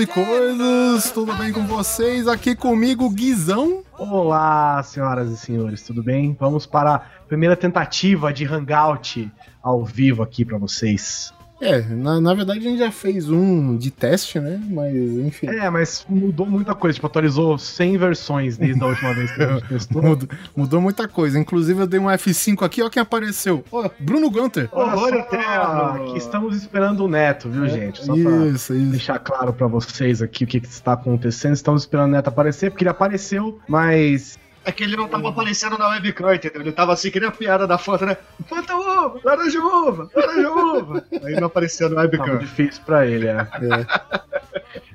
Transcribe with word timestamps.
e 0.00 0.06
coisas, 0.06 1.10
tudo 1.10 1.34
bem 1.34 1.52
com 1.52 1.66
vocês? 1.66 2.26
Aqui 2.26 2.56
comigo, 2.56 3.10
Guizão. 3.10 3.82
Olá, 3.98 4.82
senhoras 4.82 5.30
e 5.30 5.36
senhores, 5.36 5.82
tudo 5.82 6.02
bem? 6.02 6.34
Vamos 6.40 6.64
para 6.64 6.94
a 6.94 6.98
primeira 7.28 7.54
tentativa 7.54 8.32
de 8.32 8.46
hangout 8.46 9.30
ao 9.62 9.84
vivo 9.84 10.22
aqui 10.22 10.42
para 10.42 10.56
vocês. 10.56 11.34
É, 11.60 11.80
na, 11.82 12.20
na 12.20 12.32
verdade 12.32 12.60
a 12.60 12.62
gente 12.62 12.78
já 12.78 12.90
fez 12.90 13.28
um 13.28 13.76
de 13.76 13.90
teste, 13.90 14.40
né? 14.40 14.60
Mas 14.70 14.94
enfim. 14.94 15.46
É, 15.46 15.68
mas 15.68 16.04
mudou 16.08 16.46
muita 16.46 16.74
coisa. 16.74 16.94
Tipo, 16.94 17.06
atualizou 17.06 17.58
100 17.58 17.98
versões 17.98 18.56
desde 18.56 18.82
a 18.82 18.86
última 18.86 19.14
vez 19.14 19.30
que 19.30 19.42
a 19.42 19.52
gente 19.52 19.68
testou. 19.68 20.02
Mudou, 20.02 20.28
mudou 20.56 20.80
muita 20.80 21.06
coisa. 21.06 21.38
Inclusive 21.38 21.82
eu 21.82 21.86
dei 21.86 22.00
um 22.00 22.06
F5 22.06 22.64
aqui, 22.64 22.82
ó 22.82 22.88
quem 22.88 23.02
apareceu. 23.02 23.62
Ó, 23.70 23.88
Bruno 23.98 24.30
Gunter. 24.30 24.68
Olha 24.72 25.26
só, 25.28 26.12
que 26.12 26.18
estamos 26.18 26.56
esperando 26.56 27.04
o 27.04 27.08
Neto, 27.08 27.48
viu, 27.50 27.68
gente? 27.68 28.04
Só 28.04 28.14
pra 28.14 28.46
Isso, 28.46 28.74
isso. 28.74 28.90
deixar 28.90 29.18
claro 29.18 29.52
pra 29.52 29.66
vocês 29.66 30.22
aqui 30.22 30.44
o 30.44 30.46
que, 30.46 30.60
que 30.60 30.66
está 30.66 30.94
acontecendo. 30.94 31.52
Estamos 31.54 31.82
esperando 31.82 32.08
o 32.08 32.12
Neto 32.12 32.28
aparecer, 32.28 32.70
porque 32.70 32.84
ele 32.84 32.90
apareceu, 32.90 33.58
mas 33.68 34.38
É 34.64 34.70
que 34.70 34.84
ele 34.84 34.96
não 34.96 35.08
tava 35.08 35.30
aparecendo 35.30 35.78
na 35.78 35.88
webcam, 35.88 36.34
entendeu? 36.34 36.60
Ele 36.60 36.72
tava 36.72 36.92
assim, 36.92 37.10
que 37.10 37.18
nem 37.18 37.28
a 37.28 37.32
piada 37.32 37.66
da 37.66 37.78
foto, 37.78 38.04
né? 38.04 38.16
Fanta 38.46 38.76
uva, 38.76 39.18
laranja 39.24 39.58
uva, 39.58 40.10
laranja 40.14 40.50
uva. 40.50 41.04
Aí 41.24 41.34
não 41.36 41.46
apareceu 41.46 41.88
na 41.88 41.96
tava 41.96 42.08
webcam. 42.08 42.38
difícil 42.38 42.82
pra 42.84 43.06
ele, 43.06 43.26
é. 43.26 43.46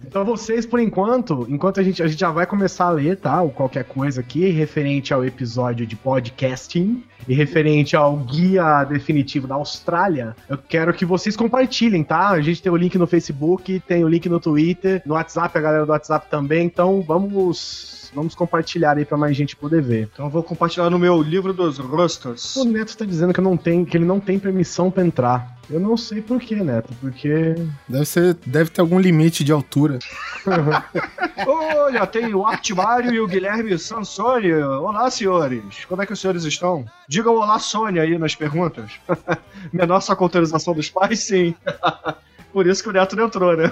Então 0.05 0.23
vocês, 0.23 0.65
por 0.65 0.79
enquanto, 0.79 1.45
enquanto 1.49 1.79
a 1.79 1.83
gente, 1.83 2.01
a 2.01 2.07
gente 2.07 2.19
já 2.19 2.31
vai 2.31 2.45
começar 2.45 2.85
a 2.85 2.91
ler, 2.91 3.17
tá? 3.17 3.41
Ou 3.41 3.49
qualquer 3.49 3.83
coisa 3.83 4.21
aqui 4.21 4.49
referente 4.49 5.13
ao 5.13 5.25
episódio 5.25 5.85
de 5.85 5.95
podcasting 5.95 7.03
e 7.27 7.33
referente 7.33 7.95
ao 7.95 8.17
guia 8.17 8.83
definitivo 8.83 9.47
da 9.47 9.55
Austrália, 9.55 10.35
eu 10.49 10.57
quero 10.57 10.93
que 10.93 11.05
vocês 11.05 11.35
compartilhem, 11.35 12.03
tá? 12.03 12.29
A 12.29 12.41
gente 12.41 12.61
tem 12.61 12.71
o 12.71 12.75
link 12.75 12.97
no 12.97 13.07
Facebook, 13.07 13.79
tem 13.87 14.03
o 14.03 14.07
link 14.07 14.27
no 14.29 14.39
Twitter, 14.39 15.01
no 15.05 15.15
WhatsApp, 15.15 15.57
a 15.57 15.61
galera 15.61 15.85
do 15.85 15.91
WhatsApp 15.91 16.27
também, 16.29 16.65
então 16.65 17.01
vamos 17.01 18.05
vamos 18.15 18.33
compartilhar 18.33 18.97
aí 18.97 19.03
pra 19.03 19.17
mais 19.17 19.35
gente 19.35 19.55
poder 19.55 19.81
ver. 19.81 20.09
Então 20.13 20.25
eu 20.25 20.31
vou 20.31 20.41
compartilhar 20.41 20.89
no 20.89 20.97
meu 20.97 21.21
livro 21.21 21.53
dos 21.53 21.77
rostos. 21.77 22.55
O 22.55 22.63
Neto 22.63 22.97
tá 22.97 23.03
dizendo 23.03 23.33
que, 23.33 23.39
eu 23.41 23.43
não 23.43 23.57
tem, 23.57 23.83
que 23.83 23.97
ele 23.97 24.05
não 24.05 24.21
tem 24.21 24.39
permissão 24.39 24.89
pra 24.89 25.05
entrar. 25.05 25.55
Eu 25.69 25.79
não 25.79 25.97
sei 25.97 26.21
por 26.21 26.39
quê, 26.39 26.55
Neto, 26.55 26.93
porque 27.01 27.55
Deve, 27.89 28.05
ser, 28.05 28.37
deve 28.45 28.69
ter 28.69 28.81
algum 28.81 28.99
limite 28.99 29.43
de 29.43 29.51
altura. 29.51 29.97
Olha, 31.45 32.05
tem 32.05 32.33
o 32.33 32.45
Artimário 32.45 33.11
e 33.11 33.19
o 33.19 33.27
Guilherme 33.27 33.77
Sansoni. 33.77 34.53
Olá, 34.53 35.09
senhores. 35.09 35.83
Como 35.85 36.01
é 36.01 36.05
que 36.05 36.13
os 36.13 36.19
senhores 36.19 36.43
estão? 36.43 36.85
Digam 37.15 37.35
olá, 37.35 37.57
Sônia, 37.59 38.01
aí 38.01 38.17
nas 38.17 38.35
perguntas. 38.35 38.99
Menor 39.71 40.01
com 40.17 40.25
autorização 40.25 40.73
dos 40.73 40.89
pais, 40.89 41.19
sim. 41.21 41.55
Por 42.55 42.65
isso 42.67 42.81
que 42.81 42.87
o 42.87 42.93
Neto 42.93 43.17
não 43.17 43.25
entrou, 43.25 43.57
né? 43.57 43.69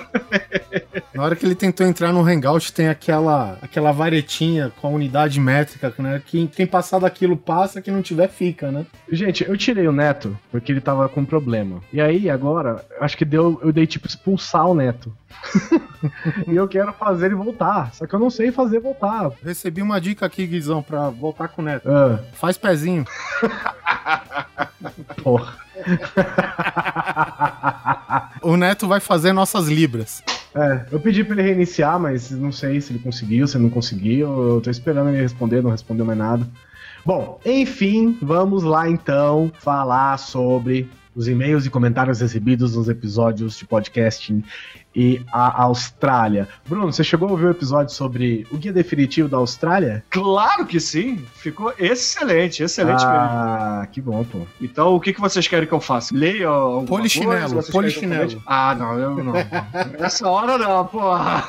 Na 1.13 1.23
hora 1.23 1.37
que 1.37 1.45
ele 1.45 1.55
tentou 1.55 1.87
entrar 1.87 2.11
no 2.11 2.19
Hangout, 2.19 2.73
tem 2.73 2.89
aquela, 2.89 3.57
aquela 3.61 3.93
varetinha 3.93 4.73
com 4.81 4.87
a 4.87 4.89
unidade 4.89 5.39
métrica, 5.39 5.93
né? 5.99 6.21
Que 6.25 6.47
quem 6.47 6.67
passar 6.67 6.99
daquilo 6.99 7.37
passa, 7.37 7.81
quem 7.81 7.93
não 7.93 8.01
tiver 8.01 8.27
fica, 8.27 8.73
né? 8.73 8.85
Gente, 9.09 9.45
eu 9.47 9.55
tirei 9.55 9.87
o 9.87 9.93
Neto 9.93 10.37
porque 10.51 10.69
ele 10.69 10.81
tava 10.81 11.07
com 11.07 11.23
problema. 11.23 11.81
E 11.93 12.01
aí, 12.01 12.29
agora, 12.29 12.83
acho 12.99 13.15
que 13.15 13.23
deu, 13.23 13.57
eu 13.63 13.71
dei 13.71 13.87
tipo 13.87 14.05
expulsar 14.05 14.67
o 14.67 14.75
Neto. 14.75 15.15
e 16.45 16.53
eu 16.53 16.67
quero 16.67 16.91
fazer 16.91 17.27
ele 17.27 17.35
voltar. 17.35 17.93
Só 17.93 18.05
que 18.05 18.13
eu 18.13 18.19
não 18.19 18.29
sei 18.29 18.51
fazer 18.51 18.81
voltar. 18.81 19.31
Recebi 19.41 19.81
uma 19.81 20.01
dica 20.01 20.25
aqui, 20.25 20.45
Guizão, 20.45 20.83
pra 20.83 21.09
voltar 21.09 21.47
com 21.47 21.61
o 21.61 21.65
Neto. 21.65 21.89
Ah, 21.89 22.19
Faz 22.33 22.57
pezinho. 22.57 23.05
porra. 25.23 25.63
O 28.43 28.57
Neto 28.57 28.87
vai 28.87 28.99
fazer 28.99 29.31
nossas 29.31 29.67
libras. 29.67 30.21
É, 30.53 30.85
eu 30.91 30.99
pedi 30.99 31.23
pra 31.23 31.35
ele 31.35 31.43
reiniciar, 31.43 31.97
mas 31.97 32.29
não 32.29 32.51
sei 32.51 32.81
se 32.81 32.91
ele 32.91 32.99
conseguiu, 32.99 33.47
se 33.47 33.55
ele 33.55 33.63
não 33.63 33.71
conseguiu. 33.71 34.55
Eu 34.55 34.61
tô 34.61 34.69
esperando 34.69 35.09
ele 35.09 35.21
responder, 35.21 35.63
não 35.63 35.71
respondeu 35.71 36.05
mais 36.05 36.17
nada. 36.17 36.45
Bom, 37.05 37.39
enfim, 37.45 38.17
vamos 38.21 38.63
lá 38.63 38.89
então 38.89 39.51
falar 39.59 40.17
sobre 40.17 40.89
os 41.15 41.27
e-mails 41.27 41.65
e 41.65 41.69
comentários 41.69 42.19
recebidos 42.21 42.75
nos 42.75 42.89
episódios 42.89 43.57
de 43.57 43.65
podcasting 43.65 44.43
e 44.95 45.21
a 45.31 45.63
Austrália. 45.63 46.47
Bruno, 46.67 46.91
você 46.91 47.03
chegou 47.03 47.27
a 47.27 47.31
ouvir 47.31 47.45
o 47.45 47.49
episódio 47.49 47.93
sobre 47.93 48.45
o 48.51 48.57
guia 48.57 48.71
definitivo 48.71 49.27
da 49.27 49.37
Austrália? 49.37 50.03
Claro 50.09 50.65
que 50.65 50.79
sim. 50.79 51.23
Ficou 51.35 51.73
excelente, 51.79 52.61
excelente 52.63 53.03
mesmo. 53.03 53.19
ah, 53.19 53.87
que 53.91 53.99
bom, 53.99 54.23
pô. 54.23 54.41
Então, 54.61 54.93
o 54.95 54.99
que, 54.99 55.13
que 55.13 55.19
vocês 55.21 55.47
querem 55.47 55.67
que 55.67 55.73
eu 55.73 55.81
faça? 55.81 56.15
Leia 56.15 56.47
alguma 56.47 56.85
Polichinelo, 56.85 57.53
coisa? 57.53 57.71
Polichinelo. 57.71 58.27
comente? 58.27 58.43
Ah, 58.45 58.75
não, 58.75 58.99
eu 58.99 59.23
não. 59.23 59.33
Nessa 59.99 60.29
hora 60.29 60.57
não, 60.57 60.85
porra. 60.85 61.43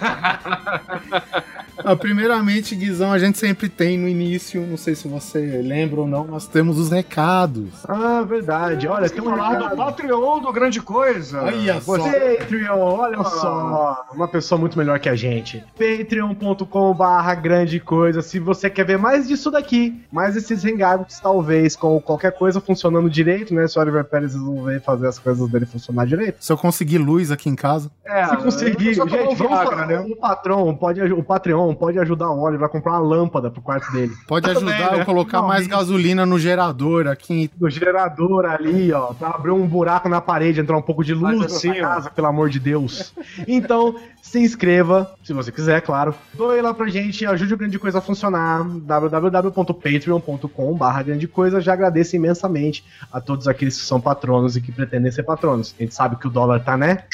Ah, 1.79 1.97
primeiramente, 1.97 2.75
Guizão, 2.75 3.13
a 3.13 3.19
gente 3.19 3.39
sempre 3.39 3.69
tem 3.69 3.99
no 3.99 4.09
início, 4.09 4.61
não 4.67 4.77
sei 4.77 4.95
se 4.95 5.09
você 5.09 5.61
lembra 5.63 6.01
ou 6.01 6.07
não, 6.07 6.25
nós 6.25 6.47
temos 6.47 6.79
os 6.79 6.91
recados. 6.91 7.69
Ah, 7.89 8.23
verdade. 8.23 8.87
Olha, 8.87 9.09
tem 9.09 9.21
um 9.21 9.31
falar 9.31 9.55
do. 9.71 9.77
Patreon 9.77 10.41
do 10.41 10.53
Grande 10.53 10.81
Coisa. 10.81 11.43
Olha 11.43 11.81
só. 11.81 11.99
Patreon, 11.99 12.79
olha 12.79 13.25
só, 13.25 14.07
uma 14.13 14.29
pessoa 14.29 14.59
muito 14.59 14.79
melhor 14.79 14.99
que 14.99 15.09
a 15.09 15.15
gente. 15.17 15.65
Patreon.com 15.79 16.95
barra 16.95 17.35
grande 17.35 17.81
coisa. 17.81 18.23
Se 18.23 18.39
você 18.39 18.71
quer 18.71 18.85
ver 18.85 18.99
mais 18.99 19.27
disso 19.29 19.51
daqui, 19.51 20.03
mais 20.13 20.37
esses 20.37 20.65
hangouts, 20.65 21.19
talvez, 21.21 21.77
com 21.77 22.01
qualquer 22.01 22.33
coisa 22.33 22.61
funcionando 22.61 23.11
direito, 23.11 23.55
né? 23.55 23.67
Se 23.67 23.79
o 23.79 23.83
Oliver 23.83 24.05
Pérez 24.05 24.35
resolver 24.35 24.81
fazer 24.81 25.07
as 25.09 25.19
coisas 25.19 25.49
dele 25.49 25.67
funcionar 25.67 26.07
direito. 26.07 26.37
Se 26.41 26.53
eu 26.53 26.57
conseguir 26.59 26.99
luz 26.99 27.31
aqui 27.31 27.49
em 27.49 27.57
casa. 27.57 27.91
É, 28.05 28.27
Se 28.27 28.37
conseguir, 28.37 28.95
gente, 28.95 29.17
vamos 29.17 29.39
falar, 29.39 29.87
né? 29.87 29.99
o 30.01 30.17
patrão 30.17 30.75
pode, 30.75 31.01
o 31.01 31.23
Patreon 31.23 31.64
pode 31.73 32.01
ajudar 32.01 32.31
o 32.31 32.41
Oliver 32.41 32.67
a 32.67 32.69
comprar 32.69 32.93
uma 32.95 32.99
lâmpada 32.99 33.49
pro 33.49 33.63
quarto 33.63 33.93
dele. 33.93 34.13
Pode 34.27 34.53
Também, 34.53 34.75
ajudar 34.75 34.97
né? 34.97 35.03
a 35.03 35.05
colocar 35.05 35.41
Não, 35.41 35.47
mais 35.49 35.69
gasolina 35.69 36.27
no 36.27 36.37
gerador 36.39 37.07
aqui. 37.07 37.49
Do 37.57 37.71
gerador 37.71 38.45
ali, 38.45 38.93
ó, 38.93 39.15
pra 39.15 39.29
abrir 39.29 39.53
um 39.53 39.65
buraco 39.67 40.09
na 40.09 40.21
parede, 40.21 40.61
entrar 40.61 40.77
um 40.77 40.83
pouco 40.83 41.05
de 41.05 41.15
luz 41.15 41.41
assim, 41.45 41.69
na 41.69 41.75
ó. 41.75 41.95
casa, 41.95 42.11
pelo 42.11 42.27
amor 42.27 42.51
de 42.51 42.59
Deus. 42.59 43.15
Então, 43.47 43.95
se 44.21 44.41
inscreva, 44.41 45.13
se 45.23 45.33
você 45.33 45.53
quiser, 45.53 45.81
claro. 45.83 46.13
Doe 46.35 46.61
lá 46.61 46.75
pra 46.75 46.89
gente, 46.89 47.25
ajude 47.25 47.55
o 47.55 47.57
Grande 47.57 47.79
Coisa 47.79 47.99
a 47.99 48.01
funcionar. 48.01 48.65
www.patreon.com 48.65 50.75
barra 50.75 51.03
Grande 51.03 51.29
Coisa. 51.29 51.61
Já 51.61 51.75
agradeço 51.75 52.17
imensamente 52.17 52.85
a 53.13 53.21
todos 53.21 53.47
aqueles 53.47 53.79
que 53.79 53.87
são 53.87 54.01
patronos 54.01 54.57
e 54.57 54.61
que 54.61 54.73
pretendem 54.73 55.13
ser 55.13 55.23
patronos. 55.23 55.73
A 55.79 55.83
gente 55.83 55.95
sabe 55.95 56.17
que 56.17 56.27
o 56.27 56.31
dólar 56.31 56.65
tá, 56.65 56.77
né? 56.77 57.05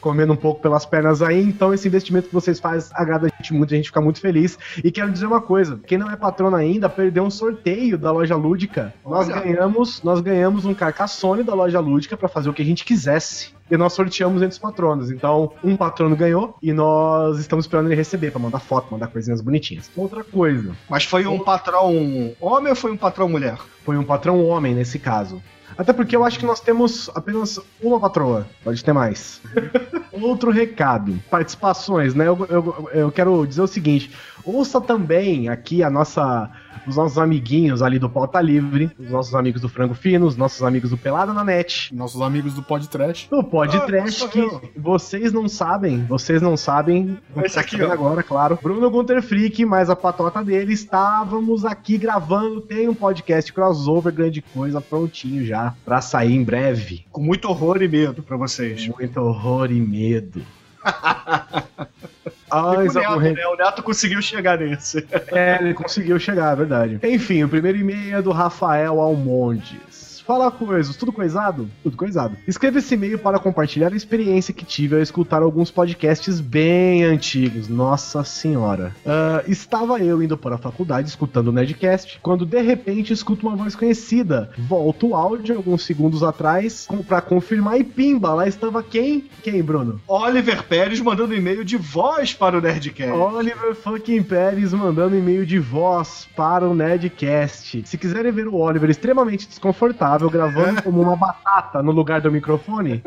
Comendo 0.00 0.32
um 0.32 0.36
pouco 0.36 0.60
pelas 0.60 0.86
pernas 0.86 1.22
aí, 1.22 1.42
então 1.42 1.74
esse 1.74 1.86
investimento 1.86 2.28
que 2.28 2.34
vocês 2.34 2.58
fazem 2.58 2.90
agrada 2.94 3.26
a 3.26 3.28
gente 3.28 3.52
muito, 3.52 3.74
a 3.74 3.76
gente 3.76 3.86
fica 3.86 4.00
muito 4.00 4.20
feliz. 4.20 4.58
E 4.82 4.90
quero 4.90 5.10
dizer 5.10 5.26
uma 5.26 5.40
coisa: 5.40 5.78
quem 5.86 5.98
não 5.98 6.10
é 6.10 6.16
patrono 6.16 6.56
ainda 6.56 6.88
perdeu 6.88 7.22
um 7.24 7.30
sorteio 7.30 7.98
da 7.98 8.10
loja 8.10 8.36
lúdica. 8.36 8.94
Nós 9.04 9.28
Olha. 9.28 9.40
ganhamos, 9.40 10.02
nós 10.02 10.20
ganhamos 10.20 10.64
um 10.64 10.74
Carcassone 10.74 11.42
da 11.42 11.54
loja 11.54 11.80
lúdica 11.80 12.16
pra 12.16 12.28
fazer 12.28 12.48
o 12.48 12.54
que 12.54 12.62
a 12.62 12.64
gente 12.64 12.84
quisesse. 12.84 13.52
E 13.70 13.76
nós 13.76 13.92
sorteamos 13.92 14.42
entre 14.42 14.52
os 14.52 14.58
patronos. 14.58 15.10
Então, 15.10 15.52
um 15.62 15.76
patrono 15.76 16.16
ganhou 16.16 16.56
e 16.62 16.72
nós 16.72 17.38
estamos 17.38 17.64
esperando 17.64 17.86
ele 17.86 17.94
receber 17.94 18.30
pra 18.30 18.40
mandar 18.40 18.58
foto, 18.60 18.92
mandar 18.92 19.06
coisinhas 19.08 19.40
bonitinhas. 19.40 19.90
Outra 19.96 20.24
coisa, 20.24 20.72
Mas 20.88 21.04
foi 21.04 21.26
um 21.26 21.38
patrão 21.38 22.32
homem 22.40 22.70
ou 22.70 22.76
foi 22.76 22.90
um 22.90 22.96
patrão 22.96 23.28
mulher? 23.28 23.58
foi 23.84 23.96
um 23.96 24.04
patrão 24.04 24.44
homem 24.44 24.74
nesse 24.74 24.98
caso. 24.98 25.42
Até 25.78 25.92
porque 25.92 26.14
eu 26.14 26.24
acho 26.24 26.38
que 26.38 26.44
nós 26.44 26.60
temos 26.60 27.08
apenas 27.14 27.58
uma 27.82 27.98
patroa. 27.98 28.46
Pode 28.62 28.84
ter 28.84 28.92
mais. 28.92 29.40
Outro 30.12 30.50
recado. 30.50 31.18
Participações, 31.30 32.14
né? 32.14 32.26
Eu, 32.28 32.46
eu, 32.50 32.90
eu 32.92 33.12
quero 33.12 33.46
dizer 33.46 33.62
o 33.62 33.66
seguinte. 33.66 34.10
Ouça 34.44 34.80
também 34.80 35.48
aqui 35.48 35.82
a 35.82 35.88
nossa, 35.88 36.50
os 36.86 36.96
nossos 36.96 37.18
amiguinhos 37.18 37.82
ali 37.82 37.98
do 37.98 38.08
Pauta 38.08 38.40
Livre, 38.40 38.90
os 38.98 39.10
nossos 39.10 39.34
amigos 39.34 39.60
do 39.60 39.68
Frango 39.68 39.94
Fino, 39.94 40.26
os 40.26 40.36
nossos 40.36 40.62
amigos 40.62 40.90
do 40.90 40.96
Pelada 40.96 41.32
na 41.32 41.44
Net, 41.44 41.94
Nossos 41.94 42.20
amigos 42.22 42.54
do 42.54 42.62
Pod 42.62 42.88
Trash. 42.88 43.28
o 43.30 43.44
Pod 43.44 43.76
Ah, 43.76 43.80
Trash, 43.80 44.22
que 44.28 44.48
vocês 44.76 45.32
não 45.32 45.46
sabem, 45.48 46.04
vocês 46.06 46.40
não 46.40 46.56
sabem. 46.56 47.18
Esse 47.44 47.58
aqui, 47.58 47.76
Tá 47.78 47.88
ó. 47.88 47.92
agora, 47.92 48.22
claro. 48.22 48.58
Bruno 48.62 48.90
Gunter 48.90 49.22
Freak, 49.22 49.64
mais 49.64 49.90
a 49.90 49.96
patota 49.96 50.42
dele. 50.42 50.72
Estávamos 50.72 51.64
aqui 51.64 51.98
gravando. 51.98 52.60
Tem 52.60 52.88
um 52.88 52.94
podcast 52.94 53.52
crossover, 53.52 54.12
grande 54.12 54.40
coisa, 54.42 54.80
prontinho 54.80 55.44
já. 55.44 55.74
Pra 55.84 56.00
sair 56.00 56.34
em 56.34 56.42
breve. 56.42 57.04
Com 57.12 57.20
muito 57.22 57.48
horror 57.48 57.82
e 57.82 57.88
medo 57.88 58.22
pra 58.22 58.36
vocês. 58.36 58.86
Muito 58.88 59.20
horror 59.20 59.70
e 59.70 59.80
medo. 59.80 60.42
E 62.52 62.94
Neto, 62.94 63.12
Corrente. 63.14 63.36
né? 63.40 63.46
o 63.46 63.56
Neto 63.56 63.82
conseguiu 63.82 64.20
chegar 64.22 64.58
nesse. 64.58 65.06
É, 65.32 65.58
ele 65.60 65.74
conseguiu 65.74 66.18
chegar, 66.18 66.52
é 66.52 66.56
verdade. 66.56 67.00
Enfim, 67.02 67.44
o 67.44 67.48
primeiro 67.48 67.78
e-mail 67.78 68.16
é 68.16 68.22
do 68.22 68.32
Rafael 68.32 69.00
Almondes. 69.00 69.99
Fala 70.30 70.48
coisas, 70.48 70.94
tudo 70.94 71.10
coisado? 71.10 71.68
Tudo 71.82 71.96
coisado. 71.96 72.36
Escreva 72.46 72.78
esse 72.78 72.94
e-mail 72.94 73.18
para 73.18 73.40
compartilhar 73.40 73.92
a 73.92 73.96
experiência 73.96 74.54
que 74.54 74.64
tive 74.64 74.94
ao 74.94 75.02
escutar 75.02 75.42
alguns 75.42 75.72
podcasts 75.72 76.38
bem 76.38 77.02
antigos. 77.02 77.66
Nossa 77.66 78.22
senhora. 78.22 78.94
Uh, 79.04 79.50
estava 79.50 79.98
eu 79.98 80.22
indo 80.22 80.38
para 80.38 80.54
a 80.54 80.58
faculdade 80.58 81.08
escutando 81.08 81.48
o 81.48 81.52
Nerdcast, 81.52 82.20
quando 82.22 82.46
de 82.46 82.62
repente 82.62 83.12
escuto 83.12 83.44
uma 83.48 83.56
voz 83.56 83.74
conhecida. 83.74 84.52
Volto 84.56 85.08
o 85.08 85.14
áudio 85.16 85.56
alguns 85.56 85.82
segundos 85.82 86.22
atrás 86.22 86.86
para 87.08 87.20
confirmar 87.20 87.80
e 87.80 87.82
pimba, 87.82 88.32
lá 88.32 88.46
estava 88.46 88.84
quem? 88.84 89.28
Quem, 89.42 89.60
Bruno? 89.60 90.00
Oliver 90.06 90.62
Pérez 90.62 91.00
mandando 91.00 91.34
e-mail 91.34 91.64
de 91.64 91.76
voz 91.76 92.32
para 92.32 92.56
o 92.56 92.60
Nerdcast. 92.60 93.10
Oliver 93.10 93.74
fucking 93.74 94.22
Pérez 94.22 94.72
mandando 94.72 95.16
e-mail 95.16 95.44
de 95.44 95.58
voz 95.58 96.28
para 96.36 96.68
o 96.68 96.72
Nerdcast. 96.72 97.82
Se 97.84 97.98
quiserem 97.98 98.30
ver 98.30 98.46
o 98.46 98.54
Oliver 98.54 98.88
extremamente 98.88 99.48
desconfortável 99.48 100.19
gravando 100.28 100.82
como 100.82 101.00
uma 101.00 101.16
batata 101.16 101.82
no 101.82 101.92
lugar 101.92 102.20
do 102.20 102.30
microfone, 102.30 103.02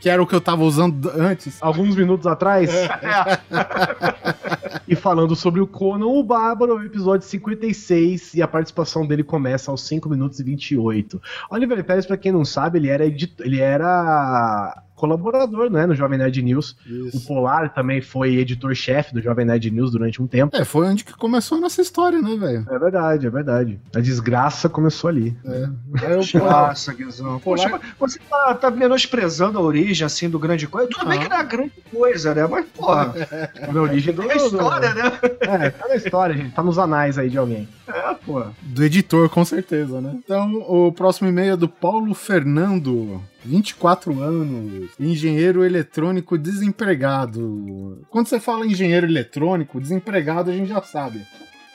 que 0.00 0.08
era 0.08 0.22
o 0.22 0.26
que 0.26 0.34
eu 0.34 0.40
tava 0.40 0.62
usando 0.62 1.10
antes, 1.14 1.62
alguns 1.62 1.94
minutos 1.94 2.26
atrás, 2.26 2.70
e 4.88 4.96
falando 4.96 5.36
sobre 5.36 5.60
o 5.60 5.66
Conan 5.66 6.06
o 6.06 6.22
Bárbaro, 6.22 6.84
episódio 6.84 7.26
56, 7.26 8.34
e 8.34 8.42
a 8.42 8.48
participação 8.48 9.06
dele 9.06 9.22
começa 9.22 9.70
aos 9.70 9.86
5 9.86 10.08
minutos 10.08 10.40
e 10.40 10.44
28. 10.44 11.20
Oliver 11.50 11.84
Pérez, 11.84 12.06
pra 12.06 12.16
quem 12.16 12.32
não 12.32 12.44
sabe, 12.44 12.78
ele 12.78 12.88
era, 12.88 13.04
ele 13.04 13.60
era 13.60 14.82
colaborador, 15.00 15.70
né, 15.70 15.86
no 15.86 15.94
Jovem 15.94 16.18
Nerd 16.18 16.42
News. 16.42 16.76
Isso. 16.86 17.16
O 17.16 17.20
Polar 17.22 17.72
também 17.72 18.02
foi 18.02 18.36
editor-chefe 18.36 19.14
do 19.14 19.22
Jovem 19.22 19.46
Nerd 19.46 19.70
News 19.70 19.90
durante 19.90 20.20
um 20.20 20.26
tempo. 20.26 20.54
É, 20.54 20.62
foi 20.62 20.86
onde 20.86 21.04
que 21.04 21.14
começou 21.14 21.56
a 21.56 21.60
nossa 21.62 21.80
história, 21.80 22.20
né, 22.20 22.36
velho? 22.36 22.66
É 22.68 22.78
verdade, 22.78 23.26
é 23.26 23.30
verdade. 23.30 23.80
A 23.96 24.00
desgraça 24.00 24.68
começou 24.68 25.08
ali. 25.08 25.34
É. 25.44 25.68
Aí 26.04 26.16
o 26.16 26.38
Nossa, 26.44 26.92
Guizão. 26.92 27.40
Poxa, 27.40 27.70
Polar... 27.70 27.80
você 27.98 28.18
tá, 28.28 28.54
tá, 28.54 28.70
menosprezando 28.70 29.58
a 29.58 29.62
origem, 29.62 30.04
assim, 30.04 30.28
do 30.28 30.38
grande 30.38 30.66
coisa. 30.66 30.88
Tudo 30.90 31.08
bem 31.08 31.18
que 31.18 31.28
não 31.28 31.38
é 31.38 31.44
grande 31.44 31.72
coisa, 31.90 32.34
né? 32.34 32.46
Mas, 32.46 32.66
porra. 32.66 33.14
a 33.66 33.80
origem 33.80 34.12
do... 34.12 34.30
É 34.30 34.36
história, 34.36 34.94
né? 34.94 35.18
É, 35.40 35.70
tá 35.70 35.88
na 35.88 35.96
história, 35.96 36.36
gente. 36.36 36.54
Tá 36.54 36.62
nos 36.62 36.78
anais 36.78 37.16
aí 37.16 37.30
de 37.30 37.38
alguém. 37.38 37.66
É, 37.88 38.14
pô. 38.14 38.44
Do 38.60 38.84
editor, 38.84 39.30
com 39.30 39.44
certeza, 39.44 40.00
né? 40.00 40.14
Então, 40.22 40.56
o 40.68 40.92
próximo 40.92 41.28
e-mail 41.28 41.54
é 41.54 41.56
do 41.56 41.68
Paulo 41.68 42.14
Fernando. 42.14 43.22
24 43.44 44.20
anos, 44.22 44.90
engenheiro 44.98 45.64
eletrônico 45.64 46.36
desempregado. 46.36 48.02
Quando 48.10 48.28
você 48.28 48.38
fala 48.40 48.66
engenheiro 48.66 49.06
eletrônico, 49.06 49.80
desempregado 49.80 50.50
a 50.50 50.54
gente 50.54 50.68
já 50.68 50.82
sabe. 50.82 51.20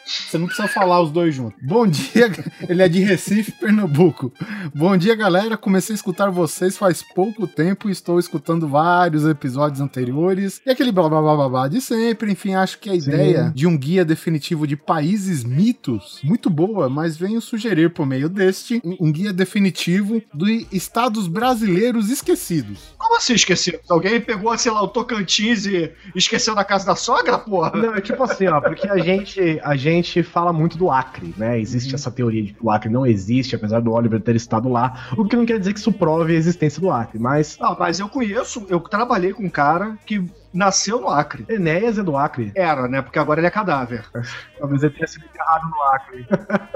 Você 0.05 0.37
não 0.37 0.45
precisa 0.45 0.67
falar 0.67 1.01
os 1.01 1.11
dois 1.11 1.33
juntos. 1.33 1.59
Bom 1.63 1.87
dia, 1.87 2.31
ele 2.69 2.83
é 2.83 2.87
de 2.87 2.99
Recife, 2.99 3.51
Pernambuco. 3.53 4.31
Bom 4.73 4.95
dia, 4.95 5.15
galera. 5.15 5.57
Comecei 5.57 5.93
a 5.93 5.95
escutar 5.95 6.29
vocês 6.29 6.77
faz 6.77 7.01
pouco 7.01 7.47
tempo 7.47 7.89
e 7.89 7.91
estou 7.91 8.19
escutando 8.19 8.67
vários 8.67 9.25
episódios 9.25 9.81
anteriores. 9.81 10.61
E 10.65 10.69
aquele 10.69 10.91
blá 10.91 11.09
blá 11.09 11.21
blá 11.21 11.35
blá, 11.35 11.49
blá 11.49 11.67
de 11.67 11.81
sempre. 11.81 12.31
Enfim, 12.31 12.53
acho 12.53 12.77
que 12.77 12.89
a 12.89 12.93
Sim. 12.93 13.09
ideia 13.09 13.51
de 13.55 13.65
um 13.65 13.75
guia 13.75 14.05
definitivo 14.05 14.67
de 14.67 14.75
países 14.75 15.43
mitos, 15.43 16.19
muito 16.23 16.49
boa, 16.49 16.87
mas 16.87 17.17
venho 17.17 17.41
sugerir 17.41 17.89
por 17.89 18.05
meio 18.05 18.29
deste 18.29 18.79
um 18.99 19.11
guia 19.11 19.33
definitivo 19.33 20.21
de 20.33 20.67
estados 20.71 21.27
brasileiros 21.27 22.11
esquecidos. 22.11 22.93
Como 22.97 23.17
assim 23.17 23.33
esquecidos? 23.33 23.81
Alguém 23.89 24.21
pegou, 24.21 24.55
sei 24.57 24.71
lá, 24.71 24.83
o 24.83 24.87
Tocantins 24.87 25.65
e 25.65 25.91
esqueceu 26.15 26.53
na 26.53 26.63
casa 26.63 26.85
da 26.85 26.95
sogra, 26.95 27.39
porra? 27.39 27.71
Não, 27.75 27.95
é 27.95 28.01
tipo 28.01 28.21
assim, 28.23 28.47
ó, 28.47 28.61
porque 28.61 28.87
a 28.87 28.97
gente, 28.97 29.59
a 29.63 29.75
gente 29.75 29.94
gente 29.95 30.23
fala 30.23 30.53
muito 30.53 30.77
do 30.77 30.89
Acre, 30.89 31.33
né? 31.37 31.59
Existe 31.59 31.89
uhum. 31.89 31.95
essa 31.95 32.11
teoria 32.11 32.43
de 32.43 32.53
que 32.53 32.65
o 32.65 32.69
Acre 32.69 32.89
não 32.89 33.05
existe, 33.05 33.55
apesar 33.55 33.79
do 33.81 33.91
Oliver 33.91 34.21
ter 34.21 34.35
estado 34.35 34.69
lá, 34.69 35.07
o 35.17 35.25
que 35.25 35.35
não 35.35 35.45
quer 35.45 35.59
dizer 35.59 35.73
que 35.73 35.79
isso 35.79 35.91
prove 35.91 36.33
a 36.33 36.37
existência 36.37 36.81
do 36.81 36.91
Acre, 36.91 37.19
mas... 37.19 37.57
Não, 37.59 37.75
mas 37.77 37.99
eu 37.99 38.09
conheço, 38.09 38.65
eu 38.69 38.79
trabalhei 38.79 39.33
com 39.33 39.43
um 39.43 39.49
cara 39.49 39.97
que 40.05 40.23
nasceu 40.55 41.01
no 41.01 41.09
Acre. 41.09 41.45
Enéas 41.49 41.97
é 41.97 42.03
do 42.03 42.15
Acre. 42.15 42.51
Era, 42.55 42.87
né? 42.87 43.01
Porque 43.01 43.19
agora 43.19 43.39
ele 43.39 43.47
é 43.47 43.51
cadáver. 43.51 44.05
Talvez 44.57 44.81
ele 44.81 44.93
tenha 44.93 45.07
sido 45.07 45.25
enterrado 45.25 45.67
no 45.69 45.81
Acre. 45.83 46.25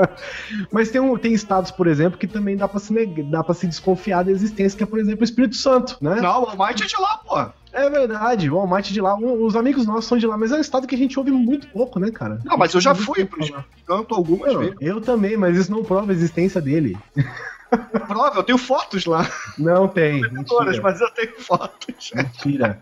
Mas 0.69 0.89
tem, 0.89 0.99
um, 0.99 1.17
tem 1.17 1.33
estados, 1.33 1.71
por 1.71 1.87
exemplo, 1.87 2.19
que 2.19 2.27
também 2.27 2.57
dá 2.57 2.67
pra, 2.67 2.79
se, 2.79 2.93
dá 3.23 3.43
pra 3.43 3.55
se 3.55 3.65
desconfiar 3.65 4.23
da 4.23 4.31
existência, 4.31 4.77
que 4.77 4.83
é, 4.83 4.87
por 4.87 4.99
exemplo, 4.99 5.21
o 5.21 5.23
Espírito 5.23 5.55
Santo, 5.55 5.97
né? 6.01 6.15
Não, 6.15 6.43
o 6.43 6.49
Almighty 6.49 6.83
é 6.83 6.87
de 6.87 6.99
lá, 6.99 7.17
pô. 7.25 7.58
É 7.71 7.89
verdade, 7.89 8.49
o 8.49 8.57
Almighty 8.57 8.93
de 8.93 9.01
lá, 9.01 9.15
os 9.15 9.55
amigos 9.55 9.85
nossos 9.85 10.05
são 10.05 10.17
de 10.17 10.25
lá, 10.25 10.37
mas 10.37 10.51
é 10.51 10.55
um 10.55 10.61
estado 10.61 10.87
que 10.87 10.95
a 10.95 10.97
gente 10.97 11.19
ouve 11.19 11.31
muito 11.31 11.67
pouco, 11.67 11.99
né, 11.99 12.09
cara? 12.09 12.39
Não, 12.43 12.57
mas 12.57 12.73
eu 12.73 12.81
já 12.81 12.95
fui 12.95 13.25
pro 13.25 13.45
Santo 13.87 14.15
algumas 14.15 14.55
vezes. 14.55 14.75
Eu 14.81 14.99
também, 14.99 15.37
mas 15.37 15.55
isso 15.55 15.71
não 15.71 15.83
prova 15.83 16.11
a 16.11 16.15
existência 16.15 16.59
dele. 16.59 16.97
Prova, 18.07 18.39
eu 18.39 18.43
tenho 18.43 18.57
fotos 18.57 19.05
lá. 19.05 19.29
Não 19.57 19.87
tem. 19.87 20.21
Mentira. 20.21 20.81
Mas 20.81 20.99
eu 20.99 21.09
tenho 21.11 21.39
fotos. 21.39 22.11
Mentira. 22.15 22.81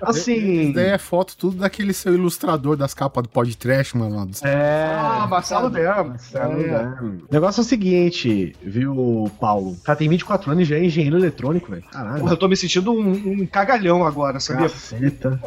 Assim. 0.00 0.62
Isso 0.62 0.74
daí 0.74 0.90
é 0.90 0.98
foto 0.98 1.36
tudo 1.36 1.56
daquele 1.58 1.92
seu 1.92 2.14
ilustrador 2.14 2.76
das 2.76 2.94
capas 2.94 3.24
do 3.24 3.28
podcast, 3.28 3.96
mano. 3.96 4.30
É. 4.42 4.94
Ah, 4.94 5.26
Marcelo 5.28 5.70
Demo. 5.70 6.10
Marcelo 6.10 6.60
é. 6.60 7.00
O 7.02 7.28
negócio 7.30 7.60
é 7.60 7.62
o 7.62 7.66
seguinte, 7.66 8.54
viu, 8.62 9.30
Paulo? 9.40 9.72
O 9.72 9.80
cara 9.80 9.98
tem 9.98 10.08
24 10.08 10.50
anos 10.50 10.62
e 10.62 10.66
já 10.66 10.76
é 10.76 10.84
engenheiro 10.84 11.16
eletrônico, 11.16 11.70
velho. 11.70 11.82
Caralho. 11.90 12.20
Porra, 12.20 12.32
eu 12.32 12.36
tô 12.36 12.48
me 12.48 12.56
sentindo 12.56 12.92
um, 12.92 13.10
um 13.10 13.46
cagalhão 13.46 14.06
agora, 14.06 14.38
sabia? 14.38 14.68
Caceta. 14.68 15.40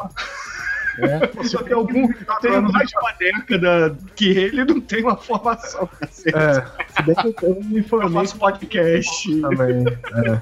É. 0.98 1.26
Você 1.34 1.62
tem 1.64 1.74
algum. 1.74 2.08
Tem 2.40 2.60
mais 2.60 2.88
de 2.88 2.98
uma 2.98 3.12
década 3.12 3.96
que 4.14 4.28
ele 4.28 4.64
não 4.64 4.80
tem 4.80 5.02
uma 5.02 5.16
formação. 5.16 5.88
É. 6.02 6.08
Se 6.08 7.02
bem 7.02 7.32
que 7.32 7.44
eu, 7.44 7.62
me 7.62 7.80
informei. 7.80 8.08
Eu 8.08 8.12
faço 8.12 8.38
podcast. 8.38 9.40
Também. 9.40 9.84
É. 9.86 10.40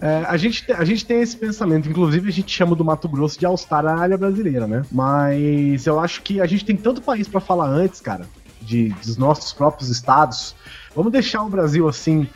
É, 0.00 0.24
a, 0.26 0.36
gente, 0.36 0.70
a 0.72 0.84
gente 0.84 1.04
tem 1.06 1.20
esse 1.20 1.36
pensamento, 1.36 1.88
inclusive 1.88 2.28
a 2.28 2.32
gente 2.32 2.50
chama 2.54 2.76
do 2.76 2.84
Mato 2.84 3.08
Grosso 3.08 3.38
de 3.38 3.46
Austrália 3.46 4.16
brasileira, 4.16 4.66
né? 4.66 4.82
Mas 4.92 5.86
eu 5.86 5.98
acho 5.98 6.22
que 6.22 6.40
a 6.40 6.46
gente 6.46 6.64
tem 6.64 6.76
tanto 6.76 7.00
país 7.02 7.26
para 7.26 7.40
falar 7.40 7.66
antes, 7.66 8.00
cara, 8.00 8.26
de, 8.60 8.90
dos 9.04 9.16
nossos 9.16 9.52
próprios 9.52 9.88
estados, 9.88 10.54
Vamos 10.98 11.12
deixar 11.12 11.44
o 11.44 11.48
Brasil 11.48 11.86
assim, 11.86 12.28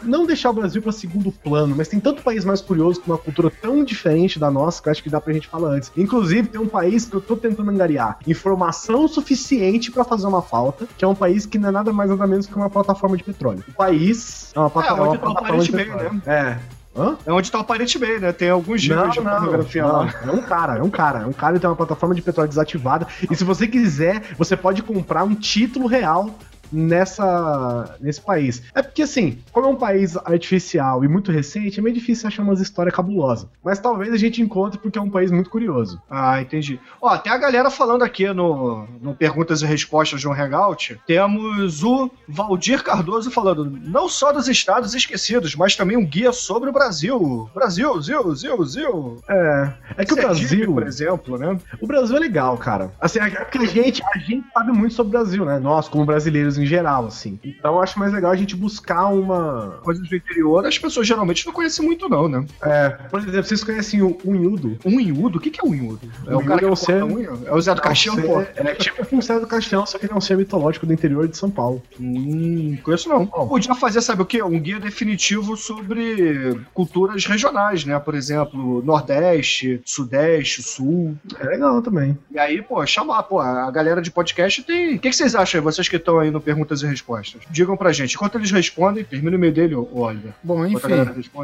não 0.00 0.24
deixar 0.24 0.50
o 0.50 0.52
Brasil 0.52 0.80
para 0.80 0.92
segundo 0.92 1.32
plano, 1.32 1.74
mas 1.76 1.88
tem 1.88 1.98
tanto 1.98 2.22
país 2.22 2.44
mais 2.44 2.60
curioso 2.60 3.00
com 3.00 3.10
uma 3.10 3.18
cultura 3.18 3.50
tão 3.50 3.82
diferente 3.82 4.38
da 4.38 4.52
nossa 4.52 4.80
que 4.80 4.88
eu 4.88 4.92
acho 4.92 5.02
que 5.02 5.10
dá 5.10 5.20
pra 5.20 5.32
gente 5.32 5.48
falar 5.48 5.70
antes. 5.70 5.90
Inclusive, 5.96 6.46
tem 6.46 6.60
um 6.60 6.68
país 6.68 7.06
que 7.06 7.16
eu 7.16 7.20
tô 7.20 7.36
tentando 7.36 7.68
angariar 7.68 8.18
informação 8.24 9.08
suficiente 9.08 9.90
para 9.90 10.04
fazer 10.04 10.28
uma 10.28 10.40
falta, 10.40 10.86
que 10.96 11.04
é 11.04 11.08
um 11.08 11.14
país 11.16 11.44
que 11.44 11.58
não 11.58 11.70
é 11.70 11.72
nada 11.72 11.92
mais 11.92 12.08
nada 12.08 12.24
menos 12.24 12.46
que 12.46 12.54
uma 12.54 12.70
plataforma 12.70 13.16
de 13.16 13.24
petróleo. 13.24 13.64
O 13.66 13.72
país 13.72 14.52
é 14.54 14.60
uma, 14.60 14.66
é, 14.66 14.86
é 14.86 14.92
uma 14.92 15.18
plataforma 15.18 15.62
de 15.64 15.72
petróleo. 15.72 16.12
Né? 16.12 16.22
É. 16.24 16.58
Hã? 16.96 17.16
É 17.26 17.32
onde 17.32 17.50
tá 17.50 17.58
o 17.58 17.64
Pirate 17.64 17.98
Bay, 17.98 18.20
né? 18.20 18.30
Tem 18.30 18.48
alguns 18.48 18.80
giros 18.80 19.12
de 19.12 19.20
pornografia 19.20 19.82
não, 19.82 19.92
lá. 19.92 20.14
É 20.24 20.30
um 20.30 20.42
cara, 20.42 20.78
é 20.78 20.82
um 20.84 20.90
cara. 20.90 21.18
É 21.22 21.26
um 21.26 21.32
cara 21.32 21.54
que 21.54 21.60
tem 21.60 21.68
uma 21.68 21.74
plataforma 21.74 22.14
de 22.14 22.22
petróleo 22.22 22.48
desativada. 22.48 23.08
E 23.28 23.34
se 23.34 23.42
você 23.42 23.66
quiser, 23.66 24.22
você 24.38 24.56
pode 24.56 24.84
comprar 24.84 25.24
um 25.24 25.34
título 25.34 25.88
real 25.88 26.30
nessa 26.74 27.96
nesse 28.00 28.20
país. 28.20 28.62
É 28.74 28.82
porque 28.82 29.02
assim, 29.02 29.38
como 29.52 29.66
é 29.66 29.70
um 29.70 29.76
país 29.76 30.16
artificial 30.16 31.04
e 31.04 31.08
muito 31.08 31.30
recente, 31.30 31.78
é 31.78 31.82
meio 31.82 31.94
difícil 31.94 32.28
achar 32.28 32.42
umas 32.42 32.60
histórias 32.60 32.94
cabulosas. 32.94 33.48
Mas 33.62 33.78
talvez 33.78 34.12
a 34.12 34.16
gente 34.16 34.42
encontre 34.42 34.78
porque 34.78 34.98
é 34.98 35.02
um 35.02 35.10
país 35.10 35.30
muito 35.30 35.50
curioso. 35.50 36.00
Ah, 36.10 36.40
entendi. 36.40 36.80
Ó, 37.00 37.16
tem 37.16 37.32
a 37.32 37.38
galera 37.38 37.70
falando 37.70 38.02
aqui 38.02 38.30
no, 38.32 38.86
no 39.00 39.14
Perguntas 39.14 39.62
e 39.62 39.66
Respostas 39.66 40.20
João 40.20 40.34
Hangout. 40.34 41.00
Temos 41.06 41.82
o 41.82 42.10
Valdir 42.28 42.82
Cardoso 42.82 43.30
falando 43.30 43.64
não 43.64 44.08
só 44.08 44.32
dos 44.32 44.48
estados 44.48 44.94
esquecidos, 44.94 45.54
mas 45.54 45.76
também 45.76 45.96
um 45.96 46.04
guia 46.04 46.32
sobre 46.32 46.70
o 46.70 46.72
Brasil. 46.72 47.48
Brasil, 47.54 48.00
Zil, 48.00 48.34
Zil, 48.34 48.64
Zil. 48.64 49.18
É. 49.28 49.72
É 49.96 50.04
que 50.04 50.12
o 50.12 50.16
Brasil, 50.16 50.72
por 50.72 50.86
exemplo, 50.86 51.38
né? 51.38 51.58
O 51.80 51.86
Brasil 51.86 52.16
é 52.16 52.20
legal, 52.20 52.56
cara. 52.56 52.92
Assim, 53.00 53.18
é 53.18 53.30
que 53.30 53.58
a 53.58 53.64
gente, 53.64 54.02
a 54.14 54.18
gente 54.18 54.44
sabe 54.52 54.72
muito 54.72 54.94
sobre 54.94 55.08
o 55.08 55.18
Brasil, 55.18 55.44
né? 55.44 55.58
Nós, 55.58 55.88
como 55.88 56.04
brasileiros 56.04 56.58
em 56.58 56.63
geral, 56.64 57.06
assim. 57.06 57.38
Então 57.44 57.74
eu 57.74 57.82
acho 57.82 57.98
mais 57.98 58.12
legal 58.12 58.30
a 58.30 58.36
gente 58.36 58.56
buscar 58.56 59.08
uma. 59.08 59.78
Coisas 59.82 60.08
do 60.08 60.16
interior, 60.16 60.66
as 60.66 60.78
pessoas 60.78 61.06
geralmente 61.06 61.46
não 61.46 61.52
conhecem 61.52 61.84
muito, 61.84 62.08
não, 62.08 62.28
né? 62.28 62.46
É. 62.62 62.90
Por 63.10 63.20
exemplo, 63.20 63.44
vocês 63.44 63.64
conhecem 63.64 64.02
o 64.02 64.18
Unhudo? 64.24 64.78
Unhudo? 64.84 65.38
O 65.38 65.40
que, 65.40 65.50
que 65.50 65.60
é 65.60 65.64
Unhudo? 65.64 66.00
É 66.26 66.34
o 66.34 66.44
cara 66.44 66.58
que 66.58 66.64
é 66.64 66.68
o 66.68 66.76
ser... 66.76 67.02
unha? 67.02 67.32
É 67.46 67.52
o 67.52 67.60
Zé 67.60 67.74
do 67.74 67.82
Caixão, 67.82 68.16
pô? 68.16 68.40
É 68.40 68.74
tipo 68.74 69.16
o 69.16 69.22
Zé 69.22 69.38
do 69.38 69.46
Caixão, 69.46 69.86
só 69.86 69.98
que 69.98 70.06
ele 70.06 70.12
é 70.12 70.16
um 70.16 70.20
ser 70.20 70.36
mitológico 70.36 70.86
do 70.86 70.92
interior 70.92 71.28
de 71.28 71.36
São 71.36 71.50
Paulo. 71.50 71.82
Hum, 71.98 72.76
conheço 72.82 73.08
não. 73.08 73.28
Oh. 73.32 73.46
Podia 73.46 73.74
fazer, 73.74 74.00
sabe 74.00 74.22
o 74.22 74.26
quê? 74.26 74.42
Um 74.42 74.60
guia 74.60 74.80
definitivo 74.80 75.56
sobre 75.56 76.60
culturas 76.72 77.24
regionais, 77.24 77.84
né? 77.84 77.98
Por 77.98 78.14
exemplo, 78.14 78.82
Nordeste, 78.82 79.80
Sudeste, 79.84 80.62
Sul. 80.62 81.16
É 81.38 81.44
legal 81.44 81.80
também. 81.82 82.18
E 82.30 82.38
aí, 82.38 82.62
pô, 82.62 82.84
chamar, 82.86 83.22
pô, 83.24 83.40
a 83.40 83.70
galera 83.70 84.00
de 84.00 84.10
podcast 84.10 84.62
tem. 84.62 84.96
O 84.96 84.98
que, 84.98 85.10
que 85.10 85.16
vocês 85.16 85.34
acham 85.34 85.60
aí, 85.60 85.64
vocês 85.64 85.88
que 85.88 85.96
estão 85.96 86.18
aí 86.18 86.30
no 86.30 86.40
Perguntas 86.54 86.82
e 86.82 86.86
Respostas? 86.86 87.42
Digam 87.50 87.76
pra 87.76 87.92
gente. 87.92 88.14
Enquanto 88.14 88.36
eles 88.36 88.50
respondem, 88.50 89.04
termina 89.04 89.32
o 89.32 89.38
e-mail 89.38 89.52
dele, 89.52 89.74
Oliver. 89.74 90.32
Bom, 90.42 90.64
enfim. 90.64 90.88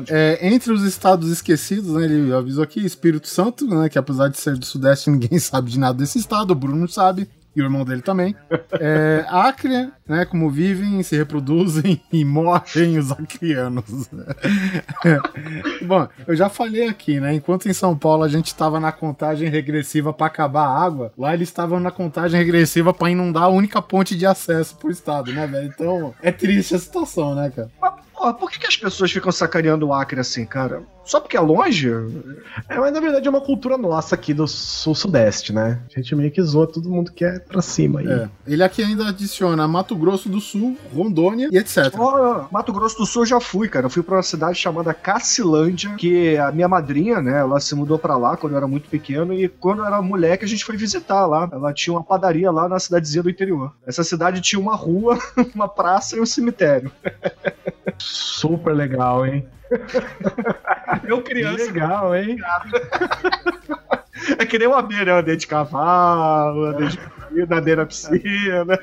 É, 0.09 0.39
entre 0.47 0.73
os 0.73 0.83
estados 0.85 1.31
esquecidos, 1.31 1.93
né, 1.95 2.05
ele 2.05 2.33
avisou 2.33 2.63
aqui 2.63 2.85
Espírito 2.85 3.29
Santo, 3.29 3.67
né, 3.67 3.89
que 3.89 3.99
apesar 3.99 4.29
de 4.29 4.39
ser 4.39 4.57
do 4.57 4.65
Sudeste, 4.65 5.11
ninguém 5.11 5.39
sabe 5.39 5.71
de 5.71 5.79
nada 5.79 5.99
desse 5.99 6.19
estado, 6.19 6.53
o 6.53 6.55
Bruno 6.55 6.89
sabe. 6.89 7.29
O 7.61 7.65
irmão 7.65 7.85
dele 7.85 8.03
também. 8.03 8.35
É, 8.73 9.25
Acre, 9.29 9.91
né, 10.09 10.25
como 10.25 10.51
vivem, 10.51 11.03
se 11.03 11.17
reproduzem 11.17 12.01
e 12.13 12.25
morrem 12.25 12.99
os 12.99 13.11
acrianos. 13.13 14.09
Bom, 15.83 16.09
eu 16.27 16.37
já 16.37 16.49
falei 16.49 16.89
aqui, 16.89 17.21
né, 17.21 17.35
enquanto 17.35 17.69
em 17.69 17.73
São 17.73 17.97
Paulo 17.97 18.23
a 18.23 18.29
gente 18.29 18.49
estava 18.49 18.81
na 18.81 18.93
contagem 18.93 19.49
regressiva 19.49 20.13
para 20.13 20.27
acabar 20.27 20.67
a 20.67 20.83
água, 20.83 21.13
lá 21.17 21.35
eles 21.35 21.49
estavam 21.49 21.81
na 21.81 21.91
contagem 21.91 22.39
regressiva 22.39 22.93
para 22.93 23.11
inundar 23.11 23.45
a 23.45 23.49
única 23.49 23.81
ponte 23.81 24.17
de 24.17 24.27
acesso 24.27 24.77
pro 24.77 24.91
estado, 24.91 25.33
né, 25.33 25.47
velho? 25.47 25.67
Então, 25.67 26.15
é 26.23 26.33
triste 26.33 26.75
a 26.75 26.79
situação, 26.79 27.35
né, 27.35 27.53
cara? 27.55 27.71
Pô, 28.21 28.35
por 28.35 28.51
que, 28.51 28.59
que 28.59 28.67
as 28.67 28.77
pessoas 28.77 29.11
ficam 29.11 29.33
sacaneando 29.33 29.87
o 29.87 29.95
Acre 29.95 30.21
assim, 30.21 30.45
cara? 30.45 30.83
Só 31.07 31.19
porque 31.19 31.39
é 31.39 31.41
longe? 31.41 31.89
É, 32.69 32.79
mas 32.79 32.93
na 32.93 33.01
verdade 33.01 33.27
é 33.27 33.31
uma 33.31 33.41
cultura 33.41 33.79
nossa 33.79 34.15
aqui 34.15 34.35
do 34.35 34.47
sul-sudeste, 34.47 35.55
né? 35.55 35.81
A 35.91 35.99
gente 35.99 36.15
meio 36.15 36.31
que 36.31 36.43
zoa 36.43 36.67
todo 36.67 36.91
mundo 36.91 37.11
que 37.13 37.25
é 37.25 37.39
pra 37.39 37.63
cima 37.63 38.01
aí. 38.01 38.07
É. 38.07 38.29
Ele 38.47 38.63
aqui 38.63 38.83
ainda 38.83 39.09
adiciona 39.09 39.67
Mato 39.67 39.97
Grosso 39.97 40.29
do 40.29 40.39
Sul, 40.39 40.77
Rondônia 40.95 41.49
e 41.51 41.57
etc. 41.57 41.93
Ó, 41.99 42.47
Mato 42.53 42.75
Grosso 42.75 42.99
do 42.99 43.07
Sul 43.07 43.23
eu 43.23 43.27
já 43.27 43.41
fui, 43.41 43.71
cara. 43.71 43.87
Eu 43.87 43.91
fui 43.91 44.03
pra 44.03 44.17
uma 44.17 44.23
cidade 44.23 44.59
chamada 44.59 44.93
Cacilândia, 44.93 45.95
que 45.97 46.37
a 46.37 46.53
minha 46.53 46.69
madrinha, 46.69 47.23
né, 47.23 47.41
ela 47.41 47.59
se 47.59 47.75
mudou 47.75 47.99
pra 47.99 48.19
lá 48.19 48.37
quando 48.37 48.53
eu 48.53 48.59
era 48.59 48.69
muito 48.69 48.89
pequeno 48.91 49.33
e 49.33 49.49
quando 49.49 49.79
eu 49.79 49.87
era 49.87 50.03
moleque 50.03 50.45
a 50.45 50.49
gente 50.49 50.65
foi 50.65 50.77
visitar 50.77 51.25
lá. 51.25 51.49
Ela 51.51 51.73
tinha 51.73 51.95
uma 51.95 52.05
padaria 52.05 52.51
lá 52.51 52.69
na 52.69 52.79
cidadezinha 52.79 53.23
do 53.23 53.31
interior. 53.31 53.75
Essa 53.87 54.05
cidade 54.05 54.43
tinha 54.43 54.61
uma 54.61 54.77
rua, 54.77 55.19
uma 55.55 55.67
praça 55.67 56.17
e 56.17 56.21
um 56.21 56.27
cemitério. 56.27 56.93
Super 57.99 58.75
legal, 58.75 59.27
hein? 59.27 59.47
Eu 61.05 61.23
criança. 61.23 61.65
legal, 61.65 62.15
hein? 62.15 62.37
É 64.39 64.45
que 64.45 64.59
nem 64.59 64.69
uma 64.69 64.81
abelha, 64.81 65.05
né? 65.05 65.21
Andei 65.21 65.37
de 65.37 65.47
cavalo, 65.47 66.65
andei 66.67 66.89
de 66.89 66.99
andei 67.55 67.77
na 67.77 67.87
piscina. 67.87 68.79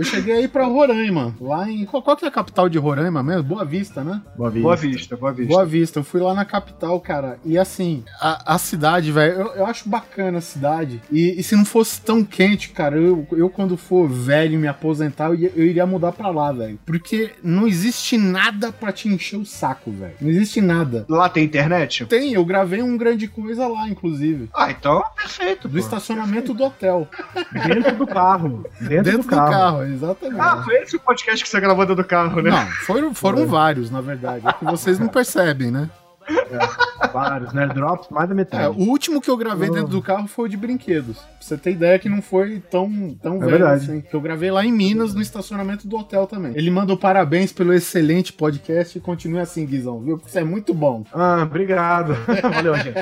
Eu 0.00 0.04
cheguei 0.04 0.32
aí 0.34 0.48
pra 0.48 0.64
Roraima, 0.64 1.34
lá 1.38 1.70
em. 1.70 1.84
Qual, 1.84 2.02
qual 2.02 2.16
que 2.16 2.24
é 2.24 2.28
a 2.28 2.30
capital 2.30 2.70
de 2.70 2.78
Roraima 2.78 3.22
mesmo? 3.22 3.42
Boa 3.42 3.66
Vista, 3.66 4.02
né? 4.02 4.22
Boa 4.34 4.48
vista. 4.48 4.62
Boa 4.62 4.76
vista, 4.76 5.16
boa 5.16 5.32
vista. 5.32 5.52
Boa 5.52 5.66
Vista, 5.66 5.98
eu 5.98 6.04
fui 6.04 6.22
lá 6.22 6.32
na 6.32 6.46
capital, 6.46 6.98
cara. 7.00 7.38
E 7.44 7.58
assim, 7.58 8.02
a, 8.18 8.54
a 8.54 8.58
cidade, 8.58 9.12
velho, 9.12 9.34
eu, 9.34 9.46
eu 9.56 9.66
acho 9.66 9.86
bacana 9.90 10.38
a 10.38 10.40
cidade. 10.40 11.02
E, 11.12 11.38
e 11.38 11.42
se 11.42 11.54
não 11.54 11.66
fosse 11.66 12.00
tão 12.00 12.24
quente, 12.24 12.70
cara, 12.70 12.96
eu, 12.96 13.26
eu 13.32 13.50
quando 13.50 13.76
for 13.76 14.08
velho 14.08 14.54
e 14.54 14.56
me 14.56 14.68
aposentar, 14.68 15.26
eu, 15.26 15.50
eu 15.54 15.66
iria 15.66 15.84
mudar 15.84 16.12
pra 16.12 16.30
lá, 16.30 16.50
velho. 16.50 16.78
Porque 16.86 17.32
não 17.44 17.68
existe 17.68 18.16
nada 18.16 18.72
pra 18.72 18.92
te 18.92 19.06
encher 19.06 19.36
o 19.36 19.44
saco, 19.44 19.90
velho. 19.90 20.14
Não 20.18 20.30
existe 20.30 20.62
nada. 20.62 21.04
Lá 21.10 21.28
tem 21.28 21.44
internet? 21.44 22.06
Tem, 22.06 22.32
eu 22.32 22.44
gravei 22.46 22.80
um 22.80 22.96
grande 22.96 23.28
coisa 23.28 23.68
lá, 23.68 23.86
inclusive. 23.86 24.48
Ah, 24.54 24.70
então 24.70 25.04
perfeito. 25.14 25.68
Do 25.68 25.72
pô. 25.74 25.78
estacionamento 25.78 26.54
do 26.54 26.64
hotel. 26.64 27.06
Dentro 27.52 27.96
do 27.96 28.06
carro. 28.06 28.64
Dentro, 28.80 29.04
Dentro 29.04 29.22
do 29.22 29.28
carro. 29.28 29.89
Exatamente. 29.92 30.40
Ah, 30.40 30.62
foi 30.62 30.74
esse 30.76 30.96
o 30.96 31.00
podcast 31.00 31.44
que 31.44 31.50
você 31.50 31.60
gravou 31.60 31.84
dentro 31.84 32.02
do 32.02 32.08
carro, 32.08 32.40
né? 32.40 32.50
Não, 32.50 32.66
foram, 32.86 33.14
foram 33.14 33.46
vários, 33.46 33.90
na 33.90 34.00
verdade. 34.00 34.46
É 34.46 34.52
que 34.52 34.64
vocês 34.64 34.98
não 34.98 35.08
percebem, 35.08 35.70
né? 35.70 35.88
Vários, 37.12 37.52
né? 37.52 37.66
Drops, 37.66 38.08
mais 38.10 38.28
da 38.28 38.34
metade. 38.34 38.64
É, 38.64 38.68
o 38.68 38.88
último 38.88 39.20
que 39.20 39.30
eu 39.30 39.36
gravei 39.36 39.68
Oh. 39.68 39.72
dentro 39.74 39.88
do 39.88 40.02
carro 40.02 40.26
foi 40.26 40.46
o 40.46 40.48
de 40.48 40.56
brinquedos. 40.56 41.16
Pra 41.18 41.26
você 41.40 41.56
ter 41.56 41.72
ideia 41.72 41.98
que 41.98 42.08
não 42.08 42.20
foi 42.22 42.60
tão, 42.70 43.16
tão 43.22 43.38
velho 43.38 43.50
verdade. 43.50 43.84
assim. 43.84 44.00
Que 44.00 44.14
eu 44.14 44.20
gravei 44.20 44.50
lá 44.50 44.64
em 44.64 44.72
Minas, 44.72 45.14
no 45.14 45.20
estacionamento 45.22 45.86
do 45.88 45.96
hotel 45.96 46.26
também. 46.26 46.52
Ele 46.54 46.70
mandou 46.70 46.96
parabéns 46.96 47.52
pelo 47.52 47.72
excelente 47.72 48.32
podcast 48.32 48.96
e 48.96 49.00
continue 49.00 49.40
assim, 49.40 49.64
Guizão, 49.66 50.00
viu? 50.00 50.16
Porque 50.16 50.28
isso 50.28 50.38
é 50.38 50.44
muito 50.44 50.72
bom. 50.74 51.04
Ah, 51.12 51.42
obrigado. 51.42 52.14
Valeu, 52.54 52.74
gente. 52.76 52.98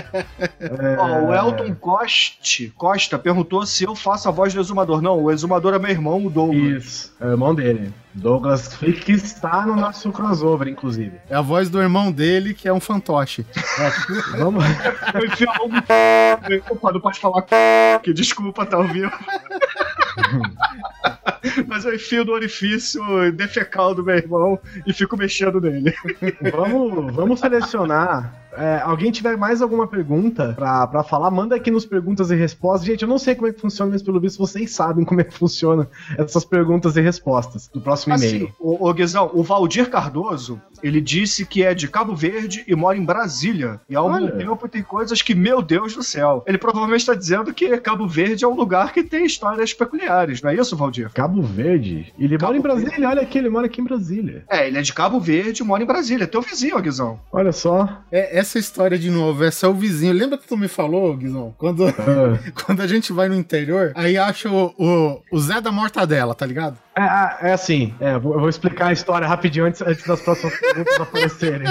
Ó, 0.99 1.27
o 1.27 1.35
Elton 1.35 1.75
Coste, 1.75 2.73
Costa 2.77 3.19
perguntou 3.19 3.65
se 3.67 3.85
eu 3.85 3.95
faço 3.95 4.29
a 4.29 4.33
voz 4.33 4.55
do 4.55 4.61
exumador. 4.61 5.01
Não, 5.03 5.23
o 5.25 5.31
exumador 5.31 5.75
é 5.75 5.79
meu 5.79 5.91
irmão, 5.91 6.25
o 6.27 6.31
Douglas. 6.31 6.85
Isso, 6.85 7.15
é 7.21 7.27
o 7.27 7.31
irmão 7.31 7.55
dele. 7.55 7.93
Douglas 8.19 8.75
Fick, 8.75 9.05
que 9.05 9.13
está 9.13 9.65
no 9.65 9.77
nosso 9.77 10.11
crossover, 10.11 10.69
inclusive. 10.69 11.19
É 11.31 11.37
a 11.37 11.41
voz 11.41 11.71
do 11.71 11.81
irmão 11.81 12.11
dele, 12.11 12.53
que 12.53 12.69
é 12.69 12.73
um 12.73 12.81
fantoche. 12.81 13.47
Vamos. 14.37 14.65
Eu 15.15 15.27
enfio 15.27 15.51
a 15.51 15.59
mão 15.59 15.69
no 15.69 15.79
Opa, 16.71 16.93
não 16.93 17.01
pode 17.01 17.21
falar 17.21 17.43
que 18.03 18.13
desculpa, 18.13 18.67
tá 18.67 18.77
ao 18.77 18.85
vivo. 18.85 19.13
Mas 21.67 21.85
eu 21.85 21.95
enfio 21.95 22.25
no 22.25 22.33
orifício 22.33 23.01
defecal 23.33 23.95
do 23.95 24.03
meu 24.05 24.17
irmão 24.17 24.59
e 24.87 24.93
fico 24.93 25.17
mexendo 25.17 25.61
nele. 25.61 25.95
Vamos, 26.53 27.15
vamos 27.15 27.41
selecionar. 27.41 28.35
É, 28.53 28.81
alguém 28.83 29.11
tiver 29.11 29.37
mais 29.37 29.63
alguma 29.63 29.87
pergunta 29.87 30.53
pra, 30.55 30.87
pra 30.87 31.03
falar, 31.03 31.31
manda 31.31 31.55
aqui 31.55 31.71
nos 31.71 31.85
perguntas 31.85 32.31
e 32.31 32.35
respostas. 32.35 32.87
Gente, 32.87 33.03
eu 33.03 33.09
não 33.09 33.19
sei 33.19 33.35
como 33.35 33.49
é 33.49 33.53
que 33.53 33.61
funciona, 33.61 33.93
mas 33.93 34.03
pelo 34.03 34.21
visto 34.21 34.39
vocês 34.39 34.71
sabem 34.71 35.05
como 35.05 35.21
é 35.21 35.25
que 35.25 35.35
funciona 35.35 35.89
essas 36.17 36.45
perguntas 36.45 36.97
e 36.97 37.01
respostas 37.01 37.69
do 37.69 37.81
próximo 37.81 38.15
e-mail. 38.17 38.47
Assim, 38.47 38.55
o, 38.59 38.89
o 38.89 38.95
Guizão, 38.95 39.31
o 39.33 39.43
Valdir 39.43 39.91
Cardoso, 39.91 40.61
ele 40.83 41.01
disse 41.01 41.45
que 41.45 41.63
é 41.63 41.75
de 41.75 41.89
Cabo 41.89 42.15
Verde 42.15 42.65
e 42.67 42.75
mora 42.75 42.97
em 42.97 43.05
Brasília. 43.05 43.81
E 43.89 43.97
ao 43.97 44.11
mesmo 44.13 44.33
tempo 44.33 44.69
tem 44.69 44.83
coisas 44.83 45.23
que, 45.23 45.35
meu 45.35 45.63
Deus 45.63 45.95
do 45.95 46.03
céu. 46.03 46.43
Ele 46.47 46.59
provavelmente 46.59 47.01
está 47.01 47.15
dizendo 47.15 47.53
que 47.53 47.77
Cabo 47.79 48.07
Verde 48.07 48.45
é 48.45 48.49
um 48.49 48.55
lugar 48.55 48.93
que 48.93 49.03
tem 49.03 49.25
histórias 49.25 49.73
peculiares, 49.73 50.43
não 50.43 50.51
é 50.51 50.55
isso, 50.55 50.77
Valdir? 50.77 51.11
Cabo 51.13 51.43
Verde? 51.43 52.13
Ele 52.19 52.37
Cabo 52.37 52.47
mora 52.47 52.59
em 52.59 52.61
Brasília, 52.61 53.09
olha 53.09 53.23
aqui, 53.23 53.39
ele 53.39 53.49
mora 53.49 53.67
aqui 53.67 53.81
em 53.81 53.85
Brasília. 53.85 54.45
É, 54.49 54.67
ele 54.67 54.79
é 54.79 54.83
de 54.83 54.93
Cabo 54.93 55.21
Verde 55.21 55.63
e 55.63 55.65
mora 55.65 55.83
em 55.83 55.87
Brasília. 55.87 56.27
Teu 56.27 56.41
vizinho, 56.43 56.81
Guizão. 56.81 57.21
Olha 57.33 57.53
só. 57.53 58.03
É, 58.11 58.38
essa 58.39 58.59
história 58.59 58.99
de 58.99 59.11
novo, 59.11 59.45
essa 59.45 59.67
é 59.67 59.69
o 59.69 59.75
vizinho. 59.75 60.13
Lembra 60.13 60.39
que 60.39 60.47
tu 60.47 60.57
me 60.57 60.69
falou, 60.69 61.17
Guizão? 61.17 61.55
Quando, 61.59 61.87
Ah. 61.87 61.93
quando 62.65 62.81
a 62.81 62.87
gente 62.87 63.13
vai 63.13 63.29
no 63.29 63.35
interior, 63.35 63.93
aí 63.95 64.17
acha 64.17 64.51
o, 64.51 64.75
o, 64.79 65.23
o 65.31 65.39
Zé 65.39 65.61
da 65.61 65.71
Mortadela, 65.73 66.35
tá 66.35 66.47
ligado? 66.47 66.79
É, 66.97 67.03
ah, 67.03 67.39
é 67.43 67.53
assim, 67.53 67.95
é, 68.01 68.15
eu 68.15 68.21
vou 68.21 68.39
vou 68.39 68.49
explicar 68.49 68.89
a 68.89 68.93
história 68.93 69.27
rapidinho 69.27 69.67
antes, 69.67 69.81
antes 69.83 70.05
das 70.07 70.21
próximas 70.21 70.59
perguntas 70.59 70.99
aparecerem. 71.01 71.69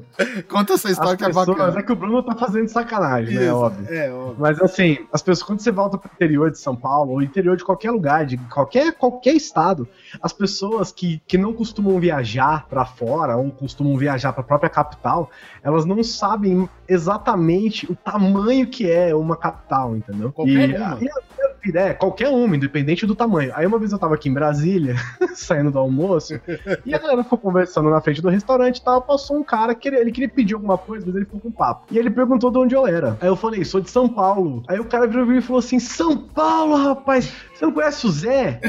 Conta 0.48 0.74
essa 0.74 0.90
história 0.90 1.12
As 1.12 1.18
que 1.18 1.24
é 1.24 1.28
pessoas, 1.28 1.46
bacana. 1.46 1.78
é 1.78 1.82
que 1.82 1.92
o 1.92 1.96
Bruno 1.96 2.22
tá 2.22 2.34
fazendo 2.34 2.68
sacanagem, 2.68 3.34
né? 3.34 3.44
Isso, 3.46 3.54
Óbvio. 3.54 3.94
É, 3.94 4.10
óbvio. 4.10 4.36
Mas 4.38 4.60
assim, 4.60 4.98
as 5.12 5.22
pessoas, 5.22 5.46
quando 5.46 5.60
você 5.60 5.70
volta 5.70 5.98
pro 5.98 6.10
interior 6.12 6.50
de 6.50 6.58
São 6.58 6.74
Paulo, 6.74 7.12
ou 7.12 7.22
interior 7.22 7.56
de 7.56 7.64
qualquer 7.64 7.90
lugar, 7.90 8.24
de 8.24 8.36
qualquer, 8.38 8.92
qualquer 8.92 9.34
estado, 9.34 9.88
as 10.20 10.32
pessoas 10.32 10.92
que, 10.92 11.20
que 11.26 11.36
não 11.36 11.52
costumam 11.52 11.98
viajar 11.98 12.66
pra 12.68 12.84
fora, 12.84 13.36
ou 13.36 13.50
costumam 13.50 13.96
viajar 13.96 14.32
pra 14.32 14.42
própria 14.42 14.70
capital, 14.70 15.30
elas 15.62 15.84
não 15.84 16.02
sabem 16.02 16.68
exatamente 16.88 17.90
o 17.90 17.94
tamanho 17.94 18.66
que 18.66 18.90
é 18.90 19.14
uma 19.14 19.36
capital, 19.36 19.96
entendeu? 19.96 20.32
Qualquer 20.32 20.70
e, 20.70 20.76
uma. 20.76 20.98
e 21.00 21.51
é, 21.74 21.94
qualquer 21.94 22.28
uma, 22.28 22.56
independente 22.56 23.06
do 23.06 23.14
tamanho. 23.14 23.52
Aí 23.54 23.66
uma 23.66 23.78
vez 23.78 23.92
eu 23.92 23.98
tava 23.98 24.14
aqui 24.14 24.28
em 24.28 24.34
Brasília, 24.34 24.96
saindo 25.34 25.70
do 25.70 25.78
almoço, 25.78 26.40
e 26.84 26.94
a 26.94 26.98
galera 26.98 27.22
ficou 27.22 27.38
conversando 27.38 27.90
na 27.90 28.00
frente 28.00 28.20
do 28.20 28.28
restaurante 28.28 28.78
e 28.78 28.84
tal, 28.84 29.02
passou 29.02 29.36
um 29.36 29.44
cara 29.44 29.74
que 29.74 29.88
ele, 29.88 29.96
ele 29.98 30.12
queria 30.12 30.28
pedir 30.28 30.54
alguma 30.54 30.76
coisa, 30.78 31.06
mas 31.06 31.14
ele 31.14 31.24
ficou 31.24 31.40
com 31.40 31.50
papo. 31.50 31.86
E 31.90 31.98
ele 31.98 32.10
perguntou 32.10 32.50
de 32.50 32.58
onde 32.58 32.74
eu 32.74 32.86
era. 32.86 33.16
Aí 33.20 33.28
eu 33.28 33.36
falei, 33.36 33.64
sou 33.64 33.80
de 33.80 33.90
São 33.90 34.08
Paulo. 34.08 34.62
Aí 34.68 34.80
o 34.80 34.84
cara 34.84 35.06
virou 35.06 35.30
e 35.32 35.40
falou 35.40 35.60
assim: 35.60 35.78
São 35.78 36.16
Paulo, 36.16 36.76
rapaz, 36.76 37.32
você 37.54 37.64
não 37.64 37.72
conhece 37.72 38.06
o 38.06 38.10
Zé? 38.10 38.60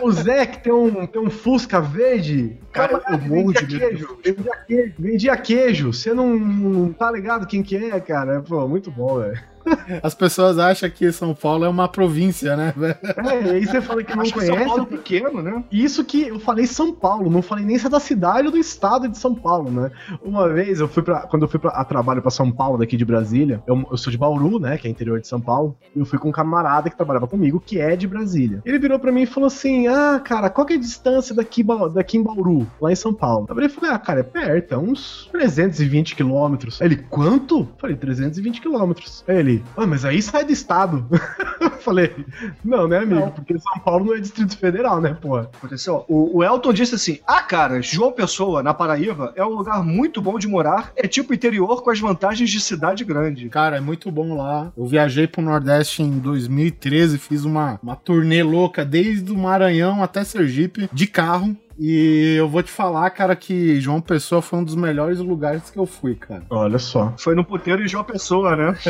O, 0.00 0.06
o 0.06 0.12
Zé 0.12 0.46
que 0.46 0.62
tem 0.62 0.72
um, 0.72 1.06
tem 1.06 1.20
um 1.20 1.30
Fusca 1.30 1.80
verde. 1.80 2.58
Cara, 2.72 3.02
eu 3.08 3.18
morro 3.18 3.52
de 3.52 3.78
medo 3.78 4.18
vendia 4.22 4.52
queijo, 4.66 4.94
vendia 4.98 5.36
queijo. 5.36 5.92
Você 5.92 6.14
não, 6.14 6.38
não 6.38 6.92
tá 6.92 7.10
ligado 7.10 7.46
quem 7.46 7.62
que 7.62 7.76
é, 7.76 7.98
cara? 8.00 8.40
Pô, 8.42 8.66
muito 8.68 8.90
bom, 8.90 9.20
velho. 9.20 9.38
As 10.02 10.14
pessoas 10.14 10.58
acham 10.58 10.88
que 10.90 11.10
São 11.12 11.34
Paulo 11.34 11.64
é 11.64 11.68
uma 11.68 11.88
província, 11.88 12.56
né? 12.56 12.74
É, 13.16 13.42
e 13.42 13.50
aí 13.50 13.66
você 13.66 13.80
fala 13.80 14.02
que 14.02 14.14
não 14.14 14.22
Acho 14.22 14.32
que 14.32 14.40
São 14.40 14.54
conhece. 14.54 14.68
Paulo 14.68 14.82
é 14.82 14.96
pequeno, 14.96 15.42
né? 15.42 15.64
Isso 15.70 16.04
que 16.04 16.28
eu 16.28 16.40
falei 16.40 16.66
São 16.66 16.92
Paulo, 16.92 17.30
não 17.30 17.42
falei 17.42 17.64
nem 17.64 17.78
se 17.78 17.86
é 17.86 17.90
da 17.90 18.00
cidade 18.00 18.46
ou 18.46 18.52
do 18.52 18.58
estado 18.58 19.08
de 19.08 19.18
São 19.18 19.34
Paulo, 19.34 19.70
né? 19.70 19.90
Uma 20.22 20.48
vez 20.48 20.80
eu 20.80 20.88
fui 20.88 21.02
para 21.02 21.20
quando 21.22 21.42
eu 21.42 21.48
fui 21.48 21.58
pra, 21.58 21.70
a 21.70 21.84
trabalho 21.84 22.22
pra 22.22 22.30
São 22.30 22.50
Paulo 22.50 22.78
daqui 22.78 22.96
de 22.96 23.04
Brasília, 23.04 23.62
eu, 23.66 23.86
eu 23.90 23.96
sou 23.96 24.10
de 24.10 24.18
Bauru, 24.18 24.58
né, 24.58 24.76
que 24.78 24.86
é 24.86 24.90
interior 24.90 25.20
de 25.20 25.26
São 25.26 25.40
Paulo, 25.40 25.76
e 25.94 25.98
eu 25.98 26.06
fui 26.06 26.18
com 26.18 26.28
um 26.28 26.32
camarada 26.32 26.90
que 26.90 26.96
trabalhava 26.96 27.26
comigo, 27.26 27.60
que 27.64 27.80
é 27.80 27.96
de 27.96 28.06
Brasília. 28.06 28.62
Ele 28.64 28.78
virou 28.78 28.98
pra 28.98 29.12
mim 29.12 29.22
e 29.22 29.26
falou 29.26 29.46
assim: 29.46 29.86
"Ah, 29.86 30.20
cara, 30.22 30.50
qual 30.50 30.66
que 30.66 30.74
é 30.74 30.76
a 30.76 30.80
distância 30.80 31.34
daqui 31.34 31.64
daqui 31.94 32.18
em 32.18 32.22
Bauru, 32.22 32.66
lá 32.80 32.92
em 32.92 32.96
São 32.96 33.12
Paulo?" 33.12 33.46
Eu 33.48 33.54
falei, 33.54 33.68
falei: 33.68 33.90
"Ah, 33.90 33.98
cara, 33.98 34.20
é 34.20 34.22
perto, 34.22 34.74
é 34.74 34.78
uns 34.78 35.28
320 35.32 36.14
quilômetros." 36.14 36.80
Ele: 36.80 36.96
"Quanto?" 36.96 37.60
Eu 37.60 37.68
falei: 37.78 37.96
"320 37.96 38.60
quilômetros." 38.60 39.24
Aí 39.28 39.57
Ele: 39.58 39.64
"Ah, 39.76 39.86
mas 39.86 40.04
aí 40.04 40.20
sai 40.22 40.44
do 40.44 40.52
estado." 40.52 41.06
Eu 41.60 41.70
falei: 41.70 42.14
"Não, 42.64 42.88
né, 42.88 42.98
amigo? 42.98 43.20
Não. 43.20 43.30
Porque 43.30 43.58
São 43.58 43.78
Paulo 43.80 44.06
não 44.06 44.14
é 44.14 44.20
Distrito 44.20 44.56
Federal, 44.56 45.00
né, 45.00 45.16
porra?" 45.20 45.50
Aconteceu. 45.56 46.04
O, 46.08 46.38
o 46.38 46.44
Elton 46.44 46.72
disse 46.72 46.94
assim: 46.94 47.18
Ah, 47.26 47.42
cara, 47.42 47.80
João 47.82 48.12
Pessoa, 48.12 48.62
na 48.62 48.74
Paraíba, 48.74 49.32
é 49.36 49.44
um 49.44 49.50
lugar 49.50 49.82
muito 49.82 50.20
bom 50.20 50.38
de 50.38 50.48
morar. 50.48 50.92
É 50.96 51.06
tipo 51.06 51.34
interior 51.34 51.82
com 51.82 51.90
as 51.90 52.00
vantagens 52.00 52.50
de 52.50 52.60
cidade 52.60 53.04
grande. 53.04 53.48
Cara, 53.48 53.76
é 53.76 53.80
muito 53.80 54.10
bom 54.10 54.36
lá. 54.36 54.72
Eu 54.76 54.86
viajei 54.86 55.26
pro 55.26 55.42
Nordeste 55.42 56.02
em 56.02 56.18
2013, 56.18 57.18
fiz 57.18 57.44
uma, 57.44 57.78
uma 57.82 57.96
turnê 57.96 58.42
louca 58.42 58.84
desde 58.84 59.32
o 59.32 59.36
Maranhão 59.36 60.02
até 60.02 60.24
Sergipe, 60.24 60.88
de 60.92 61.06
carro. 61.06 61.56
E 61.78 62.34
eu 62.36 62.48
vou 62.48 62.60
te 62.62 62.72
falar, 62.72 63.08
cara, 63.10 63.36
que 63.36 63.80
João 63.80 64.00
Pessoa 64.00 64.42
foi 64.42 64.58
um 64.58 64.64
dos 64.64 64.74
melhores 64.74 65.20
lugares 65.20 65.70
que 65.70 65.78
eu 65.78 65.86
fui, 65.86 66.16
cara. 66.16 66.42
Olha 66.50 66.78
só. 66.78 67.14
Foi 67.16 67.36
no 67.36 67.44
puteiro 67.44 67.84
em 67.84 67.88
João 67.88 68.02
Pessoa, 68.02 68.56
né? 68.56 68.74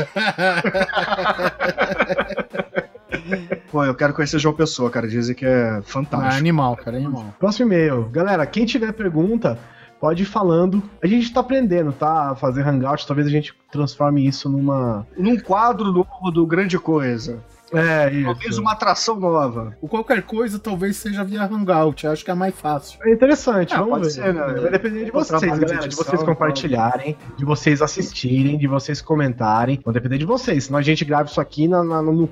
Pô, 3.71 3.85
eu 3.85 3.95
quero 3.95 4.15
conhecer 4.15 4.39
João 4.39 4.55
Pessoa, 4.55 4.91
cara. 4.91 5.07
Dizem 5.07 5.35
que 5.35 5.45
é 5.45 5.79
É 5.79 5.83
fantástico. 5.83 6.37
animal, 6.37 6.77
cara, 6.77 6.97
é 6.97 7.01
animal. 7.01 7.35
Próximo 7.39 7.73
e-mail. 7.73 8.09
Galera, 8.11 8.47
quem 8.47 8.65
tiver 8.65 8.93
pergunta, 8.93 9.59
pode 10.01 10.23
ir 10.23 10.27
falando. 10.27 10.83
A 11.03 11.07
gente 11.07 11.33
tá 11.33 11.41
aprendendo, 11.41 11.93
tá? 11.93 12.31
A 12.31 12.35
fazer 12.37 12.63
hangout, 12.67 13.07
talvez 13.07 13.27
a 13.27 13.31
gente 13.31 13.55
transforme 13.71 14.27
isso 14.27 14.49
numa. 14.49 15.07
Num 15.17 15.39
quadro 15.39 15.93
novo 15.93 16.31
do 16.33 16.47
Grande 16.47 16.79
Coisa. 16.79 17.39
É, 17.73 18.23
Talvez 18.25 18.51
isso. 18.53 18.61
uma 18.61 18.73
atração 18.73 19.19
nova. 19.21 19.77
O 19.81 19.89
qualquer 19.89 20.23
coisa 20.23 20.59
talvez 20.59 20.97
seja 20.97 21.23
via 21.25 21.45
Hangout, 21.45 22.07
acho 22.07 22.25
que 22.25 22.31
é 22.31 22.35
mais 22.35 22.55
fácil. 22.55 22.99
É 23.05 23.13
interessante, 23.13 23.75
É, 23.75 23.77
vamos 23.77 23.91
pode 23.91 24.05
ver. 24.05 24.11
ser, 24.11 24.35
né? 24.35 24.41
Vai 24.61 24.71
depender 24.71 25.05
de 25.05 25.11
vocês, 25.11 25.41
de 25.41 25.47
galera. 25.49 25.67
De 25.79 25.85
edição, 25.87 26.05
vocês 26.05 26.23
compartilharem, 26.23 27.17
de 27.37 27.45
vocês 27.45 27.83
assistirem, 27.83 28.57
de 28.59 28.67
vocês 28.67 29.01
comentarem. 29.03 29.81
Vai 29.85 29.95
depender 29.95 30.19
de 30.19 30.25
vocês. 30.27 30.65
Senão 30.65 30.79
a 30.79 30.83
gente 30.83 31.05
grava 31.05 31.25
isso 31.29 31.41
aqui 31.41 31.69
na, 31.69 31.83
na- 31.85 32.03
no 32.03 32.29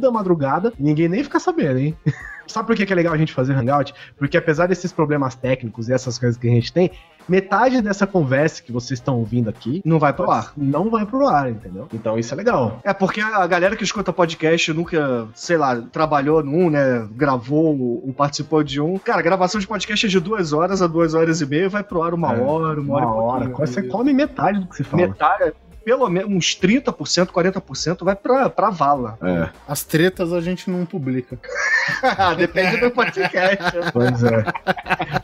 da 0.00 0.10
madrugada 0.10 0.72
e 0.78 0.82
ninguém 0.82 1.08
nem 1.08 1.22
fica 1.24 1.38
sabendo, 1.40 1.78
hein? 1.78 1.96
Sabe 2.46 2.66
por 2.66 2.76
que 2.76 2.92
é 2.92 2.94
legal 2.94 3.14
a 3.14 3.16
gente 3.16 3.32
fazer 3.32 3.54
hangout? 3.54 3.94
Porque 4.18 4.36
apesar 4.36 4.66
desses 4.68 4.92
problemas 4.92 5.34
técnicos 5.34 5.88
e 5.88 5.94
essas 5.94 6.18
coisas 6.18 6.36
que 6.38 6.46
a 6.46 6.50
gente 6.50 6.70
tem, 6.70 6.90
metade 7.26 7.80
dessa 7.80 8.06
conversa 8.06 8.62
que 8.62 8.70
vocês 8.70 9.00
estão 9.00 9.16
ouvindo 9.16 9.48
aqui 9.48 9.80
Não 9.82 9.98
vai 9.98 10.12
pro 10.12 10.30
ar. 10.30 10.52
não 10.54 10.90
vai 10.90 11.06
pro 11.06 11.26
ar, 11.26 11.50
entendeu? 11.50 11.88
Então 11.90 12.18
isso 12.18 12.34
é 12.34 12.36
legal. 12.36 12.80
É 12.84 12.92
porque 12.92 13.22
a 13.22 13.46
galera 13.46 13.74
que 13.74 13.82
escuta 13.82 14.12
podcast 14.12 14.70
nunca, 14.74 15.26
sei 15.34 15.56
lá, 15.56 15.74
trabalhou 15.90 16.42
num, 16.44 16.68
né? 16.68 17.08
Gravou 17.12 18.02
ou 18.04 18.12
participou 18.12 18.62
de 18.62 18.78
um. 18.78 18.98
Cara, 18.98 19.22
gravação 19.22 19.58
de 19.58 19.66
podcast 19.66 20.04
é 20.04 20.08
de 20.10 20.20
duas 20.20 20.52
horas 20.52 20.82
a 20.82 20.86
duas 20.86 21.14
horas 21.14 21.40
e 21.40 21.46
meia, 21.46 21.70
vai 21.70 21.82
pro 21.82 22.02
ar 22.02 22.12
uma 22.12 22.34
É, 22.34 22.40
hora, 22.42 22.78
uma, 22.78 22.94
hora. 22.94 23.06
Uma 23.06 23.06
e 23.06 23.06
hora. 23.06 23.44
pouquinho. 23.46 23.66
Você 23.68 23.82
come 23.84 24.12
metade 24.12 24.60
do 24.60 24.66
que 24.66 24.76
se 24.76 24.84
fala. 24.84 25.06
Metade, 25.06 25.54
pelo 25.84 26.08
menos 26.08 26.30
uns 26.30 26.58
30%, 26.58 27.26
40% 27.26 28.04
vai 28.04 28.16
pra, 28.16 28.48
pra 28.48 28.70
vala. 28.70 29.18
É. 29.22 29.50
As 29.68 29.84
tretas 29.84 30.32
a 30.32 30.40
gente 30.40 30.70
não 30.70 30.86
publica. 30.86 31.38
Depende 32.36 32.78
do 32.78 32.90
podcast. 32.90 33.92
Pois 33.92 34.22
é. 34.22 34.44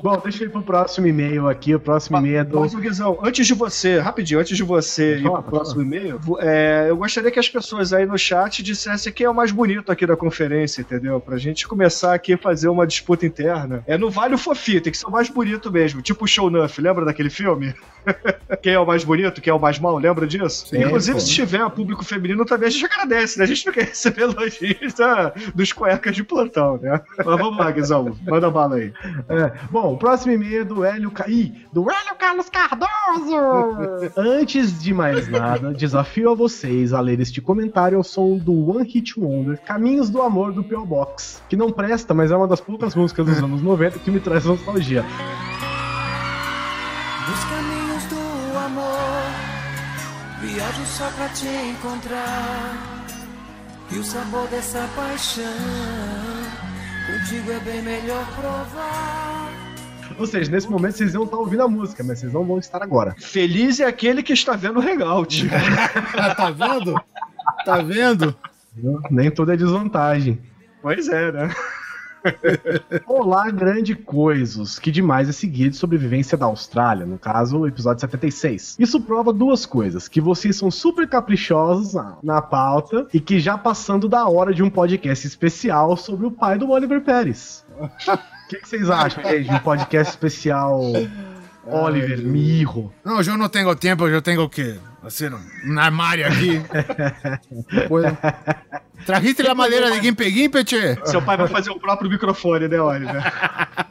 Bom, 0.02 0.20
deixa 0.22 0.44
eu 0.44 0.48
ir 0.48 0.50
pro 0.50 0.62
próximo 0.62 1.06
e-mail 1.06 1.48
aqui. 1.48 1.74
O 1.74 1.80
próximo 1.80 2.18
e-mail 2.18 2.38
é 2.38 2.44
do. 2.44 2.60
Mas, 2.60 2.74
Guizão, 2.74 3.18
antes 3.22 3.46
de 3.46 3.54
você, 3.54 3.98
rapidinho, 3.98 4.40
antes 4.40 4.56
de 4.56 4.62
você 4.62 5.18
ir 5.18 5.22
pro 5.22 5.42
próximo 5.42 5.82
e-mail, 5.82 6.20
é, 6.38 6.86
eu 6.88 6.96
gostaria 6.96 7.30
que 7.30 7.38
as 7.38 7.48
pessoas 7.48 7.92
aí 7.92 8.04
no 8.04 8.18
chat 8.18 8.62
dissessem 8.62 9.12
quem 9.12 9.26
é 9.26 9.30
o 9.30 9.34
mais 9.34 9.50
bonito 9.50 9.90
aqui 9.90 10.06
da 10.06 10.16
conferência, 10.16 10.82
entendeu? 10.82 11.20
Pra 11.20 11.38
gente 11.38 11.66
começar 11.66 12.14
aqui 12.14 12.34
a 12.34 12.38
fazer 12.38 12.68
uma 12.68 12.86
disputa 12.86 13.24
interna. 13.24 13.82
É 13.86 13.96
no 13.96 14.10
Vale 14.10 14.34
o 14.34 14.38
Fofi, 14.38 14.80
tem 14.80 14.92
que 14.92 14.98
ser 14.98 15.06
o 15.06 15.10
mais 15.10 15.28
bonito 15.30 15.70
mesmo, 15.70 16.02
tipo 16.02 16.24
o 16.24 16.28
Show 16.28 16.50
Nuff, 16.50 16.80
lembra 16.80 17.04
daquele 17.04 17.30
filme? 17.30 17.74
quem 18.62 18.74
é 18.74 18.78
o 18.78 18.86
mais 18.86 19.04
bonito, 19.04 19.40
quem 19.40 19.50
é 19.50 19.54
o 19.54 19.58
mais 19.58 19.78
mal, 19.78 19.96
lembra 19.96 20.26
disso? 20.26 20.49
Sim, 20.50 20.82
Inclusive, 20.82 21.14
pô. 21.14 21.20
se 21.20 21.30
tiver 21.30 21.70
público 21.70 22.04
feminino 22.04 22.44
também, 22.44 22.68
a 22.68 22.70
gente 22.70 22.84
agradece, 22.84 23.38
né? 23.38 23.44
A 23.44 23.48
gente 23.48 23.66
não 23.66 23.72
quer 23.72 23.86
receber 23.86 24.22
elogios 24.22 25.00
ah, 25.00 25.32
dos 25.54 25.72
cuecas 25.72 26.14
de 26.14 26.24
plantão, 26.24 26.78
né? 26.78 27.00
Mas 27.16 27.26
vamos 27.38 27.58
lá, 27.58 27.70
Guizão, 27.70 28.16
manda 28.26 28.50
bala 28.50 28.76
aí. 28.76 28.92
É. 29.28 29.52
Bom, 29.70 29.94
o 29.94 29.98
próximo 29.98 30.32
e-mail 30.32 30.62
é 30.62 30.64
do 30.64 30.84
Hélio 30.84 31.10
Ca... 31.10 31.28
Ih, 31.28 31.66
do 31.72 31.90
Hélio 31.90 32.14
Carlos 32.18 32.48
Cardoso! 32.48 34.10
Antes 34.16 34.80
de 34.80 34.92
mais 34.92 35.28
nada, 35.28 35.72
desafio 35.72 36.30
a 36.30 36.34
vocês 36.34 36.92
a 36.92 37.00
ler 37.00 37.20
este 37.20 37.40
comentário 37.40 37.98
ao 37.98 38.04
som 38.04 38.36
do 38.36 38.70
One 38.70 38.88
Hit 38.88 39.18
Wonder, 39.18 39.58
Caminhos 39.60 40.10
do 40.10 40.22
Amor 40.22 40.52
do 40.52 40.62
P.O. 40.62 40.84
Box, 40.84 41.42
que 41.48 41.56
não 41.56 41.70
presta, 41.70 42.12
mas 42.14 42.30
é 42.30 42.36
uma 42.36 42.48
das 42.48 42.60
poucas 42.60 42.94
músicas 42.94 43.26
dos 43.26 43.38
anos 43.38 43.62
90 43.62 43.98
que 44.00 44.10
me 44.10 44.20
traz 44.20 44.44
nostalgia. 44.44 45.04
Amor, 47.30 47.69
viajo 50.60 50.84
só 50.84 51.10
pra 51.12 51.28
te 51.30 51.46
encontrar. 51.48 53.06
E 53.90 53.98
o 53.98 54.04
sabor 54.04 54.46
dessa 54.48 54.86
paixão, 54.94 55.42
contigo 57.06 57.50
é 57.50 57.60
bem 57.60 57.82
melhor 57.82 58.24
provar. 58.36 59.50
Ou 60.18 60.26
seja, 60.26 60.50
nesse 60.50 60.68
momento 60.68 60.98
vocês 60.98 61.14
vão 61.14 61.24
estar 61.24 61.38
ouvindo 61.38 61.62
a 61.62 61.68
música, 61.68 62.04
mas 62.04 62.18
vocês 62.18 62.32
não 62.32 62.44
vão 62.44 62.58
estar 62.58 62.82
agora. 62.82 63.16
Feliz 63.18 63.80
é 63.80 63.86
aquele 63.86 64.22
que 64.22 64.34
está 64.34 64.54
vendo 64.54 64.78
o 64.78 64.82
hangout. 64.82 65.48
Ah, 66.14 66.34
tá 66.36 66.50
vendo? 66.50 66.94
Tá 67.64 67.80
vendo? 67.80 68.36
Nem 69.10 69.30
tudo 69.30 69.52
é 69.52 69.56
desvantagem. 69.56 70.38
pois 70.82 71.08
é, 71.08 71.32
né? 71.32 71.54
Olá, 73.06 73.50
grande 73.50 73.94
coisas. 73.94 74.78
Que 74.78 74.90
demais 74.90 75.28
é 75.28 75.32
seguir 75.32 75.70
de 75.70 75.76
sobrevivência 75.76 76.36
da 76.36 76.46
Austrália, 76.46 77.06
no 77.06 77.18
caso, 77.18 77.58
o 77.58 77.66
episódio 77.66 78.00
76. 78.00 78.76
Isso 78.78 79.00
prova 79.00 79.32
duas 79.32 79.66
coisas: 79.66 80.08
que 80.08 80.20
vocês 80.20 80.56
são 80.56 80.70
super 80.70 81.08
caprichosos 81.08 81.94
na, 81.94 82.16
na 82.22 82.42
pauta 82.42 83.06
e 83.12 83.20
que 83.20 83.40
já 83.40 83.56
passando 83.56 84.08
da 84.08 84.26
hora 84.26 84.52
de 84.52 84.62
um 84.62 84.70
podcast 84.70 85.26
especial 85.26 85.96
sobre 85.96 86.26
o 86.26 86.30
pai 86.30 86.58
do 86.58 86.70
Oliver 86.70 87.00
Pérez. 87.00 87.64
O 87.78 87.88
que, 88.48 88.56
que 88.56 88.68
vocês 88.68 88.90
acham, 88.90 89.22
gente? 89.22 89.48
de 89.48 89.54
Um 89.54 89.58
podcast 89.60 90.10
especial 90.10 90.80
Oliver 91.64 92.18
Mirro. 92.18 92.92
Não, 93.04 93.20
eu 93.20 93.38
não 93.38 93.48
tenho 93.48 93.74
tempo, 93.76 94.06
eu 94.08 94.20
tenho 94.20 94.48
que 94.48 94.78
fazer 95.02 95.32
um 95.32 95.78
armário 95.78 96.26
aqui. 96.26 96.60
Coisa. 97.88 98.18
Trajiste 99.04 99.46
a 99.46 99.54
madeira 99.54 99.90
de 99.90 100.02
Gimpe 100.02 100.30
Gimpe, 100.30 100.64
tchê? 100.64 100.98
Seu 101.04 101.22
pai 101.22 101.36
vai 101.36 101.48
fazer 101.48 101.70
o 101.70 101.78
próprio 101.78 102.10
microfone, 102.10 102.68
né, 102.68 102.80
Oliver? 102.80 103.22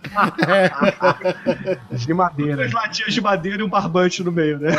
De 1.91 2.13
madeira. 2.13 2.55
Duas 2.57 2.71
latinhas 2.73 3.13
de 3.13 3.21
madeira 3.21 3.61
e 3.61 3.65
um 3.65 3.69
barbante 3.69 4.23
no 4.23 4.31
meio, 4.31 4.59
né? 4.59 4.71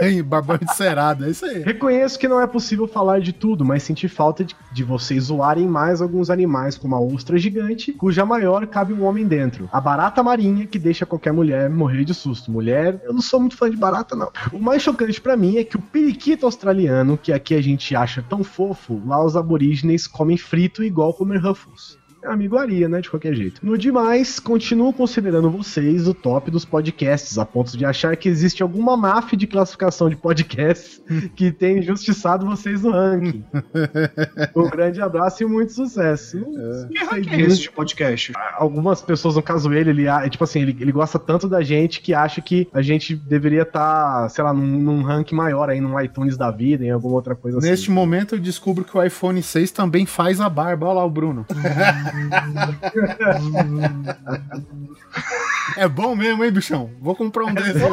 É, 0.00 0.22
babão 0.22 0.58
de 0.58 0.74
cerado, 0.74 1.24
é 1.24 1.30
isso 1.30 1.44
aí. 1.44 1.62
Reconheço 1.62 2.18
que 2.18 2.28
não 2.28 2.40
é 2.40 2.46
possível 2.46 2.86
falar 2.86 3.20
de 3.20 3.32
tudo, 3.32 3.64
mas 3.64 3.82
senti 3.82 4.08
falta 4.08 4.44
de, 4.44 4.54
de 4.72 4.84
vocês 4.84 5.24
zoarem 5.24 5.66
mais 5.66 6.00
alguns 6.00 6.30
animais, 6.30 6.76
como 6.76 6.94
a 6.94 7.00
ostra 7.00 7.38
gigante, 7.38 7.92
cuja 7.92 8.24
maior 8.24 8.66
cabe 8.66 8.92
um 8.92 9.04
homem 9.04 9.26
dentro. 9.26 9.68
A 9.72 9.80
barata 9.80 10.22
marinha, 10.22 10.66
que 10.66 10.78
deixa 10.78 11.06
qualquer 11.06 11.32
mulher 11.32 11.70
morrer 11.70 12.04
de 12.04 12.14
susto. 12.14 12.50
Mulher, 12.50 13.00
eu 13.04 13.12
não 13.12 13.22
sou 13.22 13.40
muito 13.40 13.56
fã 13.56 13.70
de 13.70 13.76
barata, 13.76 14.14
não. 14.16 14.30
O 14.52 14.58
mais 14.58 14.82
chocante 14.82 15.20
pra 15.20 15.36
mim 15.36 15.56
é 15.56 15.64
que 15.64 15.76
o 15.76 15.82
periquito 15.82 16.46
australiano, 16.46 17.18
que 17.18 17.32
aqui 17.32 17.54
a 17.54 17.62
gente 17.62 17.94
acha 17.94 18.24
tão 18.28 18.42
fofo, 18.42 19.00
lá 19.06 19.24
os 19.24 19.36
aborígenes 19.56 20.06
comem 20.06 20.36
frito 20.36 20.84
igual 20.84 21.14
comer 21.14 21.42
Ruffles. 21.42 21.98
É 22.26 22.32
amiguaria, 22.32 22.88
né? 22.88 23.00
De 23.00 23.08
qualquer 23.08 23.34
jeito. 23.34 23.64
No 23.64 23.78
demais, 23.78 24.40
continuo 24.40 24.92
considerando 24.92 25.48
vocês 25.48 26.08
o 26.08 26.14
top 26.14 26.50
dos 26.50 26.64
podcasts, 26.64 27.38
a 27.38 27.44
ponto 27.46 27.76
de 27.76 27.84
achar 27.84 28.16
que 28.16 28.28
existe 28.28 28.62
alguma 28.62 28.96
máfia 28.96 29.38
de 29.38 29.46
classificação 29.46 30.10
de 30.10 30.16
podcasts 30.16 31.00
que 31.36 31.52
tem 31.52 31.78
injustiçado 31.78 32.44
vocês 32.44 32.82
no 32.82 32.90
ranking. 32.90 33.44
um 34.56 34.68
grande 34.68 35.00
abraço 35.00 35.44
e 35.44 35.46
muito 35.46 35.72
sucesso. 35.72 36.38
Não 36.38 36.88
Que 36.88 37.04
ranking 37.04 37.30
é 37.30 37.40
esse 37.42 37.60
de 37.60 37.70
podcast? 37.70 38.32
Algumas 38.54 39.00
pessoas, 39.00 39.36
no 39.36 39.42
caso 39.42 39.72
ele, 39.72 39.90
ele 39.90 40.08
é 40.08 40.28
tipo 40.28 40.42
assim, 40.42 40.62
ele, 40.62 40.76
ele 40.80 40.92
gosta 40.92 41.18
tanto 41.18 41.48
da 41.48 41.62
gente 41.62 42.00
que 42.00 42.12
acha 42.12 42.40
que 42.40 42.68
a 42.72 42.82
gente 42.82 43.14
deveria 43.14 43.62
estar, 43.62 44.28
sei 44.30 44.42
lá, 44.42 44.52
num, 44.52 44.66
num 44.66 45.02
ranking 45.02 45.36
maior 45.36 45.70
aí, 45.70 45.80
num 45.80 45.98
iTunes 46.00 46.36
da 46.36 46.50
vida, 46.50 46.84
em 46.84 46.90
alguma 46.90 47.14
outra 47.14 47.36
coisa 47.36 47.58
assim. 47.58 47.68
Neste 47.68 47.90
momento 47.90 48.34
eu 48.34 48.40
descubro 48.40 48.84
que 48.84 48.96
o 48.96 49.02
iPhone 49.02 49.40
6 49.40 49.70
também 49.70 50.04
faz 50.06 50.40
a 50.40 50.48
barba. 50.48 50.86
Olha 50.86 50.96
lá 50.96 51.04
o 51.04 51.10
Bruno. 51.10 51.46
é 55.76 55.88
bom 55.88 56.14
mesmo, 56.14 56.44
hein, 56.44 56.50
bichão? 56.50 56.90
Vou 57.00 57.14
comprar 57.14 57.44
um 57.44 57.54
desses. 57.54 57.82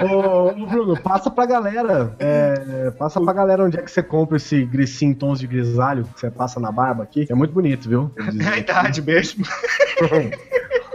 Ô, 0.00 0.48
ô, 0.48 0.66
Bruno, 0.66 1.00
passa 1.00 1.30
pra 1.30 1.44
galera. 1.44 2.14
é, 2.18 2.90
passa 2.92 3.20
pra 3.20 3.32
galera 3.32 3.64
onde 3.64 3.78
é 3.78 3.82
que 3.82 3.90
você 3.90 4.02
compra 4.02 4.36
esse 4.36 4.64
grisinho 4.64 5.10
em 5.10 5.14
tons 5.14 5.40
de 5.40 5.46
grisalho 5.46 6.04
que 6.04 6.20
você 6.20 6.30
passa 6.30 6.60
na 6.60 6.70
barba 6.70 7.02
aqui. 7.02 7.26
É 7.28 7.34
muito 7.34 7.52
bonito, 7.52 7.88
viu? 7.88 8.12
É 8.40 8.48
a 8.48 8.58
idade 8.58 9.02
mesmo. 9.02 9.44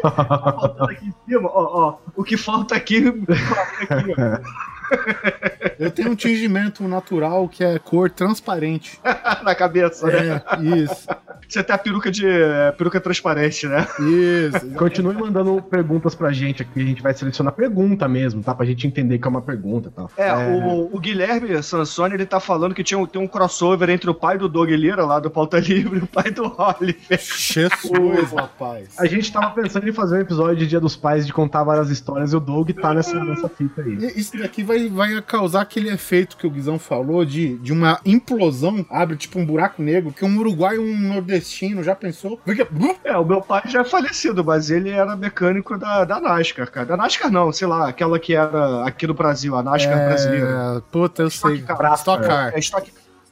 Faltando 0.02 0.92
aqui 0.92 1.08
em 1.08 1.14
cima, 1.26 1.50
ó, 1.50 1.88
ó. 1.88 1.98
O 2.16 2.24
que 2.24 2.38
falta 2.38 2.76
aqui, 2.76 3.04
falta 3.28 3.96
aqui, 3.96 4.12
ó. 4.18 4.74
Eu 5.80 5.92
tenho 5.92 6.12
um 6.12 6.16
tingimento 6.16 6.88
natural 6.88 7.48
que 7.50 7.64
é 7.64 7.78
cor 7.80 8.10
transparente. 8.10 9.00
na 9.44 9.56
cabeça, 9.56 10.08
né? 10.08 10.42
É, 10.46 10.62
isso, 10.84 11.08
Você 11.48 11.64
tem 11.64 11.76
a 11.76 11.78
peruca 11.78 12.10
de. 12.12 12.26
é, 12.28 12.72
peruca 12.72 13.00
transparente, 13.00 13.68
né? 13.68 13.86
isso. 14.00 14.72
Continue 14.78 15.16
mandando 15.16 15.62
perguntas 15.62 16.16
pra 16.16 16.32
gente 16.32 16.62
aqui. 16.62 16.82
A 16.82 16.86
gente 16.86 17.02
vai 17.02 17.14
selecionar 17.14 17.54
pergunta 17.54 18.08
mesmo, 18.08 18.42
tá? 18.42 18.54
Pra 18.56 18.66
gente 18.66 18.88
entender 18.88 19.18
que 19.18 19.28
é 19.28 19.30
uma 19.30 19.42
pergunta 19.42 19.90
e 19.90 19.92
tal. 19.92 20.12
É, 20.18 20.34
O, 20.34 20.96
o 20.96 21.00
Guilherme 21.00 21.62
Sansoni, 21.62 22.16
ele 22.16 22.26
tá 22.26 22.40
falando 22.40 22.74
que 22.74 22.84
tinha 22.84 22.98
um, 22.98 23.06
tem 23.06 23.22
um 23.22 23.28
crossover 23.28 23.90
entre 23.90 24.10
o 24.10 24.14
pai 24.14 24.38
do 24.38 24.48
Doug 24.48 24.70
Lira, 24.70 25.06
lá 25.06 25.20
do 25.20 25.30
Pauta 25.30 25.60
Livre, 25.60 26.00
e 26.00 26.04
o 26.04 26.08
pai 26.08 26.32
do 26.32 26.44
Oliver. 26.58 27.20
Jesus, 27.20 28.32
rapaz. 28.32 28.90
A 28.98 29.06
gente 29.06 29.32
tava 29.32 29.50
pensando 29.52 29.88
em 29.88 29.94
fazer 29.94 30.18
um 30.18 30.22
episódio 30.22 30.58
de 30.58 30.68
Dia 30.68 30.80
dos 30.80 30.96
Pais 30.96 31.26
de 31.26 31.34
contar 31.34 31.64
várias 31.64 31.90
histórias 31.90 32.34
e 32.34 32.36
o 32.36 32.40
Doug 32.40 32.72
tá 32.72 32.94
nessa, 32.94 33.24
nessa 33.24 33.50
fita 33.50 33.82
aí. 33.82 33.98
Isso 34.16 34.38
daqui 34.38 34.64
vai, 34.64 34.83
vai 34.90 35.22
causar 35.22 35.62
aquele 35.62 35.90
efeito 35.90 36.38
que 36.38 36.48
o 36.48 36.50
Guizão 36.50 36.78
falou 36.80 37.26
de, 37.26 37.58
de 37.58 37.72
uma 37.72 38.00
implosão, 38.06 38.86
abre 38.90 39.16
tipo 39.16 39.40
um 39.40 39.46
buraco 39.46 39.82
negro, 39.82 40.12
que 40.12 40.26
um 40.26 40.38
uruguaio 40.38 40.82
um 40.82 40.98
nordestino 40.98 41.84
já 41.84 41.96
pensou? 41.96 42.40
É, 43.04 43.18
o 43.18 43.26
meu 43.26 43.42
pai 43.42 43.64
já 43.68 43.82
é 43.82 43.84
falecido, 43.84 44.44
mas 44.44 44.70
ele 44.70 44.90
era 44.90 45.16
mecânico 45.16 45.78
da, 45.78 46.06
da 46.06 46.20
NASCAR, 46.20 46.70
cara. 46.72 46.86
Da 46.86 46.98
NASCAR 46.98 47.32
não, 47.32 47.52
sei 47.52 47.68
lá, 47.68 47.88
aquela 47.88 48.20
que 48.20 48.36
era 48.36 48.86
aqui 48.86 49.08
no 49.08 49.14
Brasil, 49.14 49.56
a 49.56 49.64
NASCAR 49.64 50.06
brasileira. 50.08 50.78
É, 50.78 50.82
puta, 50.92 51.24
eu 51.24 51.30
sei. 51.30 51.56
Stock 51.56 51.66
Car. 51.66 51.94
Stock 51.94 52.28
Car. 52.28 52.54
É 52.54 52.60
Stock, 52.60 52.92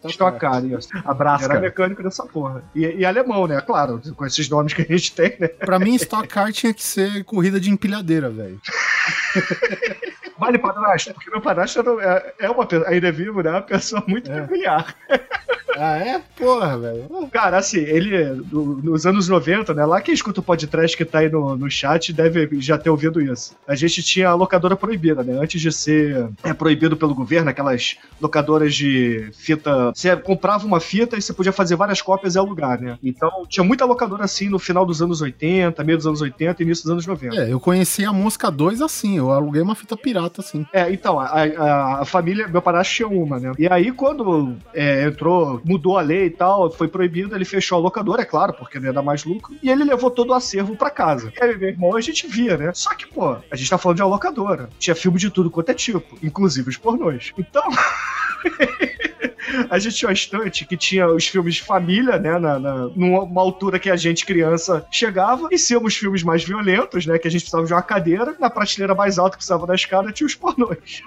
Stock 0.10 0.40
Car, 0.40 0.66
isso. 0.66 0.90
Abraço, 1.06 1.46
Era 1.46 1.60
mecânico 1.60 2.02
dessa 2.02 2.26
porra. 2.26 2.64
E, 2.76 2.82
e 2.82 3.06
alemão, 3.06 3.46
né? 3.48 3.62
Claro, 3.62 4.02
com 4.16 4.26
esses 4.26 4.50
nomes 4.50 4.74
que 4.74 4.82
a 4.82 4.86
gente 4.86 5.14
tem, 5.14 5.36
né? 5.40 5.48
Pra 5.48 5.78
mim, 5.78 5.96
Stock 5.96 6.28
Car 6.28 6.52
tinha 6.52 6.74
que 6.74 6.84
ser 6.84 7.24
corrida 7.24 7.60
de 7.60 7.70
empilhadeira, 7.70 8.30
velho. 8.30 8.60
Vale 10.42 10.58
padrasto, 10.58 11.14
porque 11.14 11.30
meu 11.30 11.40
padrasto 11.40 11.80
é, 12.02 12.34
é 12.42 12.50
uma 12.50 12.66
pessoa, 12.66 12.90
ainda 12.90 13.08
é 13.08 13.12
vivo, 13.12 13.42
né? 13.44 13.52
Uma 13.52 13.62
pessoa 13.62 14.04
muito 14.08 14.30
É. 14.32 14.42
peculiar. 14.42 14.96
Ah, 15.78 15.98
é? 15.98 16.22
Porra, 16.38 16.78
velho. 16.78 17.30
Cara, 17.32 17.58
assim, 17.58 17.78
ele, 17.80 18.26
no- 18.52 18.76
nos 18.84 19.06
anos 19.06 19.30
90, 19.30 19.74
né? 19.74 19.86
Lá 19.86 20.02
quem 20.02 20.14
escuta 20.14 20.42
o 20.42 20.44
podcast 20.44 20.98
que 20.98 21.06
tá 21.06 21.20
aí 21.20 21.30
no, 21.30 21.56
no 21.56 21.72
chat 21.72 22.12
deve 22.12 22.60
já 22.60 22.78
ter 22.78 22.90
ouvido 22.90 23.22
isso. 23.22 23.56
A 23.66 23.74
gente 23.74 24.04
tinha 24.04 24.28
a 24.30 24.34
locadora 24.34 24.76
proibida, 24.76 25.24
né? 25.24 25.40
Antes 25.42 25.62
de 25.62 25.72
ser 25.72 26.28
é, 26.44 26.54
proibido 26.54 26.98
pelo 26.98 27.16
governo, 27.16 27.50
aquelas 27.50 27.96
locadoras 28.20 28.76
de 28.76 29.30
fita. 29.34 29.92
Você 29.96 30.14
comprava 30.18 30.66
uma 30.68 30.82
fita 30.82 31.18
e 31.18 31.22
você 31.22 31.32
podia 31.34 31.54
fazer 31.54 31.78
várias 31.78 32.02
cópias 32.02 32.36
e 32.36 32.38
alugar, 32.38 32.80
né? 32.82 32.98
Então 33.02 33.46
tinha 33.48 33.64
muita 33.64 33.86
locadora 33.86 34.26
assim 34.26 34.50
no 34.50 34.60
final 34.60 34.86
dos 34.86 35.02
anos 35.02 35.22
80, 35.22 35.82
meio 35.86 35.98
dos 35.98 36.06
anos 36.08 36.22
80 36.22 36.62
e 36.62 36.66
início 36.66 36.84
dos 36.84 36.92
anos 36.92 37.08
90. 37.08 37.36
É, 37.36 37.52
eu 37.54 37.60
conheci 37.62 38.04
a 38.04 38.12
Mosca 38.12 38.52
2 38.52 38.82
assim, 38.82 39.18
eu 39.18 39.32
aluguei 39.32 39.62
uma 39.62 39.74
fita 39.76 39.96
pirata 39.96 40.31
É, 40.74 40.92
então, 40.92 41.20
a, 41.20 41.26
a, 41.26 42.02
a 42.02 42.06
família, 42.06 42.48
meu 42.48 42.62
padrasto 42.62 42.94
tinha 42.94 43.08
uma, 43.08 43.40
né? 43.40 43.52
E 43.58 43.68
aí, 43.68 43.92
quando 43.92 44.56
é, 44.74 45.06
entrou, 45.06 45.62
mudou 45.66 45.98
a 45.98 46.02
lei 46.02 46.26
e 46.26 46.30
tal, 46.30 46.72
foi 46.72 46.88
proibido, 46.88 47.36
ele 47.36 47.46
fechou 47.46 47.78
a 47.78 47.82
locadora, 47.82 48.22
é 48.22 48.26
claro, 48.26 48.54
porque 48.54 48.80
não 48.80 48.88
ia 48.88 48.94
dar 48.94 49.02
mais 49.02 49.24
lucro, 49.24 49.56
e 49.62 49.70
ele 49.70 49.84
levou 49.84 50.12
todo 50.12 50.30
o 50.30 50.34
acervo 50.34 50.76
pra 50.76 50.90
casa. 50.90 51.32
E 51.36 51.44
aí, 51.44 51.58
meu 51.58 51.70
irmão, 51.70 51.96
a 51.96 52.02
gente 52.02 52.28
via, 52.28 52.58
né? 52.58 52.72
Só 52.74 52.94
que, 52.96 53.08
pô, 53.08 53.36
a 53.50 53.56
gente 53.56 53.70
tá 53.70 53.78
falando 53.78 53.98
de 53.98 54.04
uma 54.04 54.10
locadora. 54.10 54.70
Tinha 54.80 54.96
filme 54.96 55.18
de 55.18 55.30
tudo 55.30 55.50
quanto 55.50 55.70
é 55.70 55.74
tipo, 55.74 56.18
inclusive 56.24 56.70
os 56.70 56.78
pornôs. 56.78 57.34
Então. 57.38 57.64
A 59.70 59.80
gente 59.80 59.96
tinha 59.96 60.10
uma 60.10 60.14
estante 60.14 60.66
que 60.66 60.78
tinha 60.78 61.08
os 61.08 61.28
filmes 61.28 61.56
de 61.56 61.64
família, 61.64 62.18
né? 62.18 62.38
Na, 62.40 62.60
na- 62.60 62.88
numa 62.96 63.42
altura 63.42 63.80
que 63.80 63.90
a 63.90 63.96
gente, 63.96 64.26
criança, 64.26 64.86
chegava. 64.92 65.48
E 65.52 65.58
se 65.58 65.76
os 65.76 65.96
filmes 65.96 66.24
mais 66.24 66.44
violentos, 66.44 67.06
né? 67.06 67.18
Que 67.18 67.28
a 67.28 67.32
gente 67.32 67.42
precisava 67.42 67.66
de 67.66 67.74
uma 67.74 67.82
cadeira. 67.82 68.36
Na 68.40 68.50
prateleira 68.50 68.94
mais 68.96 69.18
alta 69.18 69.32
que 69.32 69.38
precisava 69.38 69.66
da 69.68 69.76
escada, 69.76 70.12
tinha 70.12 70.28
os 70.28 70.36
pornôs. 70.36 71.02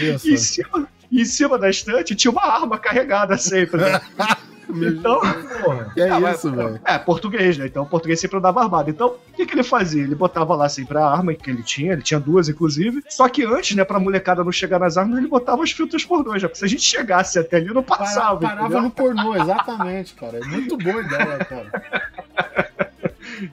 Isso. 0.00 0.28
E 0.28 0.32
em 0.34 0.36
cima, 0.36 0.88
e 1.10 1.20
em 1.22 1.24
cima 1.24 1.58
da 1.58 1.70
estante 1.70 2.14
tinha 2.14 2.30
uma 2.30 2.44
arma 2.44 2.78
carregada 2.78 3.36
sempre, 3.38 3.80
né? 3.80 4.00
Então, 4.70 5.20
porra. 5.62 5.90
Que 5.94 6.00
é 6.02 6.10
Ah, 6.10 6.32
isso, 6.32 6.50
velho. 6.52 6.80
É, 6.84 6.98
português, 6.98 7.56
né? 7.56 7.66
Então 7.66 7.82
o 7.82 7.86
português 7.86 8.20
sempre 8.20 8.36
andava 8.38 8.60
armado. 8.62 8.90
Então, 8.90 9.08
o 9.08 9.32
que, 9.34 9.46
que 9.46 9.54
ele 9.54 9.62
fazia? 9.62 10.02
Ele 10.02 10.14
botava 10.14 10.54
lá 10.54 10.68
sempre 10.68 10.98
a 10.98 11.06
arma 11.06 11.32
que 11.34 11.50
ele 11.50 11.62
tinha, 11.62 11.92
ele 11.94 12.02
tinha 12.02 12.20
duas, 12.20 12.48
inclusive. 12.48 13.02
Só 13.08 13.28
que 13.28 13.44
antes, 13.44 13.74
né, 13.76 13.84
pra 13.84 13.98
molecada 13.98 14.44
não 14.44 14.52
chegar 14.52 14.78
nas 14.78 14.96
armas, 14.96 15.18
ele 15.18 15.28
botava 15.28 15.62
os 15.62 15.72
filtros 15.72 16.04
pornôs, 16.04 16.42
já. 16.42 16.48
Porque 16.48 16.58
se 16.58 16.64
a 16.64 16.68
gente 16.68 16.82
chegasse 16.82 17.38
até 17.38 17.56
ali, 17.56 17.72
não 17.72 17.82
Para- 17.82 17.98
passava. 17.98 18.40
parava 18.40 18.62
entendeu? 18.64 18.82
no 18.82 18.90
pornô, 18.90 19.34
exatamente, 19.36 20.14
cara. 20.14 20.38
É 20.38 20.44
muito 20.44 20.76
boa 20.76 21.00
ideia, 21.02 21.38
cara. 21.44 21.70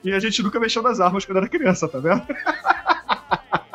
E 0.02 0.12
a 0.12 0.18
gente 0.18 0.42
nunca 0.42 0.58
mexeu 0.58 0.82
nas 0.82 0.98
armas 1.00 1.24
quando 1.24 1.36
era 1.38 1.48
criança, 1.48 1.86
tá 1.86 1.98
vendo? 2.00 2.22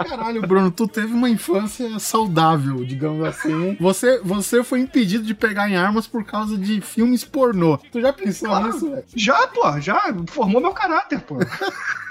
Caralho, 0.04 0.42
Bruno, 0.42 0.72
tu 0.72 0.88
teve 0.88 1.14
uma 1.14 1.30
infância 1.30 1.98
saudável, 2.00 2.84
digamos 2.86 3.24
assim. 3.26 3.76
Você, 3.80 4.20
você 4.24 4.64
foi 4.64 4.80
impedido 4.80 5.24
de 5.24 5.34
pegar 5.34 5.70
em 5.70 5.76
armas 5.76 6.08
por 6.08 6.24
causa 6.24 6.58
de 6.58 6.82
filmes 6.82 7.24
pornô. 7.24 7.78
Tu 7.92 8.02
já 8.02 8.12
pensou 8.14 8.50
Claro. 8.50 8.68
nisso, 8.68 8.90
velho? 8.90 9.04
Já, 9.16 9.48
pô, 9.48 9.80
já 9.80 10.14
formou 10.28 10.62
meu 10.62 10.72
caráter, 10.74 11.20
pô. 11.22 11.36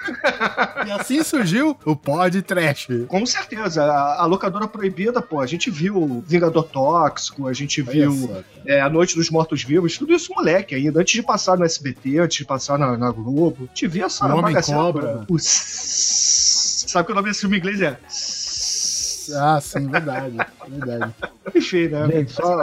E 0.87 0.91
assim 0.93 1.23
surgiu 1.23 1.77
o 1.85 1.95
Pod 1.95 2.41
Trash. 2.41 2.89
Com 3.07 3.25
certeza. 3.27 3.85
A, 3.85 4.23
a 4.23 4.27
locadora 4.27 4.67
proibida, 4.67 5.21
pô, 5.21 5.41
a 5.41 5.47
gente 5.47 5.71
viu 5.71 6.25
Vingador 6.27 6.65
Tóxico, 6.65 7.47
a 7.47 7.53
gente 7.53 7.83
viu. 7.83 8.43
É, 8.65 8.81
A 8.81 8.89
Noite 8.89 9.15
dos 9.15 9.29
Mortos 9.29 9.63
Vivos, 9.63 9.99
tudo 9.99 10.15
isso 10.15 10.33
moleque 10.35 10.75
ainda, 10.75 11.01
antes 11.01 11.13
de 11.13 11.23
passar 11.23 11.59
no 11.59 11.67
SBT, 11.67 12.19
antes 12.19 12.39
de 12.39 12.45
passar 12.47 12.79
na, 12.79 12.97
na 12.97 13.11
Globo. 13.11 13.69
Te 13.75 13.87
via 13.87 14.07
essa 14.07 14.27
O 14.27 14.39
Homem 14.39 14.55
Cobra. 14.63 15.07
toda. 15.07 15.27
Sabe 16.91 17.07
que 17.07 17.13
o 17.13 17.15
nome 17.15 17.29
desse 17.29 17.43
filme 17.43 17.57
em 17.57 17.61
inglês 17.61 17.81
é? 17.81 17.97
Ah, 19.41 19.61
sim, 19.61 19.87
verdade. 19.87 20.37
Verdade. 20.69 21.15
Enfim, 21.55 21.87
né? 21.87 22.09
Gente, 22.09 22.33
só. 22.33 22.57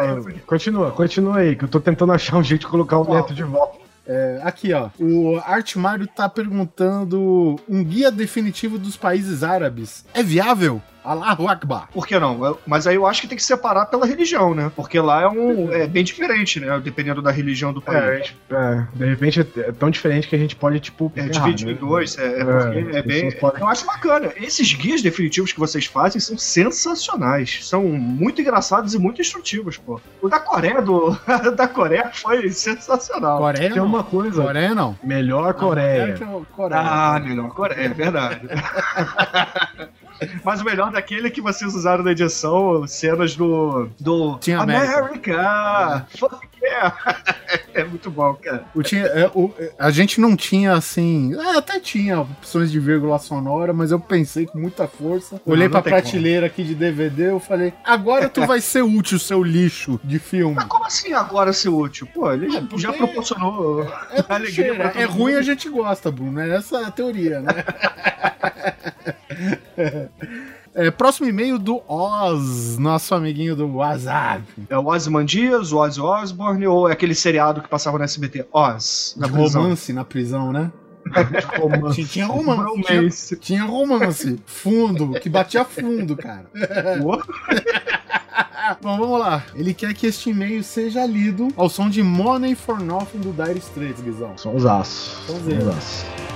Continua, 0.45 0.91
continua 0.91 1.37
aí, 1.37 1.55
que 1.55 1.63
eu 1.63 1.69
tô 1.69 1.79
tentando 1.79 2.11
achar 2.11 2.35
um 2.35 2.43
jeito 2.43 2.61
de 2.61 2.67
colocar 2.67 2.97
o 2.97 3.13
neto 3.13 3.33
de 3.33 3.43
volta. 3.43 3.77
É, 4.05 4.41
aqui, 4.43 4.73
ó. 4.73 4.89
O 4.99 5.37
Art 5.45 5.77
Mário 5.77 6.07
tá 6.07 6.27
perguntando: 6.27 7.57
um 7.69 7.81
guia 7.81 8.11
definitivo 8.11 8.77
dos 8.77 8.97
países 8.97 9.43
árabes 9.43 10.03
é 10.13 10.21
viável? 10.21 10.81
Allahu 11.11 11.47
Akbar. 11.47 11.87
Por 11.93 12.05
que 12.05 12.19
não? 12.19 12.57
Mas 12.65 12.85
aí 12.87 12.95
eu 12.95 13.05
acho 13.07 13.21
que 13.21 13.27
tem 13.27 13.37
que 13.37 13.43
separar 13.43 13.85
pela 13.85 14.05
religião, 14.05 14.53
né? 14.53 14.71
Porque 14.75 14.99
lá 14.99 15.21
é 15.23 15.27
um 15.27 15.71
é 15.71 15.87
bem 15.87 16.03
diferente, 16.03 16.59
né? 16.59 16.79
Dependendo 16.83 17.21
da 17.21 17.31
religião 17.31 17.71
do 17.71 17.81
país. 17.81 18.33
É, 18.49 18.53
é, 18.55 18.87
de 18.93 19.05
repente 19.05 19.39
é 19.39 19.71
tão 19.71 19.89
diferente 19.89 20.27
que 20.27 20.35
a 20.35 20.39
gente 20.39 20.55
pode, 20.55 20.79
tipo. 20.79 21.11
É, 21.15 21.23
dividir 21.29 21.65
né? 21.67 21.71
em 21.73 21.75
dois, 21.75 22.17
é, 22.17 22.23
é 22.25 22.95
É, 22.95 22.99
é 22.99 23.01
bem. 23.01 23.31
podem- 23.31 23.61
Eu 23.61 23.67
acho 23.67 23.85
bacana. 23.85 24.31
Esses 24.35 24.73
guias 24.73 25.01
definitivos 25.01 25.51
que 25.53 25.59
vocês 25.59 25.85
fazem 25.85 26.19
são 26.19 26.37
sensacionais. 26.37 27.59
São 27.67 27.83
muito 27.83 28.41
engraçados 28.41 28.93
e 28.93 28.99
muito 28.99 29.21
instrutivos, 29.21 29.77
pô. 29.77 29.99
O 30.21 30.27
da 30.29 30.39
Coreia, 30.39 30.81
do. 30.81 31.17
da 31.55 31.67
Coreia 31.67 32.11
foi 32.13 32.49
sensacional. 32.49 33.37
Coreia 33.39 33.69
Tem 33.69 33.77
não. 33.77 33.85
uma 33.85 34.03
coisa. 34.03 34.43
Coreia 34.43 34.75
não. 34.75 34.97
Melhor 35.03 35.53
Coreia. 35.53 36.17
Coreia. 36.55 36.81
Ah, 36.81 37.19
melhor 37.19 37.49
Coreia, 37.49 37.85
é 37.85 37.89
verdade. 37.89 38.41
Mas 40.43 40.61
o 40.61 40.65
melhor 40.65 40.91
daquele 40.91 41.27
é 41.27 41.29
que 41.29 41.41
vocês 41.41 41.73
usaram 41.75 42.03
na 42.03 42.11
edição 42.11 42.85
cenas 42.87 43.35
do. 43.35 43.89
do. 43.99 44.37
Tinha 44.39 44.59
América. 44.59 44.97
America! 45.39 46.07
Fuck 46.17 46.47
yeah! 46.61 46.95
É 47.73 47.83
muito 47.83 48.09
bom, 48.09 48.33
cara. 48.33 48.65
O 48.73 48.81
tinha, 48.81 49.03
é, 49.05 49.29
o- 49.35 49.53
a 49.77 49.91
gente 49.91 50.19
não 50.19 50.35
tinha 50.35 50.73
assim. 50.73 51.33
é, 51.39 51.57
até 51.57 51.79
tinha 51.79 52.19
opções 52.21 52.71
de 52.71 52.79
vírgula 52.79 53.19
sonora, 53.19 53.71
mas 53.71 53.91
eu 53.91 53.99
pensei 53.99 54.47
com 54.47 54.57
muita 54.57 54.87
força. 54.87 55.35
Não, 55.45 55.53
Olhei 55.53 55.67
não 55.67 55.71
pra 55.73 55.83
prateleira 55.83 56.47
aqui 56.47 56.63
de 56.63 56.73
DVD, 56.73 57.29
eu 57.29 57.39
falei: 57.39 57.71
agora 57.85 58.27
tu 58.29 58.45
vai 58.47 58.59
ser 58.61 58.81
útil, 58.81 59.19
seu 59.19 59.43
lixo 59.43 59.99
de 60.03 60.17
filme. 60.17 60.55
Mas 60.55 60.65
como 60.65 60.85
assim 60.85 61.13
agora 61.13 61.53
ser 61.53 61.69
útil? 61.69 62.07
Pô, 62.11 62.31
ele 62.33 62.47
É, 62.57 62.63
já 62.77 62.91
proporcionou 62.91 63.83
É, 63.83 64.23
alegria 64.27 64.73
é 64.95 65.05
ruim, 65.05 65.33
mundo. 65.33 65.37
a 65.37 65.41
gente 65.43 65.69
gosta, 65.69 66.09
Bruno. 66.11 66.39
É 66.39 66.55
essa 66.57 66.87
a 66.87 66.91
teoria, 66.91 67.41
né? 67.41 67.51
É, 70.79 70.91
próximo 70.91 71.27
e-mail 71.27 71.57
do 71.57 71.81
Oz, 71.87 72.77
nosso 72.77 73.15
amiguinho 73.15 73.55
do 73.55 73.77
WhatsApp. 73.77 74.43
É 74.69 74.77
o 74.77 74.85
Ozymandias, 74.85 75.71
o 75.71 75.77
Ozzy 75.77 75.99
Osbourne 75.99 76.67
ou 76.67 76.87
é 76.87 76.91
aquele 76.91 77.15
seriado 77.15 77.63
que 77.63 77.67
passava 77.67 77.97
no 77.97 78.03
SBT? 78.03 78.45
Oz, 78.53 79.15
na 79.17 79.25
de 79.25 79.33
prisão. 79.33 79.63
romance 79.63 79.91
na 79.91 80.05
prisão, 80.05 80.53
né? 80.53 80.71
Romance. 81.59 82.05
Tinha, 82.05 82.27
romance. 82.27 82.83
Tinha, 82.83 82.99
Romance. 82.99 83.35
tinha 83.37 83.63
romance. 83.63 84.39
Fundo, 84.45 85.19
que 85.19 85.29
batia 85.29 85.65
fundo, 85.65 86.15
cara. 86.15 86.45
Bom, 88.79 88.97
vamos 88.97 89.19
lá. 89.19 89.43
Ele 89.55 89.73
quer 89.73 89.95
que 89.95 90.05
este 90.05 90.29
e-mail 90.29 90.63
seja 90.63 91.03
lido 91.07 91.47
ao 91.55 91.69
som 91.69 91.89
de 91.89 92.03
Money 92.03 92.53
for 92.53 92.79
Nothing 92.79 93.19
do 93.19 93.31
Dire 93.31 93.57
Straits, 93.57 94.01
Guizão. 94.01 94.35
Os 94.53 94.65
aços. 94.65 95.17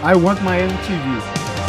I 0.04 0.16
want 0.16 0.42
my 0.42 0.58
MTV. 0.58 1.61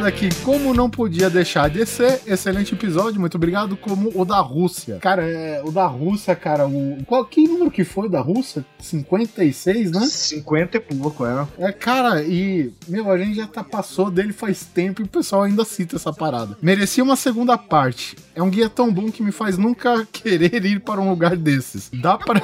Manda 0.00 0.08
aqui, 0.08 0.30
como 0.42 0.72
não 0.72 0.88
podia 0.88 1.28
deixar 1.28 1.68
de 1.68 1.84
ser, 1.84 2.22
excelente 2.26 2.72
episódio, 2.72 3.20
muito 3.20 3.34
obrigado, 3.34 3.76
como 3.76 4.10
o 4.14 4.24
da 4.24 4.40
Rússia. 4.40 4.96
Cara, 4.98 5.28
é, 5.28 5.62
o 5.62 5.70
da 5.70 5.86
Rússia, 5.86 6.34
cara, 6.34 6.66
o. 6.66 7.04
Qual, 7.04 7.22
que 7.26 7.46
número 7.46 7.70
que 7.70 7.84
foi 7.84 8.08
da 8.08 8.18
Rússia? 8.18 8.64
56, 8.78 9.90
né? 9.90 10.00
50 10.00 10.78
e 10.78 10.80
pouco, 10.80 11.26
é. 11.26 11.46
É, 11.58 11.70
cara, 11.70 12.22
e, 12.22 12.72
meu, 12.88 13.10
a 13.10 13.18
gente 13.18 13.34
já 13.34 13.46
tá, 13.46 13.62
passou 13.62 14.10
dele 14.10 14.32
faz 14.32 14.64
tempo 14.64 15.02
e 15.02 15.04
o 15.04 15.08
pessoal 15.08 15.42
ainda 15.42 15.66
cita 15.66 15.96
essa 15.96 16.14
parada. 16.14 16.56
Merecia 16.62 17.04
uma 17.04 17.14
segunda 17.14 17.58
parte. 17.58 18.16
É 18.40 18.42
um 18.42 18.48
guia 18.48 18.70
tão 18.70 18.90
bom 18.90 19.10
que 19.10 19.22
me 19.22 19.32
faz 19.32 19.58
nunca 19.58 20.06
querer 20.10 20.64
ir 20.64 20.80
para 20.80 20.98
um 20.98 21.10
lugar 21.10 21.36
desses. 21.36 21.90
Dá 21.92 22.16
para. 22.16 22.40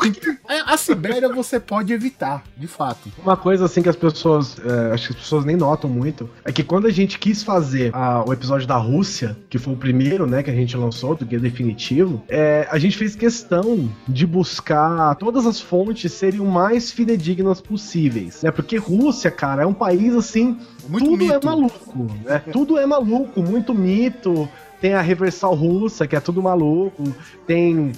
É, 0.47 0.61
a 0.67 0.77
Sibéria 0.77 1.27
você 1.27 1.59
pode 1.59 1.91
evitar, 1.91 2.45
de 2.55 2.67
fato. 2.67 3.11
Uma 3.25 3.37
coisa 3.37 3.65
assim 3.65 3.81
que 3.81 3.89
as 3.89 3.97
pessoas, 3.97 4.59
é, 4.59 4.93
acho 4.93 5.07
que 5.07 5.15
as 5.15 5.21
pessoas 5.21 5.47
nem 5.47 5.57
notam 5.57 5.89
muito, 5.89 6.29
é 6.45 6.53
que 6.53 6.63
quando 6.63 6.87
a 6.87 6.91
gente 6.91 7.19
quis 7.19 7.43
fazer 7.43 7.95
a, 7.95 8.23
o 8.29 8.31
episódio 8.31 8.67
da 8.67 8.77
Rússia, 8.77 9.39
que 9.49 9.59
foi 9.59 9.73
o 9.73 9.77
primeiro, 9.77 10.27
né, 10.27 10.43
que 10.43 10.51
a 10.51 10.55
gente 10.55 10.77
lançou, 10.77 11.15
do 11.15 11.25
Guia 11.25 11.41
Definitivo, 11.41 12.23
é, 12.29 12.69
a 12.71 12.79
gente 12.79 12.99
fez 12.99 13.17
questão 13.17 13.91
de 14.07 14.27
buscar 14.27 15.15
todas 15.15 15.47
as 15.47 15.63
fontes 15.63 16.13
serem 16.13 16.41
o 16.41 16.47
mais 16.47 16.91
fidedignas 16.91 17.63
possíveis, 17.63 18.43
né? 18.43 18.51
Porque 18.51 18.77
Rússia, 18.77 19.31
cara, 19.31 19.63
é 19.63 19.67
um 19.67 19.73
país 19.73 20.15
assim, 20.15 20.59
Muito 20.91 21.07
tudo 21.07 21.25
é 21.25 21.35
mito. 21.35 21.47
maluco, 21.47 22.11
né? 22.23 22.43
tudo 22.53 22.79
é 22.79 22.85
maluco, 22.85 23.43
muito 23.43 23.75
mito. 23.75 24.47
Tem 24.81 24.95
a 24.95 25.01
Reversal 25.01 25.55
Russa, 25.55 26.07
que 26.07 26.17
é 26.17 26.21
tudo 26.21 26.43
maluco. 26.43 27.03
Tem 27.47 27.93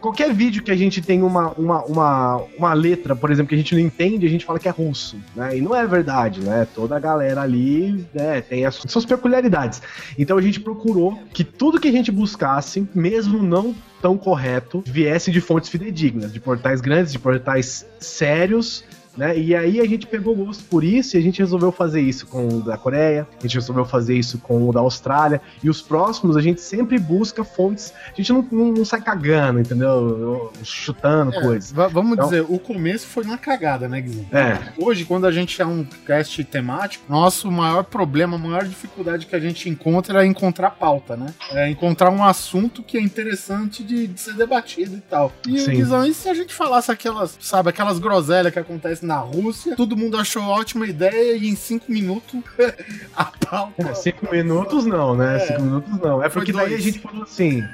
qualquer 0.00 0.32
vídeo 0.32 0.62
que 0.62 0.70
a 0.70 0.76
gente 0.76 1.00
tem 1.00 1.22
uma, 1.22 1.50
uma, 1.52 1.84
uma, 1.84 2.44
uma 2.56 2.72
letra, 2.74 3.16
por 3.16 3.30
exemplo, 3.30 3.48
que 3.48 3.54
a 3.54 3.58
gente 3.58 3.74
não 3.74 3.80
entende, 3.80 4.26
a 4.26 4.28
gente 4.28 4.44
fala 4.44 4.58
que 4.58 4.68
é 4.68 4.70
russo, 4.70 5.18
né? 5.34 5.56
E 5.56 5.60
não 5.60 5.74
é 5.74 5.86
verdade, 5.86 6.40
né? 6.40 6.66
Toda 6.74 6.96
a 6.96 7.00
galera 7.00 7.40
ali 7.42 8.06
né, 8.14 8.40
tem 8.40 8.64
as 8.66 8.74
suas 8.74 9.04
peculiaridades. 9.04 9.82
Então 10.18 10.36
a 10.36 10.42
gente 10.42 10.60
procurou 10.60 11.18
que 11.32 11.42
tudo 11.42 11.80
que 11.80 11.88
a 11.88 11.92
gente 11.92 12.12
buscasse, 12.12 12.86
mesmo 12.94 13.42
não 13.42 13.74
tão 14.00 14.16
correto, 14.16 14.82
viesse 14.86 15.32
de 15.32 15.40
fontes 15.40 15.68
fidedignas, 15.68 16.32
de 16.32 16.38
portais 16.38 16.80
grandes, 16.80 17.12
de 17.12 17.18
portais 17.18 17.86
sérios. 17.98 18.84
Né? 19.16 19.38
E 19.38 19.54
aí 19.54 19.80
a 19.80 19.86
gente 19.86 20.06
pegou 20.06 20.34
gosto 20.36 20.64
por 20.64 20.84
isso 20.84 21.16
e 21.16 21.18
a 21.18 21.22
gente 21.22 21.38
resolveu 21.38 21.72
fazer 21.72 22.00
isso 22.02 22.26
com 22.26 22.46
o 22.48 22.60
da 22.62 22.76
Coreia, 22.76 23.26
a 23.38 23.42
gente 23.42 23.54
resolveu 23.54 23.84
fazer 23.84 24.14
isso 24.16 24.38
com 24.38 24.68
o 24.68 24.72
da 24.72 24.80
Austrália, 24.80 25.40
e 25.62 25.70
os 25.70 25.80
próximos 25.80 26.36
a 26.36 26.40
gente 26.42 26.60
sempre 26.60 26.98
busca 26.98 27.42
fontes, 27.44 27.92
a 28.12 28.14
gente 28.16 28.32
não, 28.32 28.46
não, 28.50 28.72
não 28.72 28.84
sai 28.84 29.00
cagando, 29.00 29.60
entendeu? 29.60 30.52
Chutando 30.62 31.34
É, 31.34 31.40
coisas. 31.40 31.72
va- 31.72 31.88
vamos 31.88 32.12
Então- 32.12 32.26
dizer, 32.26 32.44
o 32.48 32.58
começo 32.58 33.06
foi 33.06 33.24
na 33.24 33.38
cagada, 33.38 33.88
né, 33.88 34.00
Guizão? 34.00 34.26
É. 34.32 34.58
Hoje, 34.78 35.04
quando 35.04 35.26
a 35.26 35.32
gente 35.32 35.60
é 35.62 35.66
um 35.66 35.84
cast 36.06 36.42
temático, 36.44 37.04
nosso 37.08 37.50
maior 37.50 37.84
problema, 37.84 38.36
a 38.36 38.38
maior 38.38 38.64
dificuldade 38.64 39.26
que 39.26 39.34
a 39.34 39.40
gente 39.40 39.68
encontra 39.68 40.22
é 40.22 40.26
encontrar 40.26 40.70
pauta, 40.72 41.16
né? 41.16 41.26
É 41.52 41.70
encontrar 41.70 42.10
um 42.10 42.22
assunto 42.22 42.82
que 42.82 42.98
é 42.98 43.00
interessante 43.00 43.82
de, 43.82 44.06
de 44.06 44.20
ser 44.20 44.34
debatido 44.34 44.96
e 44.96 45.00
tal. 45.00 45.32
E. 45.46 45.52
Guizão, 45.66 46.04
e 46.06 46.12
se 46.12 46.28
a 46.28 46.34
gente 46.34 46.52
falasse 46.54 46.90
aquelas, 46.90 47.36
sabe, 47.40 47.70
aquelas 47.70 47.98
groselhas 47.98 48.52
que 48.52 48.58
acontecem 48.58 49.05
na 49.06 49.18
Rússia, 49.18 49.76
todo 49.76 49.96
mundo 49.96 50.16
achou 50.16 50.42
ótima 50.42 50.86
ideia 50.86 51.36
e 51.36 51.48
em 51.48 51.56
cinco 51.56 51.90
minutos 51.90 52.42
a 53.16 53.24
pauta... 53.24 53.88
É, 53.88 53.94
Cinco 53.94 54.30
minutos 54.30 54.84
não, 54.86 55.14
né? 55.14 55.36
É. 55.36 55.38
Cinco 55.40 55.62
minutos 55.62 56.00
não. 56.00 56.22
É 56.22 56.28
porque 56.28 56.52
daí 56.52 56.68
dois. 56.68 56.80
a 56.80 56.84
gente 56.84 56.98
falou 56.98 57.22
assim. 57.22 57.64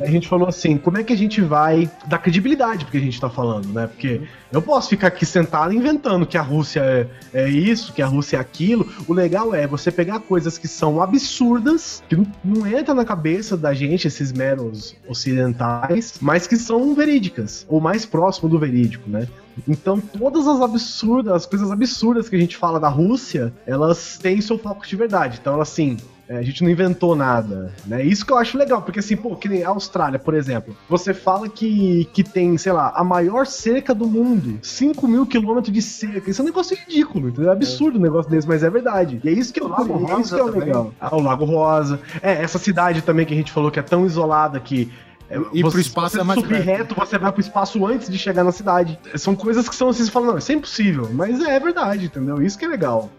A 0.00 0.06
gente 0.06 0.28
falou 0.28 0.48
assim, 0.48 0.76
como 0.76 0.98
é 0.98 1.04
que 1.04 1.12
a 1.12 1.16
gente 1.16 1.40
vai 1.40 1.90
dar 2.06 2.18
credibilidade 2.18 2.84
porque 2.84 2.96
a 2.96 3.00
gente 3.00 3.20
tá 3.20 3.28
falando, 3.28 3.68
né? 3.68 3.86
Porque 3.86 4.22
eu 4.50 4.62
posso 4.62 4.88
ficar 4.88 5.08
aqui 5.08 5.26
sentado 5.26 5.72
inventando 5.72 6.26
que 6.26 6.38
a 6.38 6.42
Rússia 6.42 6.80
é, 6.80 7.06
é 7.44 7.48
isso, 7.48 7.92
que 7.92 8.02
a 8.02 8.06
Rússia 8.06 8.38
é 8.38 8.40
aquilo. 8.40 8.90
O 9.06 9.12
legal 9.12 9.54
é 9.54 9.66
você 9.66 9.92
pegar 9.92 10.20
coisas 10.20 10.58
que 10.58 10.66
são 10.66 11.00
absurdas, 11.00 12.02
que 12.08 12.16
não, 12.16 12.26
não 12.42 12.66
entra 12.66 12.94
na 12.94 13.04
cabeça 13.04 13.56
da 13.56 13.74
gente, 13.74 14.08
esses 14.08 14.32
meros 14.32 14.96
ocidentais, 15.06 16.14
mas 16.20 16.46
que 16.46 16.56
são 16.56 16.94
verídicas, 16.94 17.66
ou 17.68 17.80
mais 17.80 18.06
próximo 18.06 18.48
do 18.48 18.58
verídico, 18.58 19.08
né? 19.08 19.28
Então, 19.68 20.00
todas 20.00 20.46
as 20.46 20.60
absurdas, 20.60 21.32
as 21.32 21.46
coisas 21.46 21.70
absurdas 21.70 22.28
que 22.28 22.36
a 22.36 22.38
gente 22.38 22.56
fala 22.56 22.80
da 22.80 22.88
Rússia, 22.88 23.52
elas 23.66 24.18
têm 24.18 24.40
seu 24.40 24.58
foco 24.58 24.86
de 24.86 24.96
verdade. 24.96 25.38
Então, 25.40 25.60
assim, 25.60 25.96
é, 26.28 26.38
a 26.38 26.42
gente 26.42 26.62
não 26.62 26.70
inventou 26.70 27.14
nada, 27.14 27.72
né? 27.86 28.02
Isso 28.02 28.24
que 28.24 28.32
eu 28.32 28.38
acho 28.38 28.56
legal, 28.56 28.80
porque 28.80 28.98
assim, 28.98 29.14
pô, 29.14 29.36
que 29.36 29.48
nem 29.48 29.62
a 29.62 29.68
Austrália, 29.68 30.18
por 30.18 30.32
exemplo, 30.32 30.74
você 30.88 31.12
fala 31.12 31.48
que, 31.48 32.08
que 32.14 32.24
tem, 32.24 32.56
sei 32.56 32.72
lá, 32.72 32.92
a 32.96 33.04
maior 33.04 33.46
cerca 33.46 33.94
do 33.94 34.06
mundo, 34.06 34.58
5 34.62 35.06
mil 35.06 35.26
quilômetros 35.26 35.72
de 35.72 35.82
cerca, 35.82 36.30
isso 36.30 36.40
é 36.40 36.42
um 36.42 36.46
negócio 36.46 36.76
ridículo, 36.76 37.28
entendeu? 37.28 37.50
É 37.50 37.52
absurdo 37.52 37.98
um 37.98 38.02
negócio 38.02 38.30
desse, 38.30 38.48
mas 38.48 38.62
é 38.62 38.70
verdade. 38.70 39.20
E 39.22 39.28
é 39.28 39.32
isso 39.32 39.52
que 39.52 39.60
eu 39.60 39.68
Lago 39.68 40.06
é 40.16 40.20
isso 40.20 40.34
que 40.34 40.40
é 40.40 40.44
o 40.44 40.46
Rosa 40.46 40.58
legal. 40.58 40.92
Ah, 40.98 41.14
o 41.14 41.20
Lago 41.20 41.44
Rosa. 41.44 42.00
É, 42.22 42.42
essa 42.42 42.58
cidade 42.58 43.02
também 43.02 43.26
que 43.26 43.34
a 43.34 43.36
gente 43.36 43.52
falou 43.52 43.70
que 43.70 43.78
é 43.78 43.82
tão 43.82 44.06
isolada 44.06 44.58
que 44.58 44.90
é, 45.30 45.38
Ir 45.52 45.60
pro 45.62 45.70
você- 45.70 45.80
espaço 45.80 46.16
você 46.16 46.20
é 46.20 46.24
mais 46.24 46.38
subir 46.40 46.64
perto. 46.64 46.66
reto, 46.66 46.94
você 46.94 47.18
vai 47.18 47.32
pro 47.32 47.40
espaço 47.40 47.86
antes 47.86 48.08
de 48.08 48.18
chegar 48.18 48.44
na 48.44 48.52
cidade. 48.52 48.98
São 49.16 49.34
coisas 49.34 49.68
que 49.68 49.74
são 49.74 49.88
assim, 49.88 50.04
você 50.04 50.10
fala, 50.10 50.26
não, 50.26 50.38
isso 50.38 50.52
é 50.52 50.54
impossível. 50.54 51.08
Mas 51.12 51.40
é 51.40 51.58
verdade, 51.58 52.06
entendeu? 52.06 52.42
Isso 52.42 52.58
que 52.58 52.64
é 52.64 52.68
legal. 52.68 53.10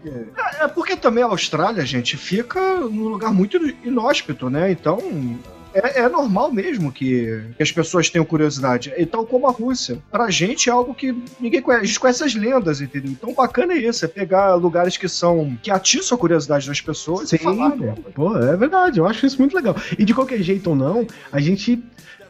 É 0.60 0.68
porque 0.68 0.96
também 0.96 1.22
a 1.24 1.26
Austrália, 1.26 1.84
gente, 1.84 2.16
fica 2.16 2.60
num 2.80 3.08
lugar 3.08 3.32
muito 3.32 3.56
inóspito, 3.84 4.48
né? 4.50 4.70
Então. 4.70 4.98
É, 5.76 6.00
é 6.00 6.08
normal 6.08 6.52
mesmo 6.52 6.90
que, 6.90 7.42
que 7.56 7.62
as 7.62 7.72
pessoas 7.72 8.08
tenham 8.08 8.24
curiosidade. 8.24 8.92
E 8.96 9.06
tal 9.06 9.26
como 9.26 9.46
a 9.46 9.50
Rússia. 9.50 9.98
Pra 10.10 10.30
gente 10.30 10.68
é 10.68 10.72
algo 10.72 10.94
que 10.94 11.14
ninguém 11.40 11.60
conhece. 11.62 11.84
A 11.84 11.86
gente 11.86 12.00
conhece 12.00 12.24
as 12.24 12.34
lendas, 12.34 12.80
entendeu? 12.80 13.10
Então 13.10 13.34
bacana 13.34 13.74
é 13.74 13.78
isso. 13.78 14.04
É 14.04 14.08
pegar 14.08 14.54
lugares 14.54 14.96
que 14.96 15.08
são. 15.08 15.56
que 15.62 15.70
atiçam 15.70 16.16
a 16.16 16.18
curiosidade 16.18 16.66
das 16.66 16.80
pessoas 16.80 17.32
e 17.32 17.38
falar. 17.38 17.72
pô. 17.72 17.94
Pô, 18.14 18.38
é 18.38 18.56
verdade, 18.56 18.98
eu 18.98 19.06
acho 19.06 19.26
isso 19.26 19.38
muito 19.38 19.54
legal. 19.54 19.76
E 19.98 20.04
de 20.04 20.14
qualquer 20.14 20.40
jeito 20.42 20.70
ou 20.70 20.76
não, 20.76 21.06
a 21.30 21.40
gente. 21.40 21.82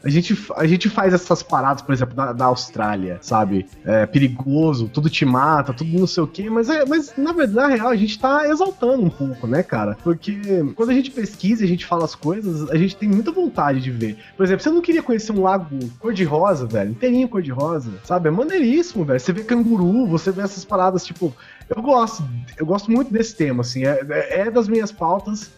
A 0.03 0.09
gente, 0.09 0.37
a 0.55 0.65
gente 0.65 0.89
faz 0.89 1.13
essas 1.13 1.43
paradas, 1.43 1.81
por 1.81 1.93
exemplo, 1.93 2.15
da, 2.15 2.33
da 2.33 2.45
Austrália, 2.45 3.19
sabe? 3.21 3.67
É 3.85 4.05
perigoso, 4.05 4.89
tudo 4.89 5.09
te 5.09 5.25
mata, 5.25 5.73
tudo 5.73 5.97
não 5.99 6.07
sei 6.07 6.23
o 6.23 6.27
quê, 6.27 6.49
mas, 6.49 6.69
é, 6.69 6.85
mas 6.85 7.13
na 7.17 7.31
verdade, 7.31 7.57
na 7.57 7.67
real, 7.75 7.89
a 7.89 7.95
gente 7.95 8.19
tá 8.19 8.47
exaltando 8.47 9.03
um 9.03 9.09
pouco, 9.09 9.47
né, 9.47 9.63
cara? 9.63 9.97
Porque 10.03 10.39
quando 10.75 10.91
a 10.91 10.93
gente 10.93 11.11
pesquisa 11.11 11.63
a 11.63 11.67
gente 11.67 11.85
fala 11.85 12.05
as 12.05 12.13
coisas, 12.13 12.69
a 12.69 12.77
gente 12.77 12.95
tem 12.95 13.09
muita 13.09 13.31
vontade 13.31 13.81
de 13.81 13.91
ver. 13.91 14.17
Por 14.35 14.43
exemplo, 14.43 14.63
você 14.63 14.69
não 14.69 14.81
queria 14.81 15.01
conhecer 15.01 15.31
um 15.31 15.41
lago 15.41 15.77
cor-de-rosa, 15.99 16.65
velho? 16.65 16.91
Inteirinho 16.91 17.27
cor-de-rosa, 17.27 17.91
sabe? 18.03 18.27
É 18.27 18.31
maneiríssimo, 18.31 19.03
velho. 19.03 19.19
Você 19.19 19.33
vê 19.33 19.43
canguru, 19.43 20.05
você 20.05 20.31
vê 20.31 20.41
essas 20.41 20.63
paradas, 20.63 21.05
tipo, 21.05 21.33
eu 21.75 21.81
gosto, 21.81 22.23
eu 22.57 22.65
gosto 22.65 22.89
muito 22.91 23.11
desse 23.11 23.35
tema, 23.35 23.61
assim, 23.61 23.85
é, 23.85 23.99
é- 24.09 24.39
é 24.47 24.51
das 24.51 24.67
minhas 24.67 24.91
pautas, 24.91 25.49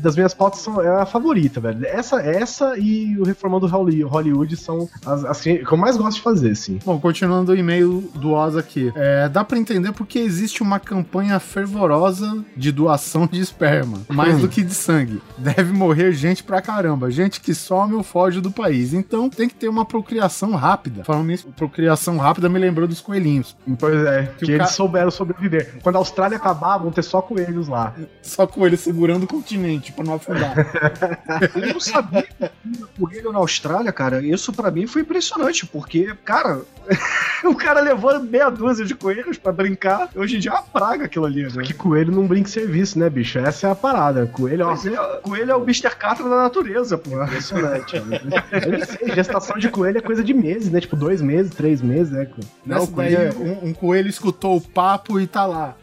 das 0.00 0.16
minhas 0.16 0.32
pautas 0.34 0.60
são, 0.60 0.80
é 0.82 1.02
a 1.02 1.06
favorita, 1.06 1.60
velho. 1.60 1.84
Essa, 1.86 2.20
essa 2.20 2.76
e 2.78 3.16
o 3.18 3.24
Reformando 3.24 3.66
Holly- 3.66 4.02
Hollywood 4.02 4.56
são 4.56 4.88
as, 5.04 5.24
as 5.24 5.40
que 5.40 5.62
eu 5.70 5.76
mais 5.76 5.96
gosto 5.96 6.16
de 6.16 6.22
fazer, 6.22 6.50
assim. 6.52 6.78
Bom, 6.84 6.98
continuando 6.98 7.52
o 7.52 7.56
e-mail 7.56 8.10
do 8.14 8.32
Oz 8.32 8.56
aqui. 8.56 8.92
É, 8.94 9.28
dá 9.28 9.44
pra 9.44 9.58
entender 9.58 9.92
porque 9.92 10.18
existe 10.18 10.62
uma 10.62 10.78
campanha 10.80 11.38
fervorosa 11.38 12.44
de 12.56 12.72
doação 12.72 13.26
de 13.26 13.40
esperma, 13.40 13.98
mais 14.08 14.38
do 14.40 14.48
que 14.48 14.62
de 14.62 14.74
sangue. 14.74 15.20
Deve 15.36 15.72
morrer 15.72 16.12
gente 16.12 16.42
pra 16.42 16.60
caramba, 16.62 17.10
gente 17.10 17.40
que 17.40 17.54
some 17.54 17.94
ou 17.94 18.02
foge 18.02 18.40
do 18.40 18.50
país. 18.50 18.92
Então 18.92 19.28
tem 19.30 19.48
que 19.48 19.54
ter 19.54 19.68
uma 19.68 19.84
procriação 19.84 20.52
rápida. 20.52 21.04
Falando 21.04 21.26
nisso, 21.26 21.48
procriação 21.56 22.16
rápida 22.16 22.48
me 22.48 22.58
lembrou 22.58 22.88
dos 22.88 23.00
coelhinhos. 23.00 23.56
Pois 23.78 24.04
é, 24.06 24.32
Que 24.38 24.46
que, 24.46 24.52
eles 24.52 24.66
ca- 24.66 24.72
souberam 24.72 25.10
sobreviver. 25.10 25.57
Quando 25.82 25.96
a 25.96 25.98
Austrália 25.98 26.36
acabar, 26.36 26.78
vão 26.78 26.90
ter 26.90 27.02
só 27.02 27.20
coelhos 27.20 27.68
lá. 27.68 27.94
Só 28.22 28.46
coelho 28.46 28.76
segurando 28.76 29.24
o 29.24 29.26
continente 29.26 29.92
pra 29.92 30.04
não 30.04 30.14
afundar. 30.14 30.54
Eu 31.54 31.72
não 31.74 31.80
sabia 31.80 32.22
que 32.22 32.34
tinha 32.34 32.50
coelho 32.98 33.32
na 33.32 33.38
Austrália, 33.38 33.92
cara. 33.92 34.24
Isso 34.24 34.52
pra 34.52 34.70
mim 34.70 34.86
foi 34.86 35.02
impressionante, 35.02 35.66
porque, 35.66 36.14
cara, 36.24 36.62
o 37.44 37.54
cara 37.54 37.80
levou 37.80 38.18
meia 38.22 38.50
dúzia 38.50 38.84
de 38.84 38.94
coelhos 38.94 39.38
pra 39.38 39.52
brincar. 39.52 40.08
Hoje 40.14 40.36
em 40.36 40.40
dia 40.40 40.50
é 40.50 40.54
uma 40.54 40.62
praga 40.62 41.04
aquilo 41.04 41.26
ali, 41.26 41.42
né? 41.52 41.62
Que 41.62 41.74
coelho 41.74 42.12
não 42.12 42.26
brinca 42.26 42.48
em 42.48 42.52
serviço, 42.52 42.98
né, 42.98 43.08
bicho? 43.10 43.38
Essa 43.38 43.68
é 43.68 43.70
a 43.70 43.74
parada. 43.74 44.26
Coelho, 44.26 44.66
ó. 44.66 44.70
Mas 44.70 44.86
é, 44.86 44.96
coelho 45.22 45.50
é 45.50 45.56
o 45.56 45.62
Mr. 45.62 45.90
Catra 45.96 46.28
da 46.28 46.36
natureza, 46.36 46.96
pô. 46.98 47.22
Impressionante. 47.22 47.96
Eu 47.96 48.78
não 48.78 48.86
sei, 48.86 49.14
gestação 49.14 49.58
de 49.58 49.68
coelho 49.68 49.98
é 49.98 50.00
coisa 50.00 50.22
de 50.24 50.34
meses, 50.34 50.70
né? 50.70 50.80
Tipo, 50.80 50.96
dois 50.96 51.20
meses, 51.20 51.54
três 51.54 51.80
meses, 51.82 52.12
né? 52.12 52.28
Não, 52.64 52.80
Nessa 52.80 52.92
coelho 52.92 53.16
daí, 53.16 53.26
é- 53.26 53.32
um, 53.64 53.68
um 53.68 53.72
coelho 53.74 54.08
escutou 54.08 54.56
o 54.56 54.60
papo 54.60 55.20
e 55.20 55.26
tá 55.26 55.44
lá. 55.50 55.74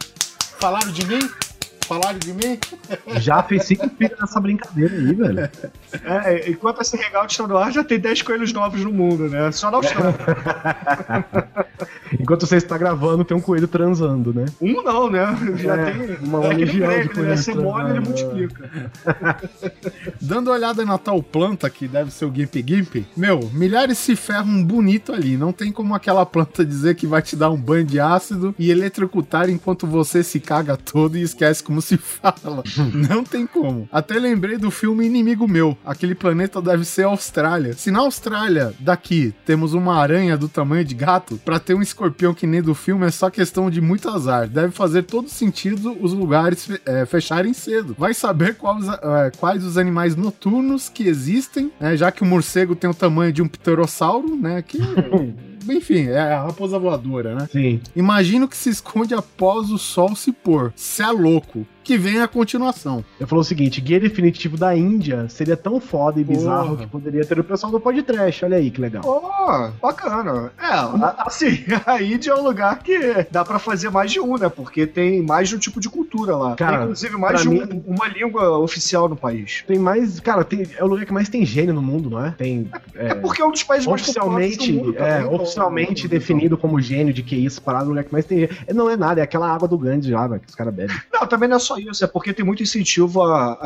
Falaram 0.60 0.92
de 0.92 1.06
mim? 1.06 1.30
Falaram 1.88 2.18
de 2.20 2.34
mim? 2.34 2.60
já 3.20 3.42
fez 3.44 3.66
cinco 3.66 3.90
filhos 3.98 4.18
nessa 4.20 4.40
brincadeira 4.40 4.96
aí, 4.96 5.14
velho. 5.14 5.50
É, 6.04 6.50
enquanto 6.50 6.82
esse 6.82 6.98
hangout 6.98 7.32
está 7.32 7.48
no 7.48 7.58
ar, 7.58 7.72
já 7.72 7.84
tem 7.84 8.00
10 8.00 8.22
coelhos 8.24 8.52
novos 8.54 8.84
no 8.84 8.92
mundo, 8.92 9.30
né? 9.30 9.52
Só 9.52 9.70
na 9.70 9.78
Austrália. 9.78 10.16
Enquanto 12.20 12.46
você 12.48 12.58
está 12.58 12.78
gravando, 12.78 13.26
tem 13.26 13.36
um 13.36 13.42
coelho 13.42 13.68
transando, 13.68 14.34
né? 14.34 14.46
Um 14.62 14.82
não, 14.82 15.10
né? 15.10 15.26
Já 15.58 15.76
É, 15.78 15.92
tem. 15.92 16.18
uma 16.28 16.46
é 16.46 16.54
legião 16.54 16.90
de 16.90 17.08
Greg, 17.10 17.20
né? 17.22 17.36
Você 17.36 17.54
mole, 17.54 17.90
ele 17.92 18.02
transando. 18.02 18.32
multiplica. 18.32 18.92
Dando 20.22 20.48
uma 20.48 20.54
olhada 20.56 20.86
na 20.86 20.98
tal 20.98 21.22
planta 21.22 21.70
que 21.70 21.88
deve 21.88 22.12
ser 22.12 22.26
o 22.26 22.34
Gimp 22.34 22.56
Gimp, 22.56 22.96
meu, 23.16 23.50
milhares 23.54 23.98
se 23.98 24.16
ferram 24.16 24.64
bonito 24.64 25.12
ali. 25.14 25.38
Não 25.38 25.52
tem 25.52 25.72
como 25.72 25.94
aquela 25.94 26.26
planta 26.26 26.66
dizer 26.66 26.96
que 26.96 27.06
vai 27.06 27.22
te 27.22 27.36
dar 27.36 27.50
um 27.52 27.58
banho 27.58 27.86
de 27.86 28.00
ácido 28.00 28.56
e 28.58 28.72
eletrocutar 28.72 29.50
enquanto 29.50 29.86
você 29.86 30.24
se 30.24 30.40
caga 30.40 30.78
todo 30.78 31.18
e 31.18 31.22
esquece 31.22 31.64
como 31.64 31.75
se 31.82 31.98
fala. 31.98 32.64
Não 32.94 33.24
tem 33.24 33.46
como. 33.46 33.88
Até 33.92 34.16
lembrei 34.16 34.58
do 34.58 34.72
filme 34.72 35.06
Inimigo 35.06 35.48
Meu. 35.48 35.78
Aquele 35.86 36.16
planeta 36.16 36.62
deve 36.62 36.86
ser 36.86 37.04
Austrália. 37.04 37.74
Se 37.74 37.92
na 37.92 38.00
Austrália, 38.00 38.74
daqui, 38.80 39.34
temos 39.46 39.74
uma 39.74 39.96
aranha 39.96 40.38
do 40.38 40.48
tamanho 40.48 40.84
de 40.84 40.96
gato, 40.96 41.40
pra 41.44 41.60
ter 41.60 41.74
um 41.74 41.82
escorpião 41.82 42.34
que 42.34 42.48
nem 42.48 42.62
do 42.62 42.76
filme 42.76 43.06
é 43.06 43.12
só 43.12 43.30
questão 43.30 43.70
de 43.70 43.82
muito 43.82 44.10
azar. 44.10 44.48
Deve 44.48 44.72
fazer 44.72 45.04
todo 45.04 45.30
sentido 45.30 45.96
os 46.02 46.14
lugares 46.14 46.70
é, 46.86 47.06
fecharem 47.06 47.54
cedo. 47.54 47.96
Vai 47.98 48.14
saber 48.14 48.56
quais, 48.56 48.88
é, 48.88 49.32
quais 49.38 49.64
os 49.64 49.78
animais 49.78 50.16
noturnos 50.16 50.90
que 50.90 51.08
existem, 51.08 51.72
né, 51.80 51.96
já 51.96 52.12
que 52.12 52.24
o 52.24 52.26
morcego 52.26 52.76
tem 52.76 52.90
o 52.90 52.94
tamanho 52.94 53.32
de 53.32 53.42
um 53.42 53.48
pterossauro, 53.48 54.36
né? 54.36 54.62
Que. 54.62 54.80
Enfim, 55.70 56.08
é 56.08 56.20
a 56.20 56.44
raposa 56.44 56.78
voadora, 56.80 57.36
né? 57.36 57.48
Sim. 57.52 57.82
Imagino 57.96 58.48
que 58.48 58.58
se 58.58 58.70
esconde 58.70 59.14
após 59.14 59.72
o 59.72 59.78
sol 59.78 60.16
se 60.16 60.32
pôr. 60.32 60.74
Cê 60.76 61.04
é 61.04 61.12
louco. 61.12 61.66
Que 61.86 61.98
vem 61.98 62.20
a 62.22 62.28
continuação. 62.28 63.06
Ele 63.20 63.30
falou 63.30 63.42
o 63.42 63.46
seguinte: 63.46 63.80
guia 63.80 64.00
definitivo 64.00 64.58
da 64.58 64.76
Índia 64.76 65.30
seria 65.30 65.56
tão 65.56 65.80
foda 65.80 66.20
e 66.20 66.24
bizarro 66.24 66.70
Porra. 66.70 66.78
que 66.84 66.88
poderia 66.88 67.24
ter 67.26 67.40
o 67.40 67.44
pessoal 67.44 67.72
do 67.72 67.80
podcast. 67.80 68.44
Olha 68.44 68.58
aí 68.58 68.72
que 68.72 68.82
legal. 68.82 69.04
Pô, 69.04 69.22
bacana. 69.82 70.52
É, 70.60 70.66
a- 70.66 71.16
assim, 71.20 71.64
a 71.86 72.02
Índia 72.02 72.32
é 72.32 72.36
um 72.36 72.44
lugar 72.44 72.80
que 72.80 73.26
dá 73.32 73.46
pra 73.46 73.60
fazer 73.60 73.90
mais 73.92 74.12
de 74.12 74.20
um, 74.20 74.38
né? 74.38 74.50
Porque 74.50 74.88
tem 74.88 75.22
mais 75.22 75.48
de 75.50 75.56
um 75.56 75.60
tipo 75.60 75.80
de 75.80 75.88
cultura 75.88 76.36
lá. 76.36 76.56
Cara, 76.56 76.78
tem, 76.78 76.82
inclusive, 76.86 77.18
mais 77.18 77.42
de 77.42 77.48
um- 77.50 77.52
mim- 77.52 77.84
uma 77.86 78.08
língua 78.08 78.58
oficial 78.60 79.08
no 79.08 79.16
país. 79.16 79.64
Tem 79.68 79.78
mais. 79.78 80.20
Cara, 80.20 80.44
tem- 80.44 80.68
é 80.78 80.84
o 80.84 80.88
lugar 80.88 81.06
que 81.06 81.14
mais 81.14 81.30
tem 81.30 81.46
gênio 81.46 81.74
no 81.74 81.82
mundo, 81.82 82.10
não 82.10 82.26
é? 82.26 82.32
Tem. 82.32 82.70
É, 82.96 83.14
porque 83.14 83.42
é 83.42 83.46
um 83.46 83.52
dos 83.52 83.64
países 83.64 83.86
mais 83.88 84.02
Oficialmente, 84.02 84.58
populosos 84.58 84.82
do 84.82 84.86
mundo 84.86 84.98
é, 84.98 85.20
também, 85.22 85.36
oficialmente 85.40 86.06
então. 86.08 86.18
definido 86.18 86.58
como 86.58 86.82
gênio 86.82 87.14
de 87.14 87.22
que 87.22 87.36
isso, 87.36 87.62
parado, 87.62 87.86
o 87.86 87.90
lugar 87.90 88.04
que 88.04 88.12
mais 88.12 88.26
tem. 88.26 88.50
É, 88.68 88.74
Não 88.74 88.90
é 88.90 88.98
nada, 88.98 89.20
é 89.22 89.24
aquela 89.24 89.54
água 89.54 89.68
do 89.68 89.78
Gandhi 89.78 90.12
lá, 90.12 90.28
velho, 90.28 90.42
que 90.42 90.50
os 90.50 90.56
caras 90.56 90.74
bebem. 90.74 90.96
Não, 91.14 91.28
também 91.28 91.48
não 91.48 91.58
é 91.58 91.60
só 91.60 91.75
isso, 91.80 92.04
é 92.04 92.08
porque 92.08 92.34
tem 92.34 92.46
muito 92.46 92.64
incentivo 92.64 93.22
à, 93.24 93.60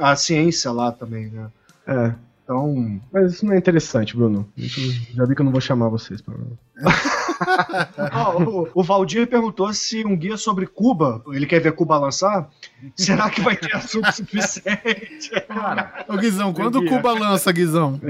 à 0.00 0.16
ciência 0.16 0.70
lá 0.70 0.92
também, 0.92 1.26
né? 1.28 1.50
É. 1.86 2.27
Então. 2.48 2.98
Mas 3.12 3.34
isso 3.34 3.44
não 3.44 3.52
é 3.52 3.58
interessante, 3.58 4.16
Bruno. 4.16 4.48
Já 4.56 5.26
vi 5.26 5.34
que 5.34 5.42
eu 5.42 5.44
não 5.44 5.52
vou 5.52 5.60
chamar 5.60 5.90
vocês 5.90 6.22
pra. 6.22 6.34
Ó, 8.10 8.42
o, 8.42 8.68
o 8.74 8.82
Valdir 8.82 9.26
perguntou 9.26 9.70
se 9.74 10.02
um 10.06 10.16
guia 10.16 10.38
sobre 10.38 10.66
Cuba, 10.66 11.22
ele 11.28 11.44
quer 11.44 11.60
ver 11.60 11.72
Cuba 11.72 11.98
lançar, 11.98 12.48
será 12.96 13.28
que 13.28 13.42
vai 13.42 13.54
ter 13.54 13.76
assunto 13.76 14.10
suficiente? 14.12 15.30
Cara, 15.46 16.06
Ô, 16.08 16.16
Guizão, 16.16 16.54
quando 16.54 16.80
Guia. 16.80 16.88
Cuba 16.88 17.12
lança, 17.12 17.52
Guizão? 17.52 18.00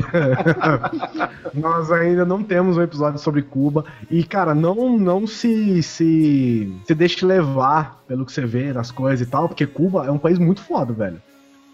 nós 1.53 1.91
ainda 1.91 2.25
não 2.25 2.41
temos 2.43 2.77
um 2.77 2.83
episódio 2.83 3.19
sobre 3.19 3.43
Cuba. 3.43 3.85
E, 4.09 4.23
cara, 4.23 4.55
não, 4.55 4.97
não 4.97 5.27
se, 5.27 5.83
se, 5.83 6.73
se 6.87 6.95
deixe 6.95 7.27
levar 7.27 8.05
pelo 8.07 8.25
que 8.25 8.31
você 8.31 8.47
vê 8.47 8.73
nas 8.73 8.93
coisas 8.93 9.27
e 9.27 9.29
tal, 9.29 9.49
porque 9.49 9.67
Cuba 9.67 10.07
é 10.07 10.13
um 10.13 10.19
país 10.19 10.39
muito 10.39 10.63
foda, 10.63 10.93
velho. 10.93 11.21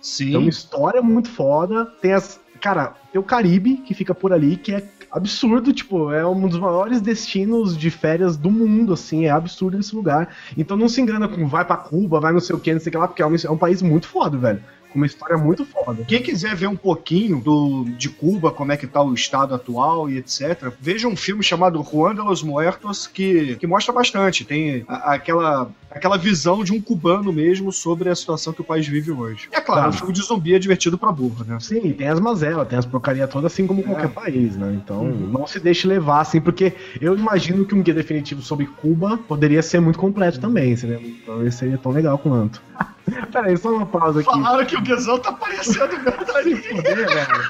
Sim. 0.05 0.33
Tem 0.33 0.37
uma 0.37 0.51
história 0.51 1.01
muito 1.01 1.31
foda. 1.31 1.87
Tem 2.03 2.13
as. 2.13 2.39
Cara, 2.65 2.95
tem 3.13 3.21
o 3.21 3.25
Caribe, 3.25 3.77
que 3.85 3.93
fica 3.93 4.15
por 4.15 4.33
ali, 4.33 4.57
que 4.57 4.73
é 4.73 4.83
absurdo, 5.13 5.71
tipo, 5.71 6.11
é 6.11 6.27
um 6.27 6.49
dos 6.49 6.59
maiores 6.59 6.99
destinos 7.03 7.77
de 7.77 7.91
férias 7.91 8.39
do 8.39 8.51
mundo, 8.51 8.95
assim, 8.95 9.27
é 9.27 9.31
absurdo 9.31 9.79
esse 9.79 9.95
lugar. 9.95 10.35
Então 10.57 10.75
não 10.75 10.89
se 10.89 10.99
engana 10.99 11.29
com 11.29 11.47
vai 11.47 11.63
pra 11.63 11.77
Cuba, 11.77 12.19
vai 12.21 12.33
não 12.33 12.41
sei 12.41 12.57
o 12.57 12.59
que, 12.59 12.73
não 12.73 12.81
sei 12.81 12.89
o 12.89 12.93
que 12.93 12.97
lá, 12.99 13.07
porque 13.07 13.21
é 13.21 13.27
um, 13.27 13.35
é 13.37 13.51
um 13.51 13.59
país 13.59 13.83
muito 13.83 14.09
foda, 14.09 14.39
velho. 14.39 14.63
Com 14.91 14.99
uma 15.01 15.07
história 15.07 15.37
muito 15.37 15.65
foda. 15.67 16.05
Quem 16.05 16.23
quiser 16.23 16.55
ver 16.57 16.69
um 16.69 16.77
pouquinho 16.77 17.41
do, 17.41 17.85
de 17.99 18.09
Cuba, 18.09 18.51
como 18.51 18.73
é 18.73 18.77
que 18.77 18.87
tá 18.87 19.03
o 19.03 19.13
estado 19.13 19.53
atual 19.55 20.09
e 20.09 20.17
etc., 20.19 20.73
veja 20.81 21.07
um 21.07 21.17
filme 21.17 21.43
chamado 21.43 21.83
Juan 21.83 22.15
de 22.15 22.21
los 22.23 22.43
Muertos, 22.45 23.07
que, 23.07 23.57
que 23.57 23.67
mostra 23.67 23.93
bastante. 23.93 24.45
Tem 24.45 24.85
a- 24.89 25.15
aquela, 25.15 25.69
aquela 25.95 26.17
visão 26.19 26.65
de 26.65 26.73
um 26.73 26.81
cubano 26.81 27.33
mesmo 27.33 27.71
sobre 27.73 28.09
a 28.09 28.15
situação 28.15 28.53
que 28.53 28.61
o 28.61 28.65
país 28.65 28.87
vive 28.87 29.11
hoje. 29.13 29.49
E 29.53 29.57
é 29.57 29.61
claro, 29.61 29.83
Tá. 29.83 29.89
um 29.89 29.93
filme 29.93 30.13
de 30.13 30.23
zumbi 30.23 30.55
é 30.55 30.59
divertido 30.59 30.99
pra 30.99 31.13
burro, 31.13 31.45
né? 31.45 31.59
Sim, 31.61 31.93
tem 31.93 32.09
as 32.09 32.19
mazelas, 32.21 32.67
tem 32.69 32.79
as 32.79 32.85
porcaria 32.87 33.27
todas, 33.29 33.53
assim 33.53 33.67
como 33.67 33.83
qualquer 33.83 34.09
país, 34.09 34.57
né? 34.57 34.73
Então, 34.75 35.05
não 35.05 35.47
se 35.47 35.61
deixe 35.61 35.87
levar, 35.87 36.21
assim, 36.21 36.41
porque 36.41 36.73
eu 37.01 37.17
imagino 37.17 37.65
que 37.65 37.75
um 37.75 37.83
guia 37.83 37.95
definitivo 37.95 38.43
sobre 38.43 38.67
Cuba 38.67 39.19
poderia 39.29 39.63
ser 39.63 39.81
muito 39.81 39.99
completo 39.99 40.41
também, 40.41 40.77
seria, 40.77 41.01
talvez 41.25 41.55
seria 41.55 41.79
tão 41.79 41.93
legal 41.93 42.19
quanto. 42.19 42.61
Pera 43.33 43.47
aí, 43.49 43.57
só 43.57 43.71
uma 43.71 43.87
pausa 43.87 44.21
aqui. 44.21 44.31
Falaram 44.31 44.65
que 44.65 44.77
o 44.77 44.81
Guizão 44.81 45.19
tá 45.19 45.33
parecendo 45.33 45.89
verdade. 45.99 46.57
Fuder, 46.57 46.97
velho. 46.97 47.45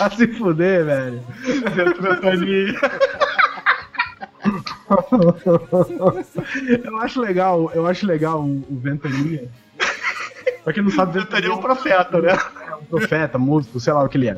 A 0.00 0.10
se 0.10 0.26
fuder, 0.28 0.84
velho. 0.84 1.22
eu 6.84 6.96
acho 6.98 7.20
legal, 7.20 7.70
eu 7.74 7.86
acho 7.86 8.06
legal 8.06 8.40
o, 8.42 8.64
o 8.70 8.78
Ventania. 8.78 9.48
Pra 10.64 10.72
quem 10.72 10.82
não 10.82 10.90
sabe, 10.90 11.18
Ventania 11.18 11.50
é 11.50 11.52
um 11.52 11.60
profeta, 11.60 12.20
né? 12.20 12.38
é 12.70 12.74
um 12.74 12.84
profeta, 12.84 13.38
músico, 13.38 13.80
sei 13.80 13.92
lá 13.92 14.04
o 14.04 14.08
que 14.08 14.16
ele 14.16 14.28
é. 14.28 14.36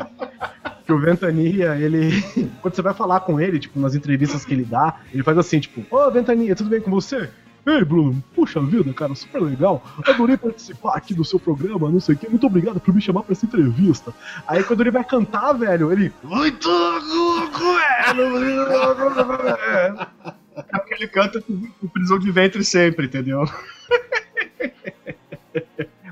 Que 0.86 0.92
o 0.92 0.98
Ventania, 0.98 1.76
ele. 1.76 2.22
Quando 2.60 2.74
você 2.74 2.82
vai 2.82 2.94
falar 2.94 3.20
com 3.20 3.40
ele, 3.40 3.58
tipo, 3.58 3.78
nas 3.78 3.94
entrevistas 3.94 4.44
que 4.44 4.54
ele 4.54 4.64
dá, 4.64 5.00
ele 5.12 5.22
faz 5.22 5.36
assim, 5.38 5.60
tipo, 5.60 5.84
ô 5.94 6.10
Ventania, 6.10 6.54
tudo 6.54 6.70
bem 6.70 6.80
com 6.80 6.90
você? 6.90 7.30
Ei, 7.66 7.82
Bruno, 7.82 8.22
puxa 8.34 8.60
vida, 8.60 8.92
cara, 8.92 9.14
super 9.14 9.40
legal. 9.40 9.82
Adorei 10.06 10.36
participar 10.36 10.96
aqui 10.96 11.14
do 11.14 11.24
seu 11.24 11.40
programa, 11.40 11.90
não 11.90 11.98
sei 11.98 12.14
o 12.14 12.18
quê. 12.18 12.28
Muito 12.28 12.46
obrigado 12.46 12.78
por 12.78 12.94
me 12.94 13.00
chamar 13.00 13.22
pra 13.22 13.32
essa 13.32 13.46
entrevista. 13.46 14.12
Aí 14.46 14.62
quando 14.62 14.82
ele 14.82 14.90
vai 14.90 15.02
cantar, 15.02 15.54
velho, 15.54 15.90
ele. 15.90 16.12
Muito 16.22 16.68
louco, 16.68 17.58
velho! 17.58 17.74
É 20.56 20.78
porque 20.78 20.94
ele 20.94 21.08
canta 21.08 21.40
com, 21.40 21.88
prisão 21.88 22.16
de 22.18 22.30
ventre 22.30 22.64
sempre, 22.64 23.06
entendeu? 23.06 23.44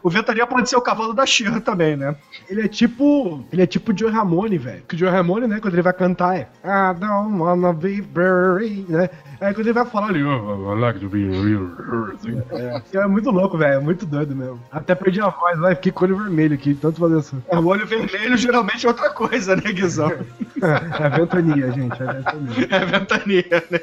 O 0.02 0.10
Ventania 0.10 0.46
pode 0.46 0.68
ser 0.68 0.76
o 0.76 0.80
cavalo 0.80 1.12
da 1.12 1.24
Xirra 1.24 1.60
também, 1.60 1.96
né? 1.96 2.16
Ele 2.48 2.62
é 2.62 2.68
tipo. 2.68 3.44
Ele 3.52 3.62
é 3.62 3.66
tipo 3.66 3.92
o 3.92 3.96
Joe 3.98 4.10
Ramone, 4.10 4.58
velho. 4.58 4.82
Que 4.88 4.96
o 4.96 4.98
Joe 4.98 5.08
Ramone, 5.10 5.46
né, 5.46 5.60
quando 5.60 5.74
ele 5.74 5.82
vai 5.82 5.92
cantar 5.92 6.36
é. 6.36 6.48
I 6.64 6.94
don't 6.98 7.38
wanna 7.40 7.72
be 7.72 8.02
buried, 8.02 8.84
né? 8.90 9.08
Aí 9.40 9.54
quando 9.54 9.66
ele 9.66 9.72
vai 9.72 9.86
falar 9.86 10.08
ali. 10.08 10.22
"Oh, 10.24 10.72
I 10.76 10.80
like 10.80 10.98
to 11.00 11.08
be 11.08 11.24
real. 11.24 11.68
É, 12.50 12.98
é 12.98 13.06
muito 13.06 13.30
louco, 13.30 13.56
velho. 13.56 13.74
É 13.74 13.80
muito 13.80 14.04
doido 14.04 14.34
mesmo. 14.34 14.60
Até 14.70 14.94
perdi 14.94 15.20
a 15.20 15.28
voz, 15.28 15.58
vai. 15.58 15.74
Fiquei 15.76 15.92
com 15.92 16.04
o 16.04 16.08
olho 16.08 16.16
vermelho 16.16 16.54
aqui, 16.54 16.74
tanto 16.74 16.98
fazer 17.00 17.18
isso. 17.18 17.42
O 17.50 17.66
olho 17.66 17.86
vermelho 17.86 18.36
geralmente 18.36 18.84
é 18.86 18.88
outra 18.88 19.10
coisa, 19.10 19.54
né, 19.56 19.62
Guizão? 19.72 20.12
É 20.60 21.08
ventania, 21.10 21.70
gente. 21.72 22.02
É 22.02 22.06
ventania. 22.06 22.68
É 22.70 22.84
Ventania, 22.84 23.64
né? 23.70 23.80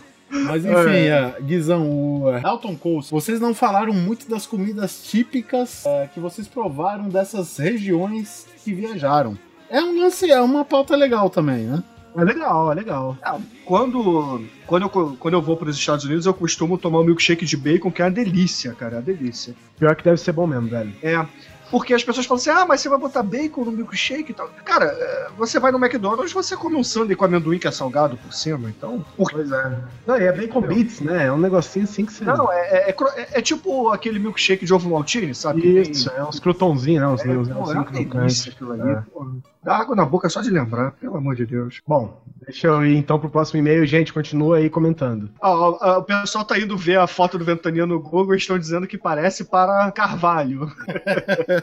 Mas 0.30 0.64
enfim, 0.64 1.08
é, 1.08 1.34
Guizão, 1.40 1.90
o 1.90 2.30
é, 2.30 2.40
Elton 2.44 2.76
Coast, 2.76 3.10
vocês 3.10 3.40
não 3.40 3.52
falaram 3.52 3.92
muito 3.92 4.28
das 4.28 4.46
comidas 4.46 5.02
típicas 5.02 5.84
é, 5.84 6.08
que 6.12 6.20
vocês 6.20 6.46
provaram 6.46 7.08
dessas 7.08 7.56
regiões 7.56 8.46
que 8.64 8.72
viajaram. 8.72 9.36
É 9.68 9.82
um 9.82 10.00
lance, 10.00 10.30
é 10.30 10.40
uma 10.40 10.64
pauta 10.64 10.96
legal 10.96 11.28
também, 11.28 11.64
né? 11.64 11.82
É 12.16 12.24
legal, 12.24 12.72
é 12.72 12.74
legal. 12.74 13.16
Quando, 13.64 14.44
quando, 14.66 14.82
eu, 14.82 15.16
quando 15.18 15.34
eu 15.34 15.42
vou 15.42 15.56
para 15.56 15.68
os 15.68 15.76
Estados 15.76 16.04
Unidos, 16.04 16.26
eu 16.26 16.34
costumo 16.34 16.76
tomar 16.76 17.00
um 17.00 17.04
milkshake 17.04 17.44
de 17.44 17.56
bacon, 17.56 17.90
que 17.90 18.02
é 18.02 18.04
uma 18.04 18.10
delícia, 18.10 18.72
cara, 18.72 18.94
é 18.94 18.98
uma 18.98 19.02
delícia. 19.02 19.54
Pior 19.78 19.94
que 19.94 20.02
deve 20.02 20.16
ser 20.16 20.32
bom 20.32 20.46
mesmo, 20.46 20.68
velho. 20.68 20.92
É. 21.02 21.24
Porque 21.70 21.94
as 21.94 22.02
pessoas 22.02 22.26
falam 22.26 22.40
assim: 22.40 22.50
ah, 22.50 22.66
mas 22.66 22.80
você 22.80 22.88
vai 22.88 22.98
botar 22.98 23.22
bacon 23.22 23.64
no 23.64 23.72
milkshake 23.72 24.32
e 24.32 24.34
tal. 24.34 24.48
Cara, 24.64 24.86
é, 24.86 25.28
você 25.36 25.58
vai 25.60 25.70
no 25.70 25.78
McDonald's, 25.78 26.32
você 26.32 26.56
come 26.56 26.76
um 26.76 26.82
sundae 26.84 27.14
com 27.14 27.24
amendoim 27.24 27.58
que 27.58 27.68
é 27.68 27.70
salgado 27.70 28.16
por 28.16 28.32
cima, 28.32 28.68
então. 28.68 29.04
Por 29.16 29.30
Pois 29.30 29.50
é. 29.52 29.78
Não, 30.06 30.16
e 30.18 30.24
é 30.24 30.32
bacon 30.32 30.60
beats, 30.62 31.00
né? 31.00 31.26
É 31.26 31.32
um 31.32 31.38
negocinho 31.38 31.84
assim 31.84 32.04
que 32.04 32.12
você. 32.12 32.24
Não, 32.24 32.52
é, 32.52 32.60
é, 32.60 32.90
é 32.90 32.96
é- 33.20 33.28
é 33.38 33.42
tipo 33.42 33.88
aquele 33.90 34.18
milkshake 34.18 34.64
de 34.66 34.74
ovo 34.74 34.90
maltine, 34.90 35.34
sabe? 35.34 35.80
Isso, 35.90 36.10
é 36.10 36.22
uns 36.24 36.40
croutãozinhos, 36.40 37.00
né? 37.02 37.08
Uns 37.08 37.20
É, 37.24 37.28
negocinhos 37.28 37.56
pô, 37.58 37.62
é 37.62 37.64
assim 37.64 37.74
uma 37.78 37.84
crocantes. 37.84 38.14
delícia 38.44 38.52
aquilo 38.52 38.72
ali. 38.72 38.90
É. 38.90 39.02
pô. 39.12 39.26
Dá 39.62 39.76
água 39.76 39.94
na 39.94 40.04
boca 40.06 40.28
só 40.28 40.40
de 40.40 40.48
lembrar, 40.50 40.92
pelo 40.92 41.16
amor 41.16 41.36
de 41.36 41.44
Deus. 41.44 41.80
Bom, 41.86 42.18
deixa 42.50 42.66
eu 42.66 42.84
ir 42.84 42.96
então 42.96 43.18
pro 43.18 43.30
próximo 43.30 43.60
e-mail. 43.60 43.86
Gente, 43.86 44.12
continua 44.12 44.58
aí 44.58 44.68
comentando. 44.68 45.30
Ó, 45.40 45.78
ah, 45.80 45.98
o 45.98 46.02
pessoal 46.02 46.44
tá 46.44 46.58
indo 46.58 46.76
ver 46.76 46.98
a 46.98 47.06
foto 47.06 47.38
do 47.38 47.44
Ventania 47.44 47.86
no 47.86 48.00
Google 48.00 48.34
e 48.34 48.38
estão 48.38 48.58
dizendo 48.58 48.86
que 48.86 48.98
parece 48.98 49.44
para 49.44 49.90
Carvalho. 49.92 50.70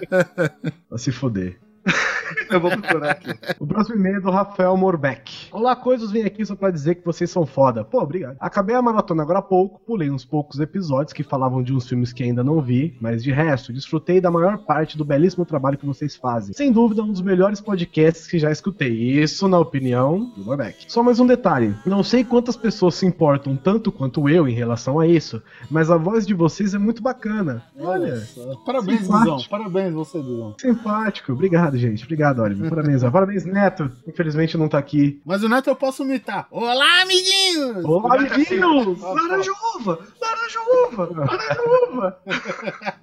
Vai 0.90 1.00
se 1.00 1.12
foder. 1.12 1.60
Eu 2.50 2.60
vou 2.60 2.72
procurar 2.72 3.12
aqui. 3.12 3.34
O 3.60 3.68
próximo 3.68 3.96
e-mail 3.96 4.18
é 4.18 4.22
do 4.22 4.32
Rafael 4.32 4.76
Morbeck. 4.78 5.48
Olá, 5.52 5.76
coisas, 5.76 6.12
vim 6.12 6.22
aqui 6.22 6.46
só 6.46 6.56
pra 6.56 6.72
dizer 6.72 6.96
que 6.96 7.06
vocês 7.06 7.30
são 7.30 7.46
foda. 7.46 7.84
Pô, 7.84 8.02
obrigado. 8.02 8.38
Acabei 8.40 8.76
a 8.76 8.82
maratona 8.82 9.24
agora 9.24 9.40
há 9.40 9.42
pouco, 9.42 9.82
pulei 9.86 10.10
uns 10.10 10.26
poucos 10.26 10.60
episódios 10.60 11.14
que 11.14 11.24
falavam 11.24 11.64
de 11.64 11.74
uns 11.74 11.88
filmes 11.88 12.14
que 12.14 12.24
ainda 12.24 12.44
não 12.44 12.62
vi, 12.62 12.98
mas 13.00 13.24
de 13.24 13.32
resto, 13.32 13.74
desfrutei 13.74 14.20
da 14.20 14.32
maior 14.32 14.60
parte 14.60 14.98
do 14.98 15.06
belíssimo 15.06 15.46
trabalho 15.46 15.78
que 15.78 15.86
vocês 15.86 16.16
fazem. 16.16 16.54
Sem 16.54 16.72
dúvida, 16.72 17.04
um 17.04 17.12
dos 17.12 17.22
melhores 17.22 17.62
podcasts 17.62 18.28
que 18.28 18.40
já 18.40 18.52
escutei. 18.52 18.94
Isso, 18.94 19.48
na 19.48 19.60
opinião 19.60 20.32
do 20.36 20.44
Morbeck. 20.44 20.86
Só 20.88 21.04
mais 21.04 21.20
um 21.20 21.28
detalhe: 21.28 21.76
não 21.86 22.04
sei 22.04 22.24
quantas 22.24 22.56
pessoas 22.56 22.96
se 22.96 23.06
importam 23.06 23.56
tanto 23.56 23.92
quanto 23.92 24.28
eu 24.30 24.48
em 24.48 24.54
relação 24.54 25.00
a 25.00 25.08
isso, 25.08 25.42
mas 25.70 25.90
a 25.90 25.98
voz 25.98 26.26
de 26.26 26.34
vocês 26.34 26.74
é 26.74 26.78
muito 26.78 27.02
bacana. 27.02 27.64
Olha. 27.80 28.22
Parabéns, 28.66 29.02
simpático. 29.02 29.36
Guizão. 29.36 29.50
Parabéns 29.50 29.94
você, 29.94 30.22
Guizão. 30.22 30.56
Simpático. 30.60 31.32
Obrigado, 31.32 31.78
gente. 31.78 32.04
Obrigado, 32.04 32.17
Oliver. 32.24 32.70
Parabéns. 32.70 33.04
ó. 33.04 33.12
Parabéns, 33.12 33.46
Neto. 33.46 33.92
Infelizmente 34.08 34.58
não 34.58 34.68
tá 34.68 34.78
aqui. 34.78 35.22
Mas 35.26 35.44
o 35.44 35.50
Neto 35.50 35.70
eu 35.70 35.76
posso 35.76 36.04
imitar. 36.04 36.48
Olá, 36.52 37.02
amiguinhos! 37.02 37.84
Olá, 37.86 38.16
amiguinhos! 38.16 39.02
Laranja 39.02 39.52
uva! 39.76 40.00
Laranja 40.22 40.60
uva! 40.88 41.10
Laranja 41.14 41.62
uva! 41.92 42.18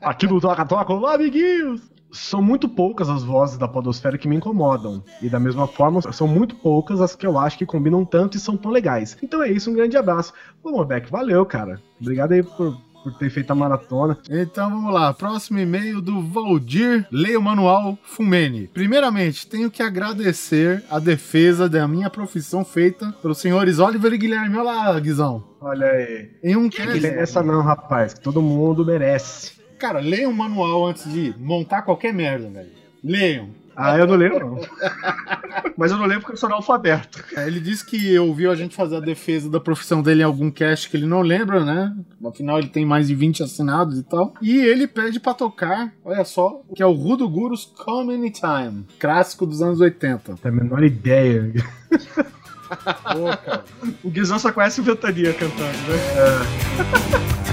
Aqui 0.03 0.27
no 0.27 0.41
Toca 0.41 0.65
Toca, 0.67 0.93
olá, 0.93 1.15
amiguinhos! 1.15 1.81
São 2.13 2.41
muito 2.41 2.69
poucas 2.69 3.09
as 3.09 3.25
vozes 3.25 3.59
da 3.59 3.67
podosfera 3.67 4.17
que 4.17 4.29
me 4.29 4.37
incomodam. 4.37 5.03
E 5.21 5.29
da 5.29 5.41
mesma 5.41 5.67
forma, 5.67 6.01
são 6.13 6.29
muito 6.29 6.55
poucas 6.55 7.01
as 7.01 7.17
que 7.17 7.27
eu 7.27 7.37
acho 7.37 7.59
que 7.59 7.67
combinam 7.67 8.05
tanto 8.05 8.37
e 8.37 8.41
são 8.41 8.57
tão 8.57 8.71
legais. 8.71 9.17
Então 9.21 9.43
é 9.43 9.51
isso, 9.51 9.69
um 9.69 9.75
grande 9.75 9.97
abraço. 9.97 10.33
Ô, 10.63 10.71
Morbeck, 10.71 11.11
valeu, 11.11 11.45
cara. 11.45 11.83
Obrigado 12.01 12.33
aí 12.33 12.43
por 12.43 12.77
por 13.05 13.13
ter 13.15 13.31
feito 13.31 13.51
a 13.51 13.55
maratona. 13.55 14.19
Então 14.31 14.71
vamos 14.71 14.93
lá, 14.93 15.13
próximo 15.13 15.59
e-mail 15.59 16.01
do 16.01 16.23
Valdir, 16.23 17.07
leia 17.13 17.39
o 17.39 17.43
manual 17.43 17.99
Fumene. 18.03 18.69
Primeiramente, 18.73 19.47
tenho 19.47 19.71
que 19.71 19.83
agradecer 19.83 20.83
a 20.91 20.99
defesa 20.99 21.69
da 21.69 21.87
minha 21.87 22.09
profissão 22.09 22.65
feita 22.65 23.15
pelos 23.21 23.39
senhores 23.39 23.79
Oliver 23.79 24.13
e 24.13 24.19
Guilherme. 24.19 24.57
Olha 24.57 24.65
lá, 24.65 24.99
Guizão. 24.99 25.45
Olha 25.61 25.87
aí. 25.87 26.31
Em 26.43 26.57
um 26.57 26.69
cast, 26.69 27.07
essa 27.07 27.43
não, 27.43 27.61
rapaz, 27.63 28.15
que 28.15 28.21
todo 28.21 28.41
mundo 28.41 28.85
merece. 28.85 29.53
cara, 29.79 30.01
leiam 30.01 30.31
o 30.31 30.35
manual 30.35 30.87
antes 30.87 31.11
de 31.13 31.35
montar 31.39 31.83
qualquer 31.83 32.13
merda, 32.13 32.49
velho. 32.49 32.84
Leiam. 33.05 33.51
Ah, 33.77 33.99
eu 33.99 34.07
não 34.07 34.15
lembro, 34.15 34.51
não. 34.51 34.61
Mas 35.77 35.91
eu 35.91 35.99
não 35.99 36.05
lembro 36.07 36.21
porque 36.21 36.35
eu 36.35 36.37
sou 36.37 36.47
analfabeto. 36.49 37.25
É, 37.37 37.45
Ele 37.47 37.59
disse 37.59 37.85
que 37.85 38.17
ouviu 38.21 38.53
a 38.53 38.55
gente 38.55 38.75
fazer 38.77 38.97
a 38.97 39.01
defesa 39.01 39.51
da 39.51 39.59
profissão 39.59 40.01
dele 40.01 40.21
em 40.21 40.25
algum 40.25 40.49
cast 40.49 40.89
que 40.89 40.97
ele 40.97 41.07
não 41.07 41.23
lembra, 41.23 41.65
né? 41.65 41.93
Afinal, 42.25 42.61
ele 42.61 42.69
tem 42.69 42.87
mais 42.87 43.09
de 43.09 43.17
20 43.17 43.43
assinados 43.43 43.99
e 43.99 44.05
tal. 44.05 44.33
E 44.41 44.59
ele 44.59 44.87
pede 44.87 45.19
pra 45.19 45.35
tocar, 45.35 45.93
olha 46.05 46.25
só, 46.25 46.63
que 46.75 46.83
é 46.83 46.87
o 46.87 46.93
Rudo 46.93 47.29
Gurus 47.29 47.65
Come 47.65 48.15
Anytime, 48.15 48.87
clássico 48.99 49.45
dos 49.45 49.61
anos 49.61 49.81
80. 49.81 50.37
Tem 50.37 50.53
a 50.53 50.55
menor 50.55 50.85
ideia. 50.85 51.53
Pô, 52.69 53.37
cara. 53.45 53.65
O 54.05 54.11
Guizão 54.11 54.39
só 54.39 54.53
conhece 54.53 54.81
o 54.81 54.85
Ventania 54.85 55.35
cantando, 55.35 55.79
né? 55.89 57.35
What 57.35 57.44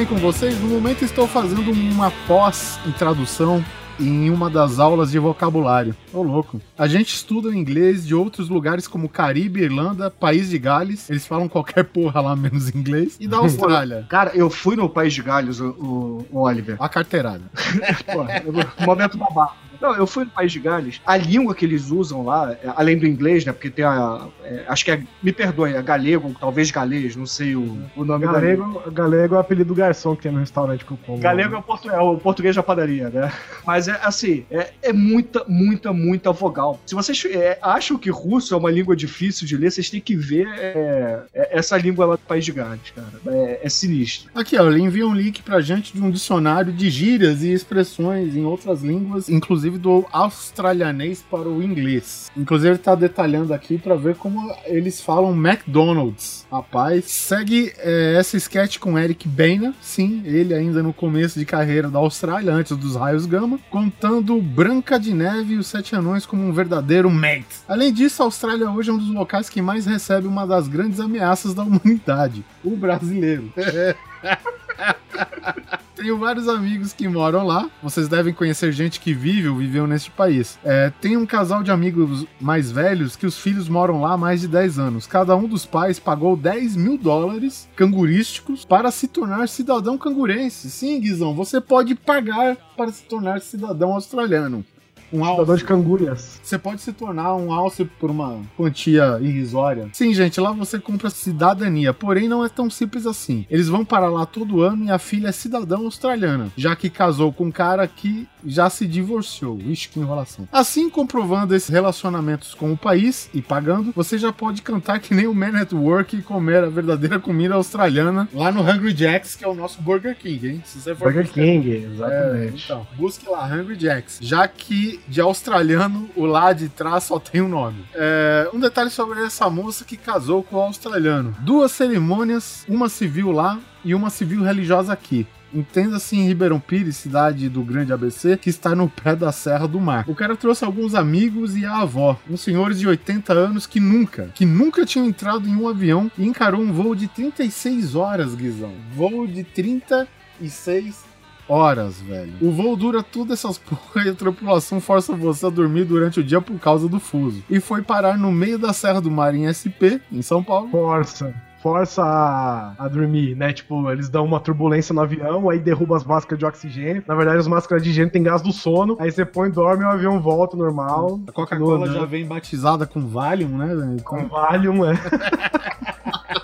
bem 0.00 0.06
com 0.06 0.16
vocês? 0.16 0.58
No 0.62 0.68
momento 0.68 1.04
estou 1.04 1.26
fazendo 1.28 1.70
uma 1.72 2.10
pós 2.26 2.78
em 2.86 2.90
tradução 2.92 3.62
em 3.98 4.30
uma 4.30 4.48
das 4.48 4.78
aulas 4.78 5.10
de 5.10 5.18
vocabulário. 5.18 5.94
Ô 6.10 6.22
louco. 6.22 6.58
A 6.78 6.88
gente 6.88 7.14
estuda 7.14 7.54
inglês 7.54 8.06
de 8.06 8.14
outros 8.14 8.48
lugares 8.48 8.88
como 8.88 9.10
Caribe, 9.10 9.60
Irlanda, 9.60 10.10
País 10.10 10.48
de 10.48 10.58
Gales. 10.58 11.10
Eles 11.10 11.26
falam 11.26 11.50
qualquer 11.50 11.84
porra 11.84 12.18
lá 12.22 12.34
menos 12.34 12.74
inglês. 12.74 13.18
E 13.20 13.28
da 13.28 13.36
Austrália. 13.36 14.06
Cara, 14.08 14.30
eu 14.34 14.48
fui 14.48 14.74
no 14.74 14.88
País 14.88 15.12
de 15.12 15.20
Gales, 15.22 15.60
o, 15.60 15.68
o- 15.68 16.26
o 16.30 16.40
Oliver. 16.44 16.76
A 16.80 16.88
carteirada. 16.88 17.42
Pô, 18.10 18.22
eu- 18.22 18.86
momento 18.86 19.18
babado. 19.18 19.52
Não, 19.80 19.94
eu 19.94 20.06
fui 20.06 20.24
no 20.24 20.30
País 20.30 20.52
de 20.52 20.60
Gales. 20.60 21.00
A 21.06 21.16
língua 21.16 21.54
que 21.54 21.64
eles 21.64 21.90
usam 21.90 22.24
lá, 22.24 22.52
é, 22.52 22.58
além 22.76 22.98
do 22.98 23.06
inglês, 23.06 23.44
né? 23.44 23.52
Porque 23.52 23.70
tem 23.70 23.84
a. 23.84 24.26
é, 24.44 24.64
acho 24.68 24.84
que 24.84 24.90
é. 24.90 25.02
Me 25.22 25.32
perdoe, 25.32 25.72
é 25.74 25.82
galego, 25.82 26.34
talvez 26.38 26.70
galês, 26.70 27.16
não 27.16 27.26
sei 27.26 27.54
o, 27.56 27.78
o 27.96 28.04
nome 28.04 28.26
da 28.26 28.32
língua. 28.40 28.66
Galego, 28.66 28.90
galego 28.90 29.34
é 29.34 29.38
o 29.38 29.40
apelido 29.40 29.68
do 29.68 29.74
garçom 29.74 30.14
que 30.16 30.22
tem 30.22 30.32
no 30.32 30.38
restaurante 30.40 30.84
que 30.84 30.90
eu 30.90 30.98
como. 31.06 31.18
Galego 31.18 31.54
é 31.54 31.58
o, 31.58 31.62
portu- 31.62 31.90
é 31.90 32.00
o 32.00 32.16
português 32.18 32.56
da 32.56 32.62
padaria, 32.62 33.08
né? 33.10 33.32
Mas 33.66 33.88
é 33.88 33.98
assim, 34.02 34.44
é, 34.50 34.70
é 34.82 34.92
muita, 34.92 35.44
muita, 35.46 35.92
muita 35.92 36.32
vogal. 36.32 36.80
Se 36.86 36.94
vocês 36.94 37.24
é, 37.26 37.58
acham 37.62 37.96
que 37.98 38.10
russo 38.10 38.54
é 38.54 38.56
uma 38.56 38.70
língua 38.70 38.96
difícil 38.96 39.46
de 39.46 39.56
ler, 39.56 39.70
vocês 39.70 39.88
têm 39.90 40.00
que 40.00 40.16
ver 40.16 40.46
é, 40.58 41.22
é, 41.34 41.58
essa 41.58 41.76
língua 41.76 42.06
lá 42.06 42.14
do 42.16 42.22
País 42.22 42.44
de 42.44 42.52
Gales, 42.52 42.92
cara. 42.94 43.08
É, 43.26 43.60
é 43.62 43.68
sinistro. 43.68 44.30
Aqui, 44.34 44.56
ó, 44.58 44.68
ele 44.70 44.82
envia 44.82 45.06
um 45.06 45.14
link 45.14 45.42
pra 45.42 45.60
gente 45.60 45.92
de 45.92 46.02
um 46.02 46.10
dicionário 46.10 46.72
de 46.72 46.90
gírias 46.90 47.42
e 47.42 47.52
expressões 47.52 48.34
em 48.36 48.44
outras 48.44 48.82
línguas, 48.82 49.28
inclusive 49.28 49.69
do 49.78 50.06
australianês 50.12 51.22
para 51.22 51.48
o 51.48 51.62
inglês. 51.62 52.30
Inclusive, 52.36 52.70
ele 52.70 52.78
tá 52.78 52.94
detalhando 52.94 53.52
aqui 53.52 53.78
pra 53.78 53.94
ver 53.94 54.16
como 54.16 54.54
eles 54.66 55.00
falam 55.00 55.34
McDonald's. 55.34 56.46
Rapaz, 56.50 57.04
segue 57.06 57.72
é, 57.78 58.14
essa 58.18 58.36
sketch 58.36 58.78
com 58.78 58.98
Eric 58.98 59.28
Bana, 59.28 59.74
sim, 59.80 60.22
ele 60.24 60.54
ainda 60.54 60.82
no 60.82 60.92
começo 60.92 61.38
de 61.38 61.44
carreira 61.44 61.88
da 61.88 61.98
Austrália, 61.98 62.52
antes 62.52 62.76
dos 62.76 62.96
raios 62.96 63.26
gama, 63.26 63.58
contando 63.70 64.40
Branca 64.40 64.98
de 64.98 65.14
Neve 65.14 65.54
e 65.54 65.58
os 65.58 65.66
Sete 65.66 65.94
Anões 65.94 66.26
como 66.26 66.42
um 66.42 66.52
verdadeiro 66.52 67.10
mate. 67.10 67.46
Além 67.68 67.92
disso, 67.92 68.22
a 68.22 68.26
Austrália 68.26 68.70
hoje 68.70 68.90
é 68.90 68.92
um 68.92 68.98
dos 68.98 69.10
locais 69.12 69.48
que 69.48 69.62
mais 69.62 69.86
recebe 69.86 70.26
uma 70.26 70.46
das 70.46 70.68
grandes 70.68 71.00
ameaças 71.00 71.54
da 71.54 71.62
humanidade, 71.62 72.44
o 72.64 72.76
brasileiro. 72.76 73.52
Tenho 75.94 76.16
vários 76.18 76.48
amigos 76.48 76.92
que 76.94 77.06
moram 77.06 77.46
lá. 77.46 77.68
Vocês 77.82 78.08
devem 78.08 78.32
conhecer 78.32 78.72
gente 78.72 78.98
que 78.98 79.12
vive 79.12 79.48
ou 79.48 79.56
viveu 79.56 79.86
neste 79.86 80.10
país. 80.10 80.58
É, 80.64 80.90
tem 81.00 81.16
um 81.16 81.26
casal 81.26 81.62
de 81.62 81.70
amigos 81.70 82.26
mais 82.40 82.72
velhos 82.72 83.16
que 83.16 83.26
os 83.26 83.38
filhos 83.38 83.68
moram 83.68 84.00
lá 84.00 84.14
há 84.14 84.16
mais 84.16 84.40
de 84.40 84.48
10 84.48 84.78
anos. 84.78 85.06
Cada 85.06 85.36
um 85.36 85.46
dos 85.46 85.66
pais 85.66 85.98
pagou 85.98 86.36
10 86.36 86.76
mil 86.76 86.96
dólares 86.96 87.68
cangurísticos 87.76 88.64
para 88.64 88.90
se 88.90 89.08
tornar 89.08 89.48
cidadão 89.48 89.98
cangurense. 89.98 90.70
Sim, 90.70 91.00
Guizão, 91.00 91.34
você 91.34 91.60
pode 91.60 91.94
pagar 91.94 92.56
para 92.76 92.90
se 92.90 93.02
tornar 93.02 93.40
cidadão 93.42 93.92
australiano. 93.92 94.64
Um 95.12 95.24
alce. 95.24 95.56
de 95.56 95.64
cangúrias. 95.64 96.40
Você 96.42 96.58
pode 96.58 96.80
se 96.80 96.92
tornar 96.92 97.34
um 97.34 97.52
alce 97.52 97.84
por 97.84 98.10
uma 98.10 98.40
quantia 98.56 99.18
irrisória. 99.20 99.88
Sim, 99.92 100.14
gente, 100.14 100.40
lá 100.40 100.52
você 100.52 100.78
compra 100.78 101.10
cidadania, 101.10 101.92
porém 101.92 102.28
não 102.28 102.44
é 102.44 102.48
tão 102.48 102.70
simples 102.70 103.06
assim. 103.06 103.46
Eles 103.50 103.68
vão 103.68 103.84
para 103.84 104.08
lá 104.08 104.24
todo 104.26 104.60
ano 104.62 104.86
e 104.86 104.90
a 104.90 104.98
filha 104.98 105.28
é 105.28 105.32
cidadã 105.32 105.78
australiana, 105.78 106.52
já 106.56 106.76
que 106.76 106.88
casou 106.88 107.32
com 107.32 107.46
um 107.46 107.50
cara 107.50 107.86
que 107.86 108.28
já 108.44 108.68
se 108.70 108.86
divorciou. 108.86 109.58
Ixi, 109.60 109.88
que 109.88 110.00
enrolação. 110.00 110.48
Assim, 110.52 110.88
comprovando 110.88 111.54
esses 111.54 111.68
relacionamentos 111.68 112.54
com 112.54 112.72
o 112.72 112.76
país 112.76 113.30
e 113.32 113.42
pagando, 113.42 113.92
você 113.94 114.18
já 114.18 114.32
pode 114.32 114.62
cantar 114.62 115.00
que 115.00 115.14
nem 115.14 115.26
o 115.26 115.34
Man 115.34 115.60
at 115.60 115.72
Work 115.72 116.16
e 116.16 116.22
comer 116.22 116.64
a 116.64 116.68
verdadeira 116.68 117.18
comida 117.18 117.54
australiana 117.54 118.28
lá 118.32 118.50
no 118.52 118.62
Hungry 118.62 118.94
Jacks, 118.96 119.34
que 119.34 119.44
é 119.44 119.48
o 119.48 119.54
nosso 119.54 119.80
Burger 119.82 120.16
King, 120.16 120.48
hein? 120.48 120.62
Se 120.64 120.80
você 120.80 120.94
for 120.94 121.12
Burger 121.12 121.30
King, 121.30 121.70
é, 121.70 121.78
exatamente. 121.78 122.64
então, 122.64 122.86
busque 122.96 123.28
lá, 123.28 123.46
Hungry 123.46 123.78
Jacks. 123.78 124.18
Já 124.20 124.46
que 124.46 125.00
de 125.08 125.20
australiano, 125.20 126.08
o 126.16 126.24
lá 126.26 126.52
de 126.52 126.68
trás 126.68 127.04
só 127.04 127.18
tem 127.18 127.40
um 127.40 127.48
nome. 127.48 127.84
É, 127.94 128.48
um 128.52 128.60
detalhe 128.60 128.90
sobre 128.90 129.20
essa 129.20 129.48
moça 129.48 129.84
que 129.84 129.96
casou 129.96 130.42
com 130.42 130.56
o 130.56 130.60
australiano. 130.60 131.34
Duas 131.40 131.72
cerimônias, 131.72 132.64
uma 132.68 132.88
civil 132.88 133.30
lá 133.30 133.58
e 133.84 133.94
uma 133.94 134.10
civil 134.10 134.42
religiosa 134.42 134.92
aqui. 134.92 135.26
Entenda-se 135.52 136.16
em 136.16 136.26
Ribeirão 136.26 136.60
Pires, 136.60 136.96
cidade 136.96 137.48
do 137.48 137.62
Grande 137.62 137.92
ABC, 137.92 138.36
que 138.36 138.50
está 138.50 138.74
no 138.74 138.88
pé 138.88 139.16
da 139.16 139.32
Serra 139.32 139.66
do 139.66 139.80
Mar. 139.80 140.04
O 140.08 140.14
cara 140.14 140.36
trouxe 140.36 140.64
alguns 140.64 140.94
amigos 140.94 141.56
e 141.56 141.64
a 141.64 141.78
avó, 141.78 142.18
uns 142.28 142.40
senhores 142.40 142.78
de 142.78 142.86
80 142.86 143.32
anos 143.32 143.66
que 143.66 143.80
nunca, 143.80 144.30
que 144.34 144.44
nunca 144.44 144.86
tinham 144.86 145.06
entrado 145.06 145.48
em 145.48 145.56
um 145.56 145.68
avião 145.68 146.10
e 146.16 146.24
encarou 146.26 146.60
um 146.60 146.72
voo 146.72 146.94
de 146.94 147.08
36 147.08 147.94
horas, 147.94 148.34
Guizão. 148.34 148.72
Voo 148.94 149.26
de 149.26 149.42
36 149.42 151.04
horas, 151.48 152.00
velho. 152.00 152.32
O 152.40 152.52
voo 152.52 152.76
dura 152.76 153.02
tudo 153.02 153.32
essas 153.32 153.58
porra 153.58 154.06
e 154.06 154.08
a 154.08 154.14
tripulação 154.14 154.80
força 154.80 155.14
você 155.16 155.46
a 155.46 155.50
dormir 155.50 155.84
durante 155.84 156.20
o 156.20 156.24
dia 156.24 156.40
por 156.40 156.58
causa 156.60 156.88
do 156.88 157.00
fuso. 157.00 157.42
E 157.50 157.58
foi 157.58 157.82
parar 157.82 158.16
no 158.16 158.30
meio 158.30 158.58
da 158.58 158.72
Serra 158.72 159.00
do 159.00 159.10
Mar 159.10 159.34
em 159.34 159.50
SP, 159.50 160.00
em 160.12 160.22
São 160.22 160.42
Paulo. 160.44 160.70
Força. 160.70 161.34
Força 161.62 162.02
a, 162.02 162.72
a 162.78 162.88
dormir, 162.88 163.36
né? 163.36 163.52
Tipo, 163.52 163.90
eles 163.90 164.08
dão 164.08 164.24
uma 164.24 164.40
turbulência 164.40 164.94
no 164.94 165.02
avião, 165.02 165.50
aí 165.50 165.58
derruba 165.58 165.96
as 165.96 166.04
máscaras 166.04 166.38
de 166.38 166.46
oxigênio. 166.46 167.02
Na 167.06 167.14
verdade, 167.14 167.38
as 167.38 167.46
máscaras 167.46 167.82
de 167.82 167.90
oxigênio 167.90 168.12
tem 168.12 168.22
gás 168.22 168.40
do 168.40 168.52
sono. 168.52 168.96
Aí 168.98 169.10
você 169.10 169.24
põe, 169.24 169.50
dorme 169.50 169.82
e 169.82 169.86
o 169.86 169.90
avião 169.90 170.20
volta 170.20 170.56
normal. 170.56 171.20
A 171.28 171.32
Coca-Cola 171.32 171.86
já 171.92 172.04
vem 172.06 172.24
batizada 172.26 172.86
com 172.86 173.06
Valium, 173.06 173.58
né? 173.58 173.74
velho? 173.74 174.02
Com 174.02 174.26
Valium, 174.26 174.84
é. 174.84 174.94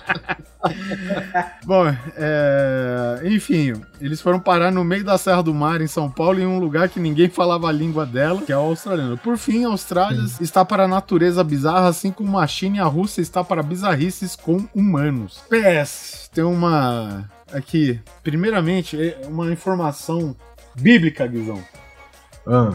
Bom, 1.65 1.85
é... 2.15 3.21
enfim, 3.25 3.73
eles 3.99 4.21
foram 4.21 4.39
parar 4.39 4.71
no 4.71 4.83
meio 4.83 5.03
da 5.03 5.17
Serra 5.17 5.41
do 5.41 5.53
Mar, 5.53 5.81
em 5.81 5.87
São 5.87 6.09
Paulo, 6.09 6.39
em 6.39 6.45
um 6.45 6.59
lugar 6.59 6.89
que 6.89 6.99
ninguém 6.99 7.29
falava 7.29 7.67
a 7.67 7.71
língua 7.71 8.05
dela, 8.05 8.41
que 8.41 8.51
é 8.51 8.57
o 8.57 8.61
australiano. 8.61 9.17
Por 9.17 9.37
fim, 9.37 9.65
a 9.65 9.69
Austrália 9.69 10.23
está 10.39 10.63
para 10.63 10.83
a 10.83 10.87
natureza 10.87 11.43
bizarra, 11.43 11.87
assim 11.87 12.11
como 12.11 12.37
a 12.37 12.47
China 12.47 12.77
e 12.77 12.79
a 12.79 12.85
Rússia 12.85 13.21
está 13.21 13.43
para 13.43 13.61
bizarrices 13.63 14.35
com 14.35 14.67
humanos. 14.73 15.43
PS, 15.49 16.29
tem 16.33 16.43
uma. 16.43 17.29
Aqui, 17.53 17.99
primeiramente, 18.23 19.01
é 19.01 19.21
uma 19.27 19.51
informação 19.51 20.35
bíblica, 20.75 21.25
Guizão. 21.25 21.63
Ah. 22.45 22.73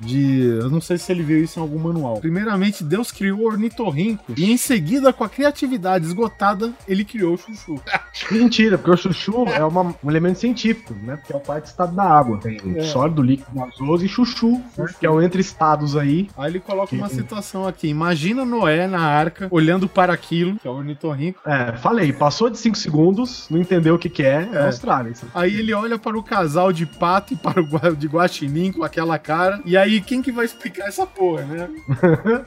De. 0.00 0.44
Eu 0.60 0.70
não 0.70 0.80
sei 0.80 0.96
se 0.98 1.10
ele 1.12 1.22
viu 1.22 1.42
isso 1.42 1.58
em 1.58 1.62
algum 1.62 1.78
manual. 1.78 2.18
Primeiramente, 2.20 2.82
Deus 2.82 3.12
criou 3.12 3.40
o 3.40 3.46
ornitorrinco. 3.46 4.32
E 4.36 4.50
em 4.50 4.56
seguida, 4.56 5.12
com 5.12 5.24
a 5.24 5.28
criatividade 5.28 6.06
esgotada, 6.06 6.72
ele 6.88 7.04
criou 7.04 7.34
o 7.34 7.38
chuchu. 7.38 7.80
Mentira, 8.30 8.78
porque 8.78 8.90
o 8.90 8.96
chuchu 8.96 9.44
é 9.48 9.64
uma- 9.64 9.94
um 10.02 10.10
elemento 10.10 10.38
científico, 10.38 10.94
né? 11.02 11.16
Porque 11.16 11.32
é 11.32 11.36
o 11.36 11.40
quarto 11.40 11.66
estado 11.66 11.94
da 11.94 12.04
água. 12.04 12.38
Tem 12.40 12.58
É. 12.76 12.82
sólido, 12.84 13.22
líquido, 13.22 13.50
gasoso 13.54 14.04
e 14.04 14.08
chuchu, 14.08 14.60
né? 14.76 14.86
que 14.98 15.06
é 15.06 15.10
o 15.10 15.20
entre 15.22 15.40
estados 15.40 15.96
aí. 15.96 16.28
Aí 16.36 16.50
ele 16.50 16.60
coloca 16.60 16.94
uma 16.94 17.08
Que- 17.08 17.14
citação 17.16 17.66
aqui. 17.66 17.88
Imagina 17.88 18.44
Noé 18.44 18.86
na 18.86 19.00
arca, 19.00 19.48
olhando 19.50 19.88
para 19.88 20.12
aquilo, 20.12 20.56
que 20.58 20.66
é 20.66 20.70
o 20.70 20.74
ornitorrinco. 20.74 21.40
É, 21.46 21.72
falei, 21.76 22.12
passou 22.12 22.48
de 22.50 22.58
5 22.58 22.76
segundos, 22.76 23.46
não 23.50 23.58
entendeu 23.60 23.94
o 23.94 23.98
que 23.98 24.08
que 24.08 24.22
é, 24.22 24.48
é, 24.52 24.56
É. 24.56 24.66
Austrália. 24.66 25.10
isso. 25.10 25.26
Aí 25.34 25.54
ele 25.58 25.72
olha 25.72 25.98
para 25.98 26.16
o 26.18 26.22
casal 26.22 26.72
de 26.72 26.86
pato 26.86 27.34
e 27.34 27.36
para 27.36 27.60
o 27.60 27.96
de 27.96 28.06
guaxinim 28.06 28.72
com 28.72 28.84
aquela 28.84 29.18
cara. 29.18 29.60
E 29.64 29.76
aí 29.76 29.89
aí 29.94 30.00
quem 30.00 30.22
que 30.22 30.32
vai 30.32 30.44
explicar 30.44 30.88
essa 30.88 31.06
porra, 31.06 31.42
né? 31.44 31.68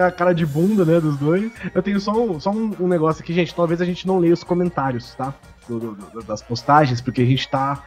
A 0.00 0.10
cara 0.10 0.32
de 0.32 0.44
bunda, 0.46 0.84
né, 0.84 1.00
dos 1.00 1.16
dois. 1.16 1.50
Eu 1.74 1.82
tenho 1.82 2.00
só 2.00 2.12
um, 2.12 2.40
só 2.40 2.50
um, 2.50 2.74
um 2.80 2.88
negócio 2.88 3.22
aqui, 3.22 3.32
gente. 3.32 3.54
Talvez 3.54 3.80
a 3.80 3.84
gente 3.84 4.06
não 4.06 4.18
leia 4.18 4.34
os 4.34 4.44
comentários, 4.44 5.14
tá? 5.14 5.34
Do- 5.68 5.78
do- 5.78 5.94
do- 5.94 6.22
das 6.22 6.42
postagens, 6.42 7.00
porque 7.00 7.22
a 7.22 7.26
gente 7.26 7.48
tá 7.48 7.82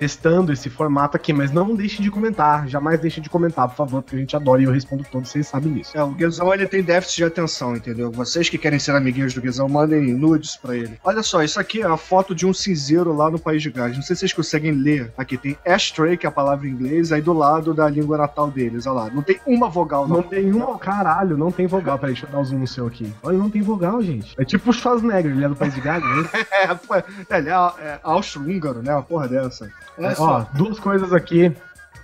testando 0.00 0.50
esse 0.50 0.70
formato 0.70 1.14
aqui, 1.14 1.30
mas 1.30 1.52
não 1.52 1.76
deixem 1.76 2.02
de 2.02 2.10
comentar. 2.10 2.66
Jamais 2.66 2.98
deixem 2.98 3.22
de 3.22 3.28
comentar, 3.28 3.68
por 3.68 3.76
favor, 3.76 4.00
porque 4.02 4.16
a 4.16 4.18
gente 4.18 4.34
adora 4.34 4.62
e 4.62 4.64
eu 4.64 4.72
respondo 4.72 5.04
todos, 5.12 5.28
vocês 5.28 5.46
sabem 5.46 5.74
disso. 5.74 5.94
É, 5.94 6.02
o 6.02 6.12
Guizão 6.12 6.52
ele 6.54 6.66
tem 6.66 6.82
déficit 6.82 7.16
de 7.18 7.24
atenção, 7.24 7.76
entendeu? 7.76 8.10
Vocês 8.10 8.48
que 8.48 8.56
querem 8.56 8.78
ser 8.78 8.92
amiguinhos 8.92 9.34
do 9.34 9.42
Guizão, 9.42 9.68
mandem 9.68 10.00
nudes 10.14 10.56
pra 10.56 10.74
ele. 10.74 10.98
Olha 11.04 11.22
só, 11.22 11.42
isso 11.42 11.60
aqui 11.60 11.82
é 11.82 11.86
a 11.86 11.98
foto 11.98 12.34
de 12.34 12.46
um 12.46 12.54
cinzeiro 12.54 13.12
lá 13.14 13.30
no 13.30 13.38
País 13.38 13.60
de 13.62 13.70
Gales. 13.70 13.96
Não 13.96 14.02
sei 14.02 14.16
se 14.16 14.20
vocês 14.20 14.32
conseguem 14.32 14.72
ler. 14.72 15.12
Aqui 15.18 15.36
tem 15.36 15.54
ashtray, 15.66 16.16
que 16.16 16.24
é 16.24 16.30
a 16.30 16.32
palavra 16.32 16.66
em 16.66 16.70
inglês, 16.70 17.12
aí 17.12 17.20
do 17.20 17.34
lado 17.34 17.74
da 17.74 17.86
língua 17.86 18.16
natal 18.16 18.50
deles. 18.50 18.86
Olha 18.86 18.94
lá, 19.04 19.10
não 19.10 19.22
tem 19.22 19.38
uma 19.46 19.68
vogal, 19.68 20.08
Não 20.08 20.16
não. 20.16 20.22
tem 20.22 20.50
uma, 20.50 20.78
caralho, 20.78 21.36
não 21.36 21.52
tem 21.52 21.66
vogal. 21.66 21.98
Peraí, 21.98 22.14
deixa 22.14 22.26
eu 22.26 22.30
dar 22.32 22.40
o 22.40 22.44
zoom 22.44 22.60
no 22.60 22.66
seu 22.66 22.86
aqui. 22.86 23.12
Olha, 23.22 23.36
não 23.36 23.50
tem 23.50 23.60
vogal, 23.60 24.00
gente. 24.00 24.34
É 24.40 24.46
tipo 24.46 24.70
o 24.70 24.72
Schwarzenegger, 24.72 25.30
ele 25.32 25.44
é 25.44 25.48
do 25.48 25.56
País 25.56 25.74
de 25.74 25.80
Gales, 25.82 26.06
né? 26.06 26.30
É, 26.50 26.74
pô, 26.74 26.94
é, 26.94 27.04
ele 27.38 27.48
é, 27.48 27.52
é 27.52 28.00
austro-húngaro, 28.02 28.82
né? 28.82 28.94
Uma 28.94 29.02
porra 29.02 29.28
dessa. 29.28 29.70
É 29.98 30.14
Ó, 30.18 30.44
duas 30.54 30.78
coisas 30.78 31.12
aqui. 31.12 31.54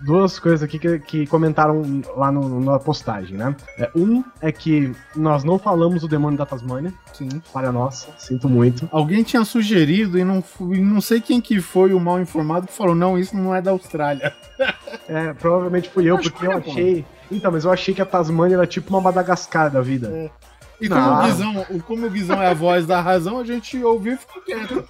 Duas 0.03 0.39
coisas 0.39 0.63
aqui 0.63 0.79
que, 0.79 0.99
que 0.99 1.27
comentaram 1.27 2.03
lá 2.15 2.31
no, 2.31 2.61
na 2.61 2.79
postagem, 2.79 3.35
né? 3.35 3.57
É, 3.79 3.91
um 3.97 4.23
é 4.43 4.53
que 4.53 4.95
nós 5.15 5.43
não 5.43 5.59
falamos 5.59 6.03
do 6.03 6.09
demônio 6.09 6.37
da 6.37 6.45
Tasmânia. 6.45 6.93
Sim. 7.15 7.31
Falha 7.51 7.73
nossa, 7.73 8.09
sinto 8.19 8.47
muito. 8.47 8.87
Alguém 8.93 9.23
tinha 9.23 9.43
sugerido 9.43 10.19
e 10.19 10.25
não, 10.25 10.45
e 10.61 10.81
não 10.83 11.01
sei 11.01 11.19
quem 11.23 11.41
que 11.41 11.63
foi 11.63 11.95
o 11.95 12.01
mal 12.01 12.21
informado 12.21 12.67
que 12.67 12.75
falou, 12.75 12.95
não, 12.95 13.19
isso 13.19 13.35
não 13.35 13.55
é 13.55 13.63
da 13.63 13.71
Austrália. 13.71 14.35
É, 15.09 15.33
provavelmente 15.35 15.89
fui 15.89 16.05
eu, 16.07 16.17
Mas 16.17 16.29
porque 16.29 16.47
eu 16.47 16.61
pô. 16.61 16.71
achei. 16.71 17.05
Então, 17.31 17.53
mas 17.53 17.65
eu 17.65 17.71
achei 17.71 17.95
que 17.95 18.03
a 18.03 18.07
Tasmânia 18.07 18.57
era 18.57 18.67
tipo 18.67 18.91
uma 18.91 19.01
Madagascar 19.01 19.71
da 19.71 19.81
vida. 19.81 20.33
E 20.81 20.89
como, 20.89 21.01
o 21.13 21.23
Guizão, 21.23 21.67
o- 21.71 21.83
como 21.83 22.07
o 22.07 22.11
Guizão 22.11 22.43
é 22.43 22.49
a 22.49 22.55
voz 22.55 22.87
da 22.87 23.01
razão, 23.01 23.39
a 23.39 23.45
gente 23.45 23.81
ouviu 23.85 24.15
e 24.15 24.17
ficou 24.17 24.43
quieto. 24.43 24.85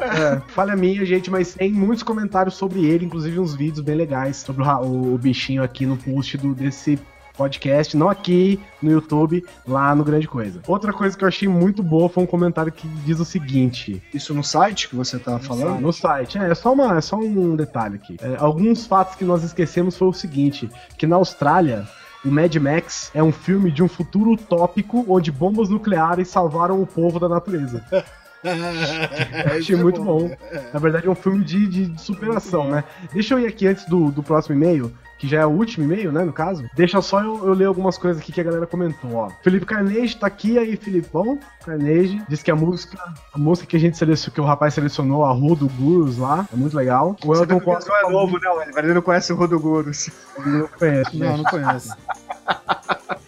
É, 0.00 0.40
falha 0.48 0.74
minha, 0.74 1.04
gente, 1.04 1.30
mas 1.30 1.54
tem 1.54 1.72
muitos 1.72 2.02
comentários 2.02 2.54
sobre 2.54 2.84
ele, 2.84 3.04
inclusive 3.04 3.38
uns 3.38 3.54
vídeos 3.54 3.80
bem 3.80 3.94
legais 3.94 4.38
sobre 4.38 4.62
o, 4.62 5.14
o 5.14 5.18
bichinho 5.18 5.62
aqui 5.62 5.84
no 5.84 5.96
post 5.96 6.36
do, 6.38 6.54
desse 6.54 6.98
podcast, 7.40 7.96
não 7.96 8.10
aqui 8.10 8.60
no 8.82 8.90
YouTube, 8.90 9.42
lá 9.66 9.94
no 9.94 10.04
Grande 10.04 10.28
Coisa. 10.28 10.60
Outra 10.66 10.92
coisa 10.92 11.16
que 11.16 11.24
eu 11.24 11.28
achei 11.28 11.48
muito 11.48 11.82
boa 11.82 12.06
foi 12.08 12.22
um 12.22 12.26
comentário 12.26 12.70
que 12.70 12.86
diz 13.04 13.18
o 13.18 13.24
seguinte: 13.24 14.02
Isso 14.12 14.34
no 14.34 14.44
site 14.44 14.88
que 14.88 14.94
você 14.94 15.18
tá 15.18 15.38
falando? 15.38 15.80
no 15.80 15.90
site, 15.90 16.36
é, 16.36 16.50
é 16.50 16.54
só, 16.54 16.74
uma, 16.74 16.98
é 16.98 17.00
só 17.00 17.16
um 17.16 17.56
detalhe 17.56 17.94
aqui. 17.96 18.18
É, 18.20 18.36
alguns 18.38 18.86
fatos 18.86 19.16
que 19.16 19.24
nós 19.24 19.42
esquecemos 19.42 19.96
foi 19.96 20.08
o 20.08 20.12
seguinte: 20.12 20.68
que 20.98 21.06
na 21.06 21.16
Austrália. 21.16 21.88
O 22.22 22.30
Mad 22.30 22.54
Max 22.56 23.10
é 23.14 23.22
um 23.22 23.32
filme 23.32 23.70
de 23.70 23.82
um 23.82 23.88
futuro 23.88 24.32
utópico 24.32 25.06
onde 25.08 25.32
bombas 25.32 25.70
nucleares 25.70 26.28
salvaram 26.28 26.82
o 26.82 26.86
povo 26.86 27.18
da 27.18 27.30
natureza. 27.30 27.82
É, 28.42 29.58
Achei 29.58 29.76
muito 29.76 30.02
bom. 30.02 30.30
Na 30.72 30.80
verdade, 30.80 31.06
é 31.06 31.10
um 31.10 31.14
filme 31.14 31.44
de, 31.44 31.66
de- 31.66 32.00
superação, 32.00 32.68
né? 32.70 32.84
Deixa 33.12 33.34
eu 33.34 33.38
ir 33.40 33.46
aqui 33.46 33.66
antes 33.66 33.84
do, 33.86 34.10
do 34.10 34.22
próximo 34.22 34.54
e-mail, 34.54 34.92
que 35.18 35.28
já 35.28 35.40
é 35.40 35.46
o 35.46 35.50
último 35.50 35.84
e-mail, 35.84 36.10
né, 36.10 36.24
no 36.24 36.32
caso. 36.32 36.64
Deixa 36.74 37.02
só 37.02 37.20
eu, 37.22 37.46
eu 37.46 37.52
ler 37.52 37.66
algumas 37.66 37.98
coisas 37.98 38.22
aqui 38.22 38.32
que 38.32 38.40
a 38.40 38.44
galera 38.44 38.66
comentou, 38.66 39.14
ó. 39.14 39.28
Felipe 39.42 39.66
Carnegie 39.66 40.16
tá 40.16 40.26
aqui 40.26 40.58
aí, 40.58 40.74
Filipão. 40.76 41.38
Carnegie 41.64 42.22
diz 42.28 42.42
que 42.42 42.50
a 42.50 42.56
música, 42.56 42.96
a 43.34 43.38
música 43.38 43.66
que 43.66 43.76
a 43.76 43.80
gente 43.80 43.98
selecionou, 43.98 44.34
que 44.34 44.40
o 44.40 44.44
rapaz 44.44 44.72
selecionou, 44.72 45.24
a 45.24 45.32
Rua 45.32 45.56
do 45.56 45.68
Gurus 45.68 46.16
lá, 46.16 46.48
é 46.50 46.56
muito 46.56 46.74
legal. 46.74 47.16
O 47.22 47.26
Você 47.26 47.42
Elton 47.42 47.60
Costa 47.60 47.92
é 47.92 48.10
novo, 48.10 48.38
né, 48.38 48.48
Oliver? 48.48 48.84
Ele 48.84 48.94
não 48.94 49.02
conhece 49.02 49.32
o 49.32 49.36
Rodogurus. 49.36 50.08
não 50.46 50.66
conhece? 50.68 51.16
Não, 51.18 51.36
não 51.36 51.44
conheço. 51.44 51.94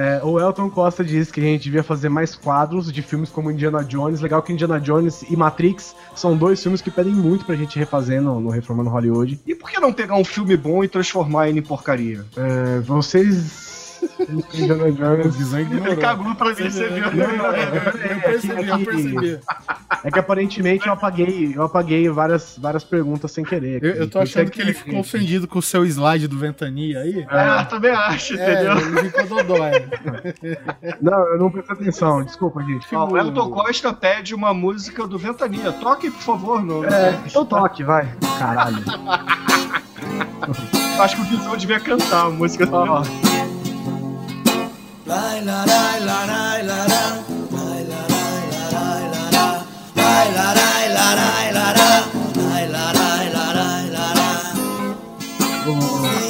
É, 0.00 0.18
o 0.24 0.40
Elton 0.40 0.70
Costa 0.70 1.04
diz 1.04 1.30
que 1.30 1.40
a 1.40 1.42
gente 1.42 1.64
devia 1.64 1.82
fazer 1.82 2.08
mais 2.08 2.34
quadros 2.34 2.90
de 2.90 3.02
filmes 3.02 3.28
como 3.28 3.50
Indiana 3.50 3.84
Jones. 3.84 4.22
Legal 4.22 4.40
que 4.40 4.50
Indiana 4.50 4.80
Jones 4.80 5.22
e 5.28 5.36
Matrix 5.36 5.94
são 6.16 6.34
dois 6.34 6.62
filmes 6.62 6.80
que 6.80 6.90
pedem 6.90 7.12
muito 7.12 7.44
pra 7.44 7.54
gente 7.54 7.78
refazer 7.78 8.22
no, 8.22 8.40
no 8.40 8.48
Reformando 8.48 8.88
Hollywood. 8.88 9.38
E 9.46 9.54
por 9.54 9.70
que 9.70 9.78
não 9.78 9.92
pegar 9.92 10.16
um 10.16 10.24
filme 10.24 10.56
bom 10.56 10.82
e 10.82 10.88
transformar 10.88 11.50
ele 11.50 11.58
em 11.58 11.62
porcaria? 11.62 12.24
É, 12.34 12.80
vocês. 12.80 13.69
Indiana 14.54 14.92
Jones. 14.92 15.52
Ele 15.52 15.96
cagou 15.96 16.34
pra 16.34 16.48
mim, 16.48 16.70
você 16.70 16.88
viu? 16.88 17.04
Não, 17.12 17.36
não, 17.36 17.56
eu 17.56 18.20
percebi, 18.20 18.68
eu 18.68 18.84
percebi. 18.84 19.40
É 20.04 20.10
que 20.10 20.18
aparentemente 20.18 20.86
eu 20.86 20.92
apaguei, 20.92 21.52
eu 21.54 21.62
apaguei 21.62 22.08
várias, 22.08 22.56
várias 22.58 22.84
perguntas 22.84 23.30
sem 23.32 23.44
querer. 23.44 23.82
Eu, 23.82 23.90
eu 23.94 24.10
tô 24.10 24.18
é 24.18 24.22
achando 24.22 24.50
que 24.50 24.60
ele 24.60 24.72
ficou 24.72 25.00
ofendido 25.00 25.46
com 25.46 25.58
o 25.58 25.62
seu 25.62 25.84
slide 25.84 26.26
do 26.28 26.38
Ventania 26.38 27.00
aí. 27.00 27.26
É, 27.28 27.64
também 27.64 27.90
acho, 27.90 28.38
É, 28.38 28.52
entendeu? 28.52 28.98
ele 28.98 29.10
ficou 29.10 29.26
dodói. 29.26 29.70
Não, 31.00 31.26
eu 31.28 31.38
não 31.38 31.50
prestei 31.50 31.76
atenção, 31.76 32.24
desculpa, 32.24 32.62
gente. 32.62 32.86
Ó, 32.94 33.08
o 33.10 33.18
Elton 33.18 33.50
Costa 33.50 33.92
pede 33.92 34.34
uma 34.34 34.54
música 34.54 35.06
do 35.06 35.18
Ventania. 35.18 35.72
Toque, 35.72 36.10
por 36.10 36.22
favor. 36.22 36.62
No... 36.62 36.84
É, 36.84 37.18
então 37.26 37.44
toque, 37.44 37.82
vai. 37.82 38.08
Caralho. 38.38 38.78
Acho 40.98 41.16
que 41.16 41.22
o 41.22 41.24
Guizão 41.24 41.56
devia 41.56 41.80
cantar 41.80 42.26
a 42.26 42.30
música 42.30 42.66
do 42.66 42.74
Ó, 42.74 43.02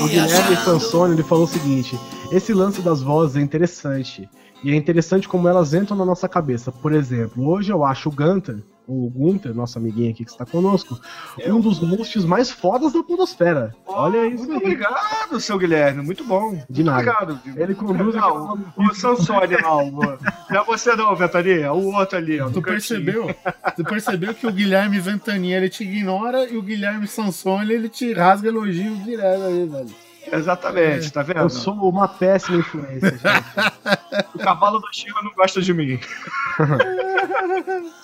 O, 0.02 0.08
Guilherme 0.08 0.56
Sansoni 0.64 1.12
ele 1.12 1.22
falou 1.22 1.44
o 1.44 1.46
seguinte: 1.46 2.00
esse 2.32 2.54
lance 2.54 2.80
das 2.80 3.02
vozes 3.02 3.36
é 3.36 3.40
interessante. 3.42 4.26
E 4.64 4.70
é 4.70 4.74
interessante 4.74 5.28
como 5.28 5.46
elas 5.46 5.74
entram 5.74 5.94
na 5.94 6.06
nossa 6.06 6.26
cabeça. 6.26 6.72
Por 6.72 6.92
exemplo, 6.92 7.46
hoje 7.46 7.70
eu 7.70 7.84
acho 7.84 8.08
o 8.08 8.12
Gunter, 8.12 8.62
o 8.91 9.09
Gunter, 9.09 9.55
nosso 9.55 9.78
amiguinho 9.78 10.11
aqui 10.11 10.24
que 10.24 10.30
está 10.30 10.45
conosco, 10.45 10.99
um 11.47 11.61
dos 11.61 11.78
hosts 11.78 12.24
mais 12.24 12.51
fodas 12.51 12.93
da 12.93 13.03
Podosfera. 13.03 13.74
Olha 13.86 14.26
isso 14.26 14.38
Muito 14.45 14.53
aí. 14.53 14.57
obrigado, 14.59 15.41
seu 15.41 15.57
Guilherme. 15.59 16.03
Muito 16.03 16.24
bom. 16.24 16.61
De 16.68 16.82
nada. 16.82 16.99
Obrigado. 16.99 17.41
Ele 17.57 17.74
conduz 17.74 18.14
Não, 18.14 18.59
o 18.76 18.95
Sansone 18.95 19.55
lá. 19.55 20.18
Não 20.51 20.61
é 20.61 20.64
você 20.64 20.97
não, 20.97 21.14
Ventania. 21.14 21.66
É 21.66 21.70
o 21.70 21.95
outro 21.95 22.18
ali, 22.18 22.41
ó. 22.41 22.51
Tu 22.51 22.61
percebeu? 22.61 23.34
Tu 23.76 23.84
percebeu 23.84 24.34
que 24.34 24.47
o 24.47 24.53
Guilherme 24.53 24.99
Ventania 24.99 25.57
ele 25.59 25.68
te 25.68 25.84
ignora 25.84 26.49
e 26.49 26.57
o 26.57 26.62
Guilherme 26.62 27.07
Sansone 27.07 27.72
ele 27.72 27.88
te 27.88 28.12
rasga 28.12 28.49
elogios 28.49 29.05
direto 29.05 29.43
aí, 29.43 29.66
velho. 29.66 29.91
Exatamente, 30.32 31.12
tá 31.12 31.22
vendo? 31.22 31.38
Eu 31.40 31.50
sou 31.50 31.74
uma 31.88 32.06
péssima 32.08 32.58
influência. 32.58 33.10
gente. 33.10 33.20
O 34.34 34.38
cavalo 34.38 34.80
da 34.80 34.88
Chiva 34.92 35.20
não 35.22 35.32
gosta 35.34 35.60
de 35.60 35.72
mim. 35.74 35.98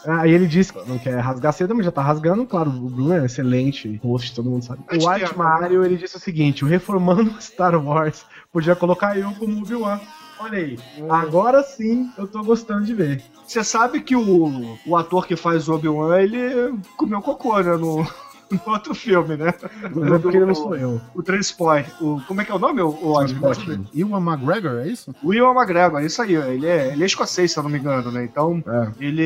Aí 0.06 0.30
ele 0.34 0.46
disse 0.46 0.72
que 0.72 0.88
não 0.88 0.98
quer 0.98 1.18
rasgar 1.18 1.52
cedo, 1.52 1.74
mas 1.74 1.84
já 1.84 1.92
tá 1.92 2.02
rasgando. 2.02 2.46
Claro, 2.46 2.70
o 2.70 2.88
Bruno 2.90 3.12
é 3.14 3.24
excelente 3.24 4.00
host, 4.02 4.34
todo 4.34 4.50
mundo 4.50 4.64
sabe. 4.64 4.80
O 4.90 4.94
White 5.08 5.24
a- 5.32 5.36
Mario, 5.36 5.84
ele 5.84 5.96
disse 5.96 6.16
o 6.16 6.20
seguinte: 6.20 6.64
o 6.64 6.68
reformando 6.68 7.34
Star 7.40 7.74
Wars 7.82 8.24
podia 8.52 8.76
colocar 8.76 9.16
eu 9.18 9.32
como 9.34 9.58
Obi-Wan. 9.60 10.00
Olha 10.38 10.58
aí, 10.58 10.78
agora 11.08 11.62
sim 11.62 12.10
eu 12.18 12.26
tô 12.28 12.42
gostando 12.42 12.84
de 12.84 12.92
ver. 12.92 13.22
Você 13.46 13.64
sabe 13.64 14.02
que 14.02 14.14
o, 14.14 14.76
o 14.86 14.94
ator 14.96 15.26
que 15.26 15.34
faz 15.34 15.66
o 15.66 15.74
Obi-Wan, 15.74 16.20
ele 16.20 16.78
comeu 16.96 17.22
cocô, 17.22 17.58
né? 17.60 17.74
No, 17.76 18.06
no 18.50 18.60
outro 18.72 18.94
filme, 18.94 19.36
né? 19.36 19.48
É 19.82 20.18
porque 20.18 20.36
ele 20.36 20.46
não 20.46 20.54
sou 20.54 20.76
eu. 20.76 21.00
O 21.14 21.22
Transport. 21.22 21.86
O, 22.00 22.20
como 22.26 22.40
é 22.40 22.44
que 22.44 22.52
é 22.52 22.54
o 22.54 22.58
nome? 22.58 22.80
O, 22.82 22.88
o, 22.88 23.18
Transporte. 23.18 23.80
Ewan 23.94 24.20
McGregor, 24.20 24.78
é 24.80 24.88
isso? 24.88 25.14
o 25.22 25.32
Ian 25.34 25.52
McGregor, 25.52 26.00
isso 26.02 26.22
aí. 26.22 26.34
Ele 26.34 26.66
é, 26.66 26.92
ele 26.92 27.02
é 27.02 27.06
escocês, 27.06 27.52
se 27.52 27.58
eu 27.58 27.62
não 27.62 27.70
me 27.70 27.78
engano, 27.78 28.10
né? 28.10 28.24
Então, 28.24 28.62
É. 28.66 28.88
ele, 29.00 29.22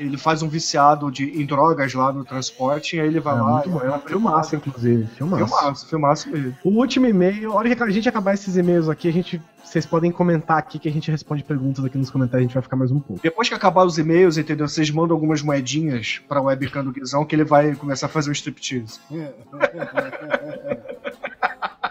ele 0.00 0.16
faz 0.18 0.42
um 0.42 0.48
viciado 0.48 1.10
de, 1.10 1.40
em 1.40 1.46
drogas 1.46 1.94
lá 1.94 2.12
no 2.12 2.24
transporte, 2.24 2.96
e 2.96 3.00
aí 3.00 3.06
ele 3.06 3.20
vai 3.20 3.36
É 3.36 3.40
lá. 3.40 3.52
muito 3.52 3.70
bom, 3.70 3.80
é 3.80 3.90
um 3.94 4.00
filmaço, 4.00 4.56
inclusive. 4.56 5.06
Filmaço. 5.16 5.44
Filmaço, 5.46 5.86
filmaço 5.88 6.30
mesmo. 6.30 6.56
O 6.64 6.70
último 6.70 7.06
e-mail, 7.06 7.52
a 7.52 7.54
hora 7.56 7.74
que 7.74 7.82
a 7.82 7.90
gente 7.90 8.08
acabar 8.08 8.34
esses 8.34 8.56
e-mails 8.56 8.88
aqui, 8.88 9.08
a 9.08 9.12
gente, 9.12 9.40
vocês 9.64 9.84
podem 9.84 10.10
comentar 10.10 10.56
aqui 10.58 10.78
que 10.78 10.88
a 10.88 10.92
gente 10.92 11.10
responde 11.10 11.44
perguntas 11.44 11.84
aqui 11.84 11.98
nos 11.98 12.10
comentários, 12.10 12.44
a 12.44 12.48
gente 12.48 12.54
vai 12.54 12.62
ficar 12.62 12.76
mais 12.76 12.90
um 12.90 13.00
pouco. 13.00 13.22
Depois 13.22 13.48
que 13.48 13.54
acabar 13.54 13.84
os 13.84 13.98
e-mails, 13.98 14.38
entendeu? 14.38 14.66
Vocês 14.66 14.90
mandam 14.90 15.14
algumas 15.14 15.42
moedinhas 15.42 16.20
pra 16.28 16.40
webcam 16.40 16.84
do 16.84 16.92
Guizão 16.92 17.24
que 17.24 17.34
ele 17.36 17.44
vai 17.44 17.74
começar 17.74 18.06
a 18.06 18.08
fazer 18.08 18.30
um 18.30 18.32
striptease. 18.32 18.98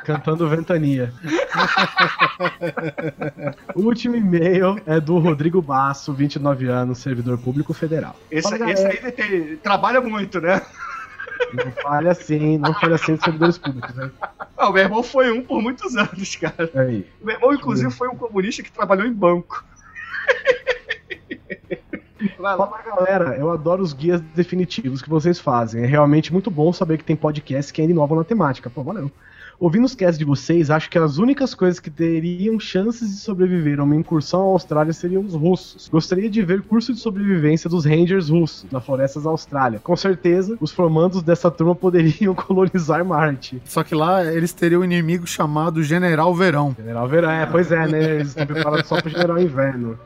Cantando 0.03 0.47
Ventania. 0.47 1.11
o 3.75 3.81
último 3.81 4.15
e-mail 4.15 4.79
é 4.85 5.01
do 5.01 5.19
Rodrigo 5.19 5.61
Basso, 5.61 6.13
29 6.13 6.67
anos, 6.67 6.99
servidor 6.99 7.37
público 7.37 7.73
federal. 7.73 8.15
Esse, 8.31 8.49
Fala, 8.49 8.71
esse 8.71 8.85
aí 8.85 9.11
tem- 9.11 9.57
trabalha 9.57 9.99
muito, 9.99 10.39
né? 10.39 10.61
Não 11.53 11.71
falha 11.71 12.11
assim, 12.11 12.57
não 12.57 12.73
falha 12.73 12.95
assim 12.95 13.15
dos 13.15 13.23
servidores 13.23 13.57
públicos, 13.57 13.95
né? 13.95 14.11
Ah, 14.57 14.69
o 14.69 14.73
meu 14.73 14.83
irmão 14.83 15.03
foi 15.03 15.31
um 15.31 15.41
por 15.41 15.61
muitos 15.61 15.95
anos, 15.95 16.35
cara. 16.35 16.69
Aí. 16.75 17.05
O 17.21 17.25
meu 17.25 17.35
irmão, 17.35 17.53
inclusive, 17.53 17.91
foi 17.91 18.07
um 18.07 18.15
comunista 18.15 18.63
que 18.63 18.71
trabalhou 18.71 19.05
em 19.05 19.13
banco. 19.13 19.63
Fala 22.37 22.81
galera, 22.83 23.35
eu 23.37 23.51
adoro 23.51 23.83
os 23.83 23.93
guias 23.93 24.21
definitivos 24.21 25.01
que 25.01 25.09
vocês 25.09 25.39
fazem. 25.39 25.83
É 25.83 25.85
realmente 25.85 26.33
muito 26.33 26.49
bom 26.49 26.73
saber 26.73 26.97
que 26.97 27.03
tem 27.03 27.15
podcast 27.15 27.71
que 27.71 27.81
ainda 27.81 27.93
inovam 27.93 28.17
na 28.17 28.23
temática. 28.23 28.69
Pô, 28.69 28.83
valeu. 28.83 29.11
Ouvindo 29.59 29.85
os 29.85 29.95
casts 29.95 30.19
de 30.19 30.25
vocês, 30.25 30.69
acho 30.69 30.87
que 30.87 30.99
as 30.99 31.17
únicas 31.17 31.55
coisas 31.55 31.79
que 31.79 31.89
teriam 31.89 32.59
chances 32.59 33.09
de 33.09 33.17
sobreviver 33.17 33.79
a 33.79 33.83
uma 33.83 33.95
incursão 33.95 34.41
à 34.41 34.43
Austrália 34.43 34.93
seriam 34.93 35.23
os 35.23 35.33
russos. 35.33 35.89
Gostaria 35.89 36.29
de 36.29 36.43
ver 36.43 36.61
curso 36.61 36.93
de 36.93 36.99
sobrevivência 36.99 37.67
dos 37.67 37.83
Rangers 37.83 38.29
russos 38.29 38.69
na 38.71 38.79
florestas 38.79 39.23
da 39.23 39.31
Austrália. 39.31 39.79
Com 39.79 39.95
certeza, 39.95 40.55
os 40.61 40.71
formandos 40.71 41.23
dessa 41.23 41.49
turma 41.49 41.73
poderiam 41.75 42.35
colonizar 42.35 43.03
Marte. 43.03 43.59
Só 43.65 43.83
que 43.83 43.95
lá 43.95 44.23
eles 44.23 44.53
teriam 44.53 44.81
um 44.81 44.85
inimigo 44.85 45.25
chamado 45.25 45.81
General 45.81 46.33
Verão. 46.35 46.75
General 46.77 47.07
Verão, 47.07 47.31
é, 47.31 47.45
pois 47.47 47.71
é, 47.71 47.87
né? 47.87 48.15
Eles 48.15 48.27
estão 48.37 48.45
preparados 48.45 48.87
só 48.87 49.01
pro 49.01 49.09
General 49.09 49.39
Inverno. 49.39 49.97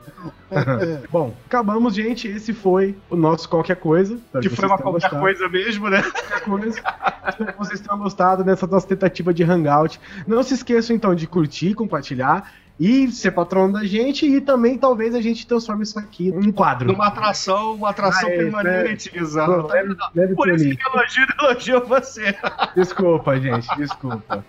Bom, 1.12 1.34
acabamos, 1.46 1.96
gente. 1.96 2.28
Esse 2.28 2.54
foi 2.54 2.96
o 3.10 3.16
nosso 3.16 3.48
qualquer 3.48 3.78
coisa. 3.78 4.20
Que 4.42 4.50
foi 4.50 4.66
uma 4.66 4.78
qualquer 4.78 5.02
gostado. 5.10 5.20
coisa 5.20 5.50
mesmo, 5.50 5.90
né? 5.90 6.02
qualquer 6.02 6.42
coisa. 6.42 6.82
Espero 7.30 7.54
que 7.54 7.58
vocês 7.60 7.80
tenham 7.80 7.98
gostado 8.00 8.44
dessa 8.44 8.68
nossa 8.68 8.88
tentativa 8.88 9.34
de 9.34 9.44
hangout. 9.44 10.00
Não 10.28 10.44
se 10.44 10.54
esqueçam 10.54 10.96
então 10.96 11.16
de 11.16 11.28
curtir, 11.28 11.74
compartilhar 11.74 12.52
e 12.80 13.12
ser 13.12 13.32
patrono 13.32 13.74
da 13.74 13.86
gente 13.86 14.26
e 14.26 14.42
também 14.42 14.76
talvez 14.78 15.14
a 15.14 15.22
gente 15.22 15.46
transforme 15.46 15.84
isso 15.84 16.00
aqui 16.00 16.30
em 16.30 16.48
um 16.48 16.52
quadro. 16.52 16.88
Numa 16.88 17.08
atração, 17.08 17.76
uma 17.76 17.92
atração 17.92 18.28
Ah, 18.28 18.32
é, 18.32 18.38
permanente, 18.38 19.12
vendo? 19.14 19.96
Deve 20.16 20.36
Por 20.36 20.50
isso 20.50 20.66
que 20.66 20.88
elogio, 20.88 21.28
elogio 21.40 21.86
você. 21.86 22.36
Desculpa, 22.76 23.40
gente, 23.40 23.68
desculpa. 23.78 24.44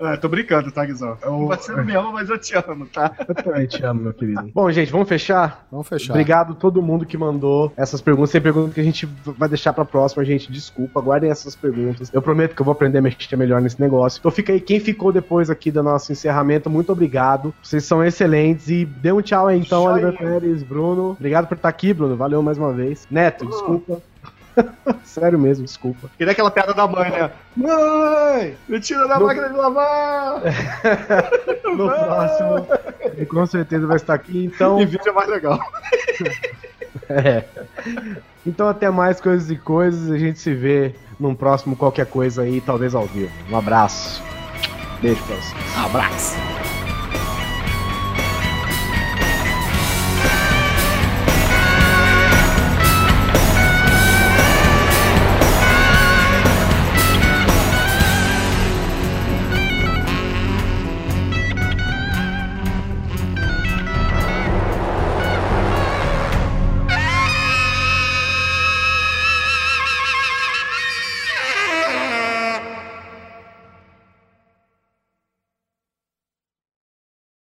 É, 0.00 0.16
tô 0.16 0.28
brincando, 0.28 0.70
tá, 0.72 0.84
Guizão? 0.84 1.16
Eu- 1.22 1.46
Você 1.48 1.72
não 1.72 1.84
me 1.84 1.94
ama, 1.94 2.10
mas 2.12 2.28
eu 2.30 2.38
te 2.38 2.54
amo, 2.56 2.86
tá? 2.86 3.12
Eu 3.28 3.34
também 3.34 3.66
te 3.66 3.84
amo, 3.84 4.00
meu 4.02 4.14
querido. 4.14 4.50
Bom, 4.54 4.70
gente, 4.70 4.90
vamos 4.90 5.08
fechar? 5.08 5.66
Vamos 5.70 5.86
fechar. 5.88 6.12
Obrigado 6.14 6.52
a 6.52 6.56
todo 6.56 6.80
mundo 6.80 7.04
que 7.04 7.18
mandou 7.18 7.72
essas 7.76 8.00
perguntas. 8.00 8.30
Tem 8.30 8.40
perguntas 8.40 8.72
que 8.74 8.80
a 8.80 8.84
gente 8.84 9.06
vai 9.38 9.48
deixar 9.48 9.72
pra 9.72 9.84
próxima, 9.84 10.24
gente. 10.24 10.50
Desculpa, 10.50 11.00
guardem 11.00 11.30
essas 11.30 11.54
perguntas. 11.54 12.10
Eu 12.14 12.22
prometo 12.22 12.54
que 12.54 12.62
eu 12.62 12.64
vou 12.64 12.72
aprender 12.72 12.98
a 12.98 13.02
mexer 13.02 13.36
melhor 13.36 13.60
nesse 13.60 13.80
negócio. 13.80 14.18
Então 14.18 14.30
fica 14.30 14.52
aí, 14.52 14.60
quem 14.60 14.80
ficou 14.80 15.12
depois 15.12 15.50
aqui 15.50 15.70
do 15.70 15.82
nosso 15.82 16.10
encerramento, 16.12 16.70
muito 16.70 16.90
obrigado. 16.92 17.52
Vocês 17.62 17.84
são 17.84 18.02
excelentes. 18.04 18.68
E 18.70 18.84
dê 18.86 19.12
um 19.12 19.20
tchau 19.20 19.46
aí 19.48 19.58
então. 19.58 19.84
Oliver 19.84 20.16
Pérez, 20.16 20.62
Bruno. 20.62 21.10
Obrigado 21.10 21.46
por 21.46 21.56
estar 21.56 21.68
aqui, 21.68 21.92
Bruno. 21.92 22.16
Valeu 22.16 22.42
mais 22.42 22.56
uma 22.56 22.72
vez. 22.72 23.06
Neto, 23.10 23.44
desculpa. 23.46 24.00
Sério 25.04 25.38
mesmo, 25.38 25.64
desculpa. 25.64 26.10
E 26.18 26.24
daquela 26.26 26.50
piada 26.50 26.72
da 26.74 26.86
mãe, 26.86 27.10
né? 27.10 27.30
Mãe! 27.56 28.56
Me 28.68 28.80
tira 28.80 29.06
da 29.08 29.18
No- 29.18 29.26
máquina 29.26 29.48
de 29.48 29.54
lavar! 29.56 30.42
No 31.70 31.88
próximo, 31.88 32.66
ele 33.16 33.26
com 33.26 33.46
certeza 33.46 33.86
vai 33.86 33.96
estar 33.96 34.14
aqui. 34.14 34.44
Então, 34.46 34.80
E 34.80 34.86
vídeo 34.86 35.08
é 35.08 35.12
mais 35.12 35.28
legal. 35.28 35.58
É. 37.08 37.44
Então 38.46 38.68
até 38.68 38.88
mais 38.90 39.20
coisas 39.20 39.50
e 39.50 39.56
coisas. 39.56 40.10
A 40.10 40.18
gente 40.18 40.38
se 40.38 40.54
vê 40.54 40.94
num 41.18 41.34
próximo 41.34 41.74
qualquer 41.76 42.06
coisa 42.06 42.42
aí, 42.42 42.60
talvez 42.60 42.94
ao 42.94 43.04
vivo. 43.06 43.32
Um 43.50 43.56
abraço. 43.56 44.22
Beijo 45.00 45.20
pra 45.24 45.36
vocês. 45.36 45.54
Abraço. 45.84 46.36